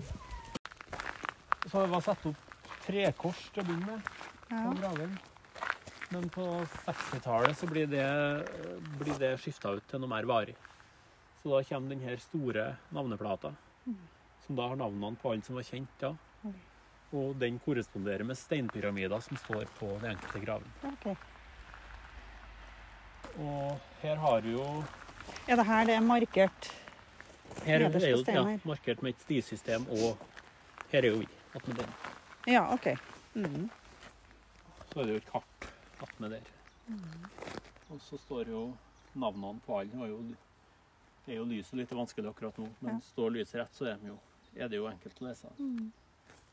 Så 1.68 1.76
har 1.78 1.86
vi 1.86 1.92
bare 1.92 2.02
satt 2.08 2.24
opp 2.26 2.48
trekors 2.82 3.44
til 3.54 3.62
å 3.62 3.66
begynne 3.68 3.92
med 3.92 4.10
Ja. 4.52 4.64
på 4.66 4.72
graven. 4.80 5.12
Men 6.12 6.26
på 6.28 6.44
60-tallet 6.84 7.56
så 7.56 7.66
blir 7.70 7.86
det, 7.88 8.08
blir 8.98 9.14
det 9.22 9.30
skifta 9.40 9.70
ut 9.78 9.86
til 9.88 10.02
noe 10.02 10.10
mer 10.10 10.26
varig. 10.28 10.56
Så 11.40 11.48
da 11.54 11.62
kommer 11.64 11.94
denne 11.94 12.18
store 12.20 12.66
navneplata, 12.92 13.54
som 14.44 14.58
da 14.58 14.66
har 14.68 14.76
navnene 14.76 15.16
på 15.16 15.32
alle 15.32 15.46
som 15.46 15.56
var 15.56 15.64
kjent 15.64 15.94
da. 16.02 16.10
Oi. 16.12 16.31
Og 17.12 17.34
den 17.36 17.58
korresponderer 17.60 18.24
med 18.24 18.38
steinpyramider 18.40 19.20
som 19.20 19.36
står 19.36 19.66
på 19.78 19.90
de 20.00 20.08
enkelte 20.14 20.40
gravene. 20.40 20.72
Ok. 20.88 21.06
Og 23.40 23.80
her 24.02 24.16
har 24.20 24.40
vi 24.44 24.52
jo 24.56 24.64
Er 25.48 25.56
det 25.56 25.66
her 25.66 25.84
det 25.88 25.94
er 25.96 26.00
markert? 26.04 26.70
Her 27.66 27.84
er 27.84 28.08
jo 28.10 28.22
ja, 28.26 28.42
markert 28.64 29.02
med 29.04 29.12
et 29.14 29.20
stisystem, 29.20 29.84
og 29.92 30.16
her 30.92 31.04
er 31.04 31.10
jo 31.12 31.18
vi. 31.20 31.28
attmed 31.54 31.76
den. 31.82 31.92
Ja, 32.48 32.62
OK. 32.72 32.86
Mm. 33.34 33.68
Så 34.92 35.00
er 35.00 35.04
det 35.04 35.12
jo 35.12 35.20
et 35.20 35.28
kart 35.32 35.68
attmed 36.02 36.30
der. 36.32 36.48
Og 37.92 38.00
så 38.00 38.16
står 38.18 38.48
jo 38.48 38.62
navnene 39.14 39.60
på 39.66 39.78
alle. 39.78 39.92
Nå 39.94 40.04
er 40.04 40.08
jo, 40.14 40.22
er 41.28 41.36
jo 41.36 41.44
lyset 41.44 41.76
litt 41.82 41.92
vanskelig 41.92 42.30
akkurat 42.32 42.56
nå, 42.58 42.68
men 42.80 42.94
Ja. 42.94 43.00
står 43.12 43.30
lyset 43.36 43.60
rett, 43.60 43.74
så 43.76 43.84
er, 43.92 43.98
jo, 44.06 44.16
er 44.56 44.68
det 44.68 44.76
jo 44.80 44.88
enkelt 44.88 45.20
å 45.20 45.28
lese. 45.28 45.52
Mm. 45.58 45.92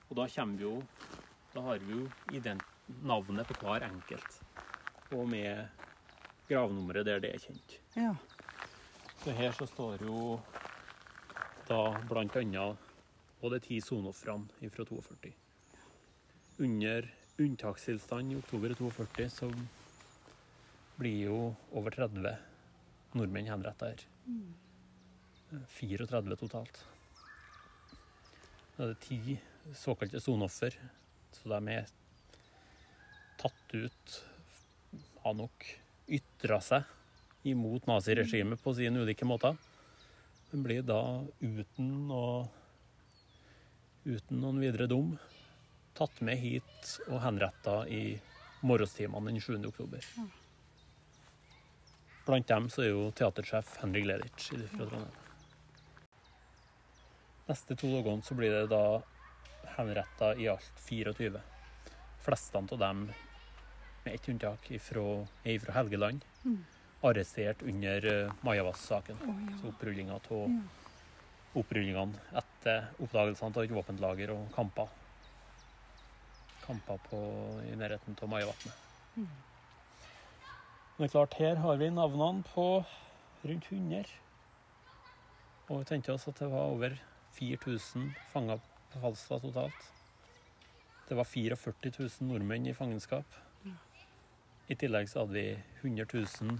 Og 0.10 0.18
da 0.18 0.26
kommer 0.34 0.58
vi 0.58 0.64
jo 0.64 0.76
Da 1.54 1.62
har 1.66 1.80
vi 1.82 1.96
jo 1.96 2.04
ident 2.34 2.64
navnet 3.02 3.48
på 3.48 3.66
hver 3.66 3.84
enkelt, 3.86 4.36
og 5.14 5.28
med 5.30 5.66
gravnummeret 6.50 7.06
der 7.06 7.20
det 7.24 7.32
er 7.34 7.42
kjent. 7.42 7.74
Ja. 7.96 8.14
Så 9.24 9.34
her 9.34 9.52
så 9.58 9.66
står 9.66 10.06
jo 10.06 10.40
da 11.70 11.82
blant 12.10 12.38
annet 12.38 12.78
og 13.42 13.52
de 13.54 13.60
ti 13.64 13.80
sonofrene 13.82 14.70
fra 14.74 14.86
42. 14.86 15.34
Under 16.60 17.10
unntakstilstand 17.40 18.34
i 18.34 18.40
oktober 18.40 18.74
42 18.78 19.30
så 19.32 19.52
blir 21.00 21.30
jo 21.30 21.38
over 21.72 21.96
30 21.96 22.34
nordmenn 23.16 23.48
henrettet 23.50 23.88
her. 23.88 24.08
34 25.80 26.36
totalt. 26.42 26.82
Da 28.76 28.84
er 28.84 28.92
det 28.94 29.00
ti 29.06 29.40
såkalte 29.76 30.22
sonoffer, 30.22 30.76
så 31.32 31.50
de 31.54 31.76
er 31.76 31.90
tatt 33.40 33.76
ut, 33.76 34.16
har 35.24 35.36
nok 35.38 35.68
ytra 36.10 36.60
seg 36.64 37.48
imot 37.48 37.88
naziregimet 37.88 38.62
på 38.64 38.74
sine 38.76 39.04
ulike 39.04 39.28
måter. 39.28 39.58
Men 40.52 40.66
blir 40.66 40.82
da 40.84 41.02
uten, 41.40 42.10
og, 42.10 42.50
uten 44.06 44.42
noen 44.42 44.60
videre 44.64 44.90
dom 44.90 45.14
tatt 46.00 46.22
med 46.26 46.40
hit 46.40 46.94
og 47.10 47.20
henretta 47.24 47.82
i 47.92 48.18
morgenstimene 48.66 49.34
den 49.34 49.42
7. 49.44 49.58
oktober. 49.68 50.06
Blant 52.26 52.48
dem 52.48 52.70
så 52.70 52.84
er 52.86 52.92
jo 52.94 53.10
teatersjef 53.16 53.78
Henrik 53.82 54.06
Leditsch 54.08 54.52
fra 54.74 54.86
Trondheim. 54.86 55.16
Neste 57.50 57.74
to 57.74 57.90
dagene 57.90 58.22
så 58.22 58.36
blir 58.38 58.54
det 58.54 58.68
da 58.70 58.84
henretta 59.80 60.36
i 60.36 60.48
alt 60.52 60.72
24. 60.86 61.42
Flestene 62.24 62.68
av 62.72 62.80
dem, 62.82 63.06
med 64.04 64.14
ett 64.16 64.30
unntak, 64.30 64.72
ifra, 64.72 65.26
er 65.44 65.60
fra 65.64 65.74
Helgeland. 65.80 66.26
Mm. 66.46 66.60
Arrestert 67.02 67.62
under 67.64 68.06
uh, 68.06 68.32
Majavas-saken. 68.42 69.18
Oh, 69.24 69.36
ja. 69.52 69.58
Så 69.62 69.72
opprullinga 69.72 70.14
av 70.20 70.22
Ja. 70.30 70.62
opprullingene 71.54 72.20
etter 72.38 72.90
oppdagelsene 73.02 73.56
av 73.58 73.64
et 73.64 73.72
våpenlager 73.74 74.34
og 74.36 74.50
kamper. 74.54 74.90
Kamper 76.66 77.00
på, 77.10 77.20
i 77.66 77.76
nærheten 77.80 78.18
av 78.22 78.30
Majavatnet. 78.30 78.84
Mm. 79.16 79.30
Men 80.98 81.06
det 81.06 81.08
er 81.08 81.14
klart, 81.16 81.38
her 81.40 81.56
har 81.64 81.80
vi 81.80 81.90
navnene 81.90 82.44
på 82.54 82.68
rundt 83.48 83.72
100. 83.72 84.12
Og 85.70 85.80
vi 85.80 85.88
tenkte 85.90 86.14
oss 86.14 86.28
at 86.28 86.40
det 86.42 86.50
var 86.52 86.74
over 86.76 86.98
4000 87.40 88.12
fanger 88.34 88.60
på 88.94 89.40
totalt. 89.40 89.92
Det 91.10 91.16
var 91.16 91.26
44 91.26 91.92
000 92.00 92.10
nordmenn 92.30 92.68
i 92.68 92.74
fangenskap. 92.74 93.26
I 94.70 94.76
tillegg 94.78 95.10
så 95.10 95.24
hadde 95.24 95.34
vi 95.34 95.46
100 95.82 96.06
000 96.14 96.60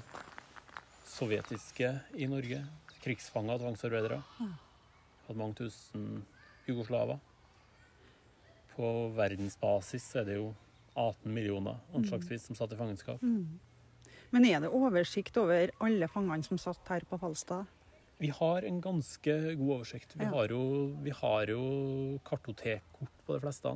sovjetiske 1.06 1.92
i 2.18 2.28
Norge. 2.28 2.64
Krigsfanger 3.04 3.54
og 3.54 3.62
tvangsarbeidere. 3.62 4.18
Hadde 5.28 5.38
mange 5.38 5.60
tusen 5.60 6.24
jugoslaver. 6.66 7.20
På 8.74 9.10
verdensbasis 9.14 10.08
er 10.18 10.26
det 10.26 10.40
jo 10.40 10.50
18 10.96 11.30
millioner 11.34 11.78
anslagsvis 11.94 12.50
som 12.50 12.58
satt 12.58 12.74
i 12.74 12.80
fangenskap. 12.80 13.22
Mm. 13.22 13.60
Men 14.34 14.46
er 14.46 14.64
det 14.64 14.74
oversikt 14.74 15.38
over 15.42 15.70
alle 15.82 16.10
fangene 16.10 16.46
som 16.46 16.58
satt 16.62 16.90
her 16.90 17.06
på 17.10 17.18
Falstad? 17.22 17.70
Vi 18.20 18.28
har 18.36 18.66
en 18.68 18.82
ganske 18.84 19.34
god 19.56 19.70
oversikt. 19.80 20.16
Vi 20.20 20.26
Ja. 20.26 20.30
har 20.34 20.48
jo, 20.52 20.62
vi 21.02 21.10
har 21.12 21.46
jo 21.48 22.20
kartotekkort 22.26 23.14
på 23.26 23.34
de 23.34 23.40
fleste. 23.40 23.68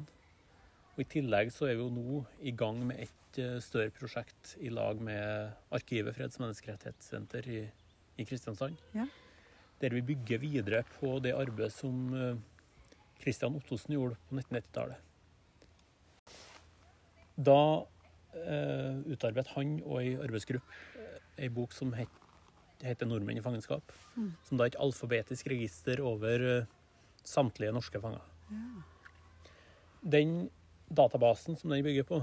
Og 0.93 0.99
I 0.99 1.03
tillegg 1.09 1.51
så 1.51 1.65
er 1.69 1.75
vi 1.75 1.83
jo 1.83 1.89
nå 1.89 2.25
i 2.41 2.51
gang 2.51 2.85
med 2.85 2.99
et 2.99 3.39
eh, 3.39 3.59
større 3.59 3.89
prosjekt 3.91 4.57
i 4.61 4.69
lag 4.69 4.99
med 5.01 5.53
Arkivet 5.71 6.13
freds- 6.15 6.35
og 6.39 6.47
menneskerettighetssenter 6.47 7.47
i, 7.47 7.71
i 8.19 8.25
Kristiansand. 8.25 8.77
Ja. 8.93 9.07
Der 9.81 9.89
vi 9.89 10.01
bygger 10.01 10.37
videre 10.39 10.83
på 10.99 11.19
det 11.23 11.33
arbeidet 11.33 11.71
som 11.73 12.11
Kristian 13.19 13.55
Ottosen 13.55 13.95
gjorde 13.95 14.17
på 14.29 14.35
1990-tallet. 14.35 14.97
Da 17.37 17.57
eh, 18.35 18.99
utarbeidet 19.09 19.47
han 19.55 19.79
og 19.85 19.97
ei 20.03 20.13
arbeidsgruppe 20.21 20.77
eh, 20.99 21.19
ei 21.45 21.49
bok 21.49 21.71
som 21.73 21.93
het 21.97 22.11
heter 22.83 23.07
Nordmenn 23.09 23.39
i 23.39 23.43
fangenskap. 23.45 23.91
Mm. 24.15 24.31
Som 24.47 24.59
da 24.59 24.65
er 24.65 24.73
et 24.73 24.81
alfabetisk 24.83 25.49
register 25.51 26.01
over 26.03 26.47
eh, 26.49 26.71
samtlige 27.27 27.73
norske 27.75 28.01
fanger. 28.03 28.23
Den 30.03 30.49
databasen 30.91 31.55
som 31.55 31.71
den 31.71 31.83
bygger 31.85 32.07
på, 32.07 32.19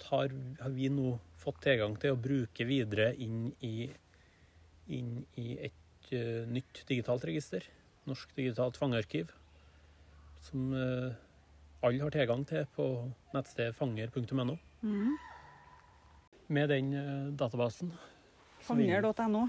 tar, 0.00 0.32
har 0.60 0.74
vi 0.74 0.90
nå 0.92 1.14
fått 1.40 1.62
tilgang 1.64 1.96
til 2.00 2.14
å 2.14 2.20
bruke 2.20 2.66
videre 2.68 3.10
inn 3.20 3.50
i, 3.64 3.88
inn 4.92 5.22
i 5.40 5.54
et 5.68 6.12
uh, 6.12 6.44
nytt 6.48 6.82
digitalt 6.88 7.24
register. 7.28 7.64
Norsk 8.08 8.32
digitalt 8.36 8.78
fangearkiv. 8.80 9.32
Som 10.44 10.72
uh, 10.76 11.16
alle 11.84 12.04
har 12.04 12.14
tilgang 12.14 12.44
til 12.48 12.68
på 12.76 12.86
nettstedet 13.34 13.76
fanger.no. 13.76 14.56
Mm. 14.84 15.16
Med 16.52 16.72
den 16.72 16.94
uh, 16.96 17.32
databasen 17.32 17.94
så 18.62 18.76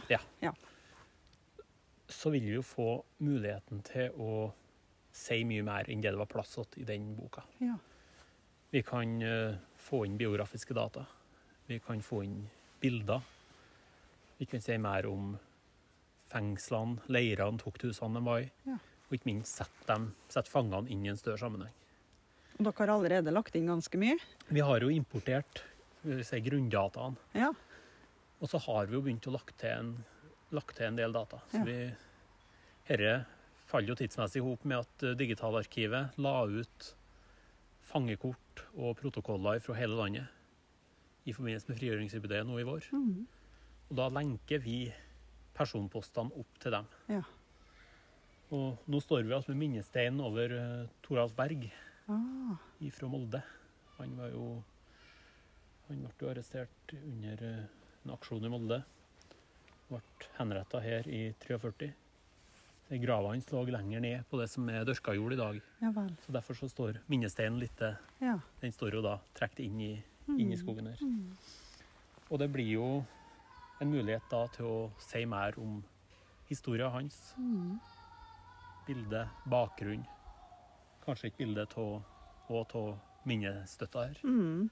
Ja. 0.09 0.19
ja. 0.39 0.53
så 2.07 2.29
vil 2.29 2.43
vi 2.43 2.55
jo 2.57 2.63
få 2.63 3.03
muligheten 3.23 3.83
til 3.87 4.11
å 4.19 4.51
si 5.11 5.43
mye 5.47 5.63
mer 5.63 5.89
enn 5.91 6.01
det 6.01 6.11
det 6.11 6.19
var 6.19 6.29
plass 6.31 6.55
til 6.55 6.83
i 6.83 6.87
den 6.87 7.15
boka. 7.15 7.43
Ja. 7.59 7.77
Vi 8.71 8.81
kan 8.87 9.21
eh, 9.21 9.55
få 9.77 10.05
inn 10.05 10.17
biografiske 10.17 10.73
data. 10.73 11.05
Vi 11.67 11.79
kan 11.79 12.01
få 12.01 12.23
inn 12.23 12.49
bilder. 12.81 13.21
Vi 14.37 14.45
kan 14.45 14.61
si 14.63 14.77
mer 14.77 15.05
om 15.05 15.33
fengslene, 16.31 17.01
leirene, 17.11 17.59
tukthusene 17.59 18.19
de 18.19 18.25
var 18.25 18.45
i. 18.45 18.47
Ja. 18.65 18.77
Og 19.09 19.17
ikke 19.17 19.27
minst 19.27 19.59
sette, 19.59 19.83
dem, 19.89 20.13
sette 20.31 20.51
fangene 20.51 20.87
inn 20.91 21.03
i 21.05 21.11
en 21.11 21.19
større 21.19 21.41
sammenheng. 21.41 21.73
Og 22.57 22.63
Dere 22.63 22.77
har 22.79 22.93
allerede 22.95 23.33
lagt 23.33 23.55
inn 23.59 23.67
ganske 23.67 23.99
mye? 23.99 24.15
Vi 24.47 24.63
har 24.63 24.83
jo 24.83 24.91
importert 24.93 25.63
si, 26.03 26.39
grunndataene. 26.45 27.19
Ja. 27.35 27.51
Og 28.41 28.49
så 28.49 28.61
har 28.65 28.89
vi 28.89 28.97
jo 28.97 29.03
begynt 29.05 29.27
å 29.29 29.35
lagt 29.35 29.53
til 29.61 29.69
en, 29.69 29.91
lagt 30.55 30.75
til 30.77 30.89
en 30.89 30.97
del 30.97 31.13
data. 31.13 31.41
Så 31.51 31.61
vi, 31.67 31.77
herre 32.89 33.21
faller 33.69 33.93
jo 33.93 33.99
tidsmessig 33.99 34.41
i 34.41 34.45
hop 34.45 34.65
med 34.67 34.81
at 34.83 35.05
eh, 35.05 35.17
Digitalarkivet 35.19 36.17
la 36.19 36.33
ut 36.49 36.87
fangekort 37.91 38.65
og 38.75 38.97
protokoller 38.99 39.61
fra 39.63 39.75
hele 39.77 39.97
landet 39.99 41.27
i 41.27 41.35
forbindelse 41.35 41.69
med 41.69 41.77
frigjøringsjubileet 41.77 42.47
nå 42.47 42.57
i 42.59 42.65
vår. 42.67 42.89
Mm. 42.95 43.21
Og 43.91 43.95
da 43.99 44.07
lenker 44.11 44.61
vi 44.63 44.79
personpostene 45.55 46.33
opp 46.41 46.59
til 46.63 46.73
dem. 46.73 46.89
Ja. 47.11 47.21
Og 48.51 48.81
nå 48.91 48.99
står 49.03 49.23
vi 49.27 49.35
altså 49.35 49.53
med 49.53 49.61
minnesteinen 49.61 50.19
over 50.23 50.55
uh, 50.55 50.89
Toralf 51.05 51.35
Berg 51.37 51.69
Ah, 52.11 52.57
fra 52.91 53.07
Molde. 53.07 53.39
Han 53.97 54.17
var 54.17 54.31
jo 54.33 54.45
Han 55.87 56.01
ble 56.01 56.25
jo 56.25 56.31
arrestert 56.31 56.93
under 56.95 57.41
eh, 57.43 57.80
en 58.05 58.11
aksjon 58.15 58.45
i 58.45 58.49
Molde. 58.49 58.81
Ble 59.89 59.99
henretta 60.37 60.79
her 60.81 61.07
i 61.07 61.33
43. 61.43 61.91
Så 62.89 62.97
Grava 62.99 63.29
hans 63.31 63.45
lå 63.53 63.61
lenger 63.71 64.01
ned 64.03 64.23
på 64.29 64.39
det 64.41 64.49
som 64.51 64.67
er 64.69 64.83
dørka 64.87 65.13
jord 65.15 65.33
i 65.33 65.39
dag. 65.39 65.61
ja. 65.81 65.91
Så 66.25 66.31
Derfor 66.35 66.53
så 66.59 66.69
står 66.69 66.99
minnesteinen 67.09 67.59
litt 67.59 67.77
Ja. 68.21 68.37
Den 68.61 68.71
står 68.71 68.93
jo 68.93 69.01
da 69.01 69.19
trukket 69.35 69.59
inn, 69.65 69.79
i- 69.79 70.03
inn 70.27 70.51
i 70.51 70.57
skogen 70.57 70.87
her. 70.87 70.97
Mm. 71.01 71.37
Og 72.31 72.39
det 72.39 72.51
blir 72.51 72.71
jo 72.73 73.05
en 73.81 73.91
mulighet 73.91 74.29
da 74.29 74.47
til 74.47 74.65
å 74.65 74.91
si 74.99 75.25
mer 75.25 75.53
om 75.57 75.83
historien 76.49 76.91
hans. 76.91 77.33
Mm. 77.37 77.79
Bilde, 78.87 79.29
bakgrunn. 79.47 80.05
Kanskje 81.05 81.25
et 81.27 81.37
bilde 81.37 81.65
av 82.75 82.99
minnestøtta 83.25 84.07
her. 84.07 84.17
Mm. 84.23 84.69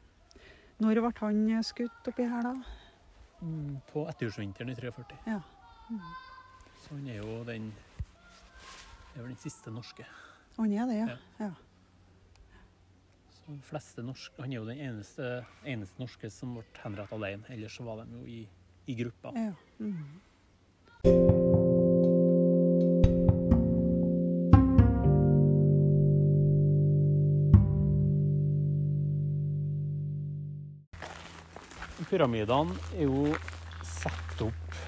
Når 0.81 1.01
ble 1.01 1.11
han 1.19 1.63
skutt 1.63 2.07
oppi 2.07 2.27
her, 2.29 2.41
da? 2.43 2.53
Mm, 3.41 3.79
På 3.91 4.05
etterjordsvinteren 4.09 4.69
i 4.69 4.75
43. 4.75 5.17
Ja. 5.25 5.39
Så 6.83 6.95
han 6.95 7.07
er 7.07 7.21
jo 7.21 7.43
den 7.47 7.71
er 9.15 9.21
vel 9.23 9.31
den 9.33 9.41
siste 9.41 9.71
norske. 9.73 10.05
Han 10.57 10.71
er 10.75 10.85
det, 10.89 10.97
ja. 10.99 11.07
Ja. 11.07 11.17
ja. 11.45 11.51
Så 13.33 13.43
de 13.47 13.59
fleste 13.65 14.03
norske, 14.03 14.41
Han 14.41 14.51
er 14.51 14.59
jo 14.59 14.65
den 14.67 14.79
eneste, 14.79 15.45
eneste 15.65 15.99
norske 16.01 16.29
som 16.33 16.57
ble 16.57 16.65
henrettet 16.83 17.15
alene. 17.15 17.47
Ellers 17.49 17.77
så 17.79 17.83
var 17.87 18.03
de 18.03 18.19
jo 18.19 18.25
i, 18.27 18.41
i 18.87 18.97
gruppa. 19.03 19.33
ja. 19.35 19.53
Mm. 19.79 20.19
Pyramidene 32.09 32.75
er 32.97 33.05
jo 33.05 33.35
satt 33.85 34.41
opp 34.45 34.79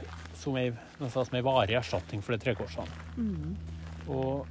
som 0.42 0.58
ei, 0.58 0.72
nesten 0.98 1.28
som 1.28 1.38
ei 1.38 1.44
varig 1.46 1.78
erstatning 1.78 2.24
for 2.26 2.34
de 2.34 2.42
tre 2.42 2.56
korsene. 2.58 2.90
Mm. 3.18 3.54
Og 4.10 4.48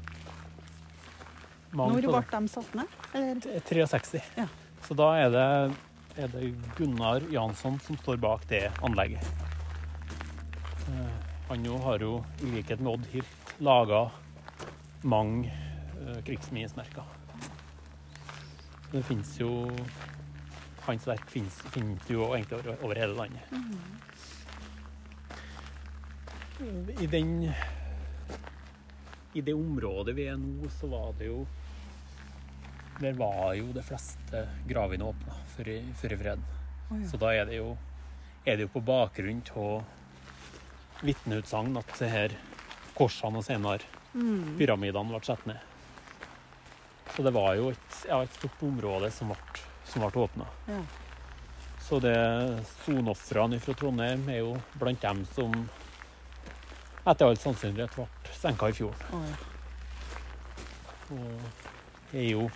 mange 1.75 2.01
Når 2.01 2.09
ble 2.11 2.23
de 2.35 2.51
satt 2.51 2.75
ned? 2.79 2.99
Eller? 3.15 3.63
63. 3.67 4.23
Ja. 4.39 4.47
Så 4.87 4.95
da 4.99 5.11
er 5.19 5.31
det, 5.35 5.49
er 6.19 6.33
det 6.33 6.53
Gunnar 6.79 7.27
Jansson 7.31 7.79
som 7.85 7.99
står 8.01 8.19
bak 8.23 8.47
det 8.51 8.65
anlegget. 8.87 9.27
Eh, 10.91 11.19
Han 11.51 11.67
jo 11.67 11.79
har 11.83 11.99
jo, 12.03 12.25
i 12.43 12.51
likhet 12.55 12.81
med 12.81 12.93
Odd 12.93 13.07
Hirt, 13.11 13.55
laga 13.59 14.05
mange 15.03 15.51
uh, 15.99 16.19
krigsminnesmerker. 16.27 17.07
Det 18.93 19.03
finnes 19.07 19.33
jo 19.39 19.51
Hans 20.91 21.07
verk 21.09 21.29
finnes, 21.31 21.57
finnes 21.75 22.09
jo 22.11 22.27
egentlig 22.35 22.59
over, 22.59 22.77
over 22.85 22.99
hele 22.99 23.15
landet. 23.15 23.45
I 27.01 27.07
den 27.09 27.31
I 29.33 29.41
det 29.41 29.55
området 29.55 30.13
vi 30.19 30.27
er 30.29 30.37
nå, 30.37 30.69
så 30.75 30.91
var 30.91 31.15
det 31.17 31.31
jo 31.31 31.45
Der 33.01 33.15
var 33.17 33.55
jo 33.57 33.71
de 33.73 33.85
fleste 33.87 34.43
gravene 34.69 35.07
åpna 35.09 35.39
før 35.55 35.71
før 35.97 36.13
i 36.13 36.19
freden. 36.21 36.43
Oh, 36.91 36.99
ja. 36.99 37.07
Så 37.09 37.17
da 37.23 37.31
er 37.33 37.47
det 37.49 37.57
jo, 37.57 37.71
er 38.45 38.59
det 38.59 38.67
jo 38.67 38.73
på 38.75 38.83
bakgrunn 38.85 39.41
av 39.57 41.07
vitneutsagn 41.07 41.79
at 41.81 41.95
det 41.97 42.11
her 42.13 42.35
korsene 42.99 43.41
og 43.41 43.47
senere 43.47 43.87
Mm. 44.11 44.57
pyramidene 44.59 45.07
ble 45.07 45.21
satt 45.23 45.45
ned. 45.47 45.61
Så 47.15 47.23
det 47.23 47.31
var 47.31 47.55
jo 47.55 47.69
et, 47.71 47.99
ja, 48.09 48.17
et 48.25 48.33
stort 48.35 48.63
område 48.67 49.11
som 49.15 49.31
ble, 49.31 49.61
som 49.91 50.05
ble 50.05 50.25
åpna. 50.25 50.47
Ja. 50.71 50.81
Så 51.81 51.99
det 52.03 52.17
soneofrene 52.85 53.59
fra 53.63 53.75
Trondheim 53.75 54.27
er 54.31 54.43
jo 54.45 54.55
blant 54.79 55.03
dem 55.03 55.25
som 55.35 55.55
etter 57.09 57.27
all 57.27 57.39
sannsynlighet 57.41 57.97
ble 57.97 58.07
senka 58.37 58.71
i 58.71 58.77
fjorden. 58.77 59.15
Oh, 59.17 59.25
ja. 59.27 59.37
Og 61.11 62.15
er 62.15 62.27
jo, 62.29 62.49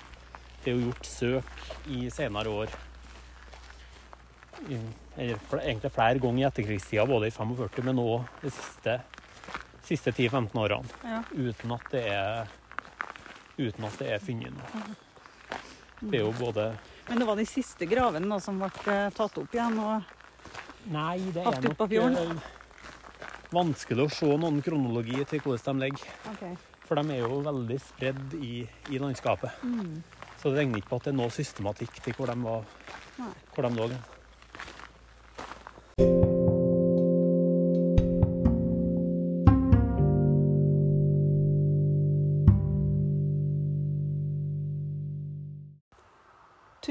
det 0.63 0.71
er 0.71 0.77
jo 0.77 0.91
gjort 0.91 1.09
søk 1.09 1.65
i 1.91 2.05
senere 2.15 2.53
år 2.63 2.75
eller 5.17 5.39
egentlig 5.61 5.91
flere 5.93 6.19
ganger 6.19 6.39
i 6.39 6.47
etterkrigstida, 6.49 7.07
både 7.07 7.29
i 7.29 7.35
45, 7.35 7.85
men 7.85 8.01
òg 8.03 8.29
de 8.43 8.51
siste, 8.55 8.97
siste 9.85 10.13
10-15 10.15 10.61
årene, 10.63 11.01
ja. 11.05 11.21
uten 11.35 11.75
at 11.77 11.91
det 11.93 12.05
er 12.15 12.55
uten 13.59 13.87
at 13.87 13.99
det 14.01 14.11
er 14.15 14.23
funnet 14.23 14.55
noe. 14.55 14.85
Det 16.01 16.19
er 16.19 16.25
jo 16.25 16.33
både 16.39 16.73
Men 17.09 17.21
det 17.21 17.27
var 17.29 17.37
de 17.37 17.47
siste 17.49 17.87
gravene 17.89 18.29
da, 18.31 18.41
som 18.41 18.61
ble 18.61 18.71
eh, 18.93 19.09
tatt 19.15 19.39
opp 19.41 19.55
igjen. 19.55 19.79
Og... 19.81 20.15
Nei, 20.95 21.19
det 21.35 21.45
er 21.45 21.61
nok 21.65 21.85
eh, 21.93 22.53
vanskelig 23.55 24.07
å 24.07 24.13
se 24.13 24.31
noen 24.41 24.63
kronologi 24.65 25.21
til 25.29 25.43
hvordan 25.45 25.83
de 25.83 25.91
ligger. 25.91 26.15
Okay. 26.35 26.57
For 26.85 27.01
de 27.01 27.17
er 27.17 27.23
jo 27.25 27.41
veldig 27.45 27.79
spredd 27.81 28.37
i, 28.41 28.65
i 28.93 29.01
landskapet. 29.01 29.63
Mm. 29.65 30.03
Så 30.41 30.51
det 30.51 30.61
regner 30.61 30.81
ikke 30.81 30.93
på 30.93 31.01
at 31.01 31.07
det 31.09 31.15
er 31.15 31.21
noe 31.23 31.33
systematikk 31.33 32.03
til 32.05 32.17
hvor 32.19 32.29
de, 32.29 32.37
var, 32.45 32.67
hvor 33.55 33.69
de 33.69 33.73
lå. 33.79 33.89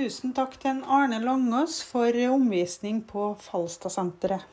Tusen 0.03 0.33
takk 0.35 0.57
til 0.59 0.81
Arne 0.91 1.15
Langås 1.23 1.77
for 1.87 2.11
omvisning 2.27 2.97
på 3.07 3.29
Falstadsenteret. 3.39 4.43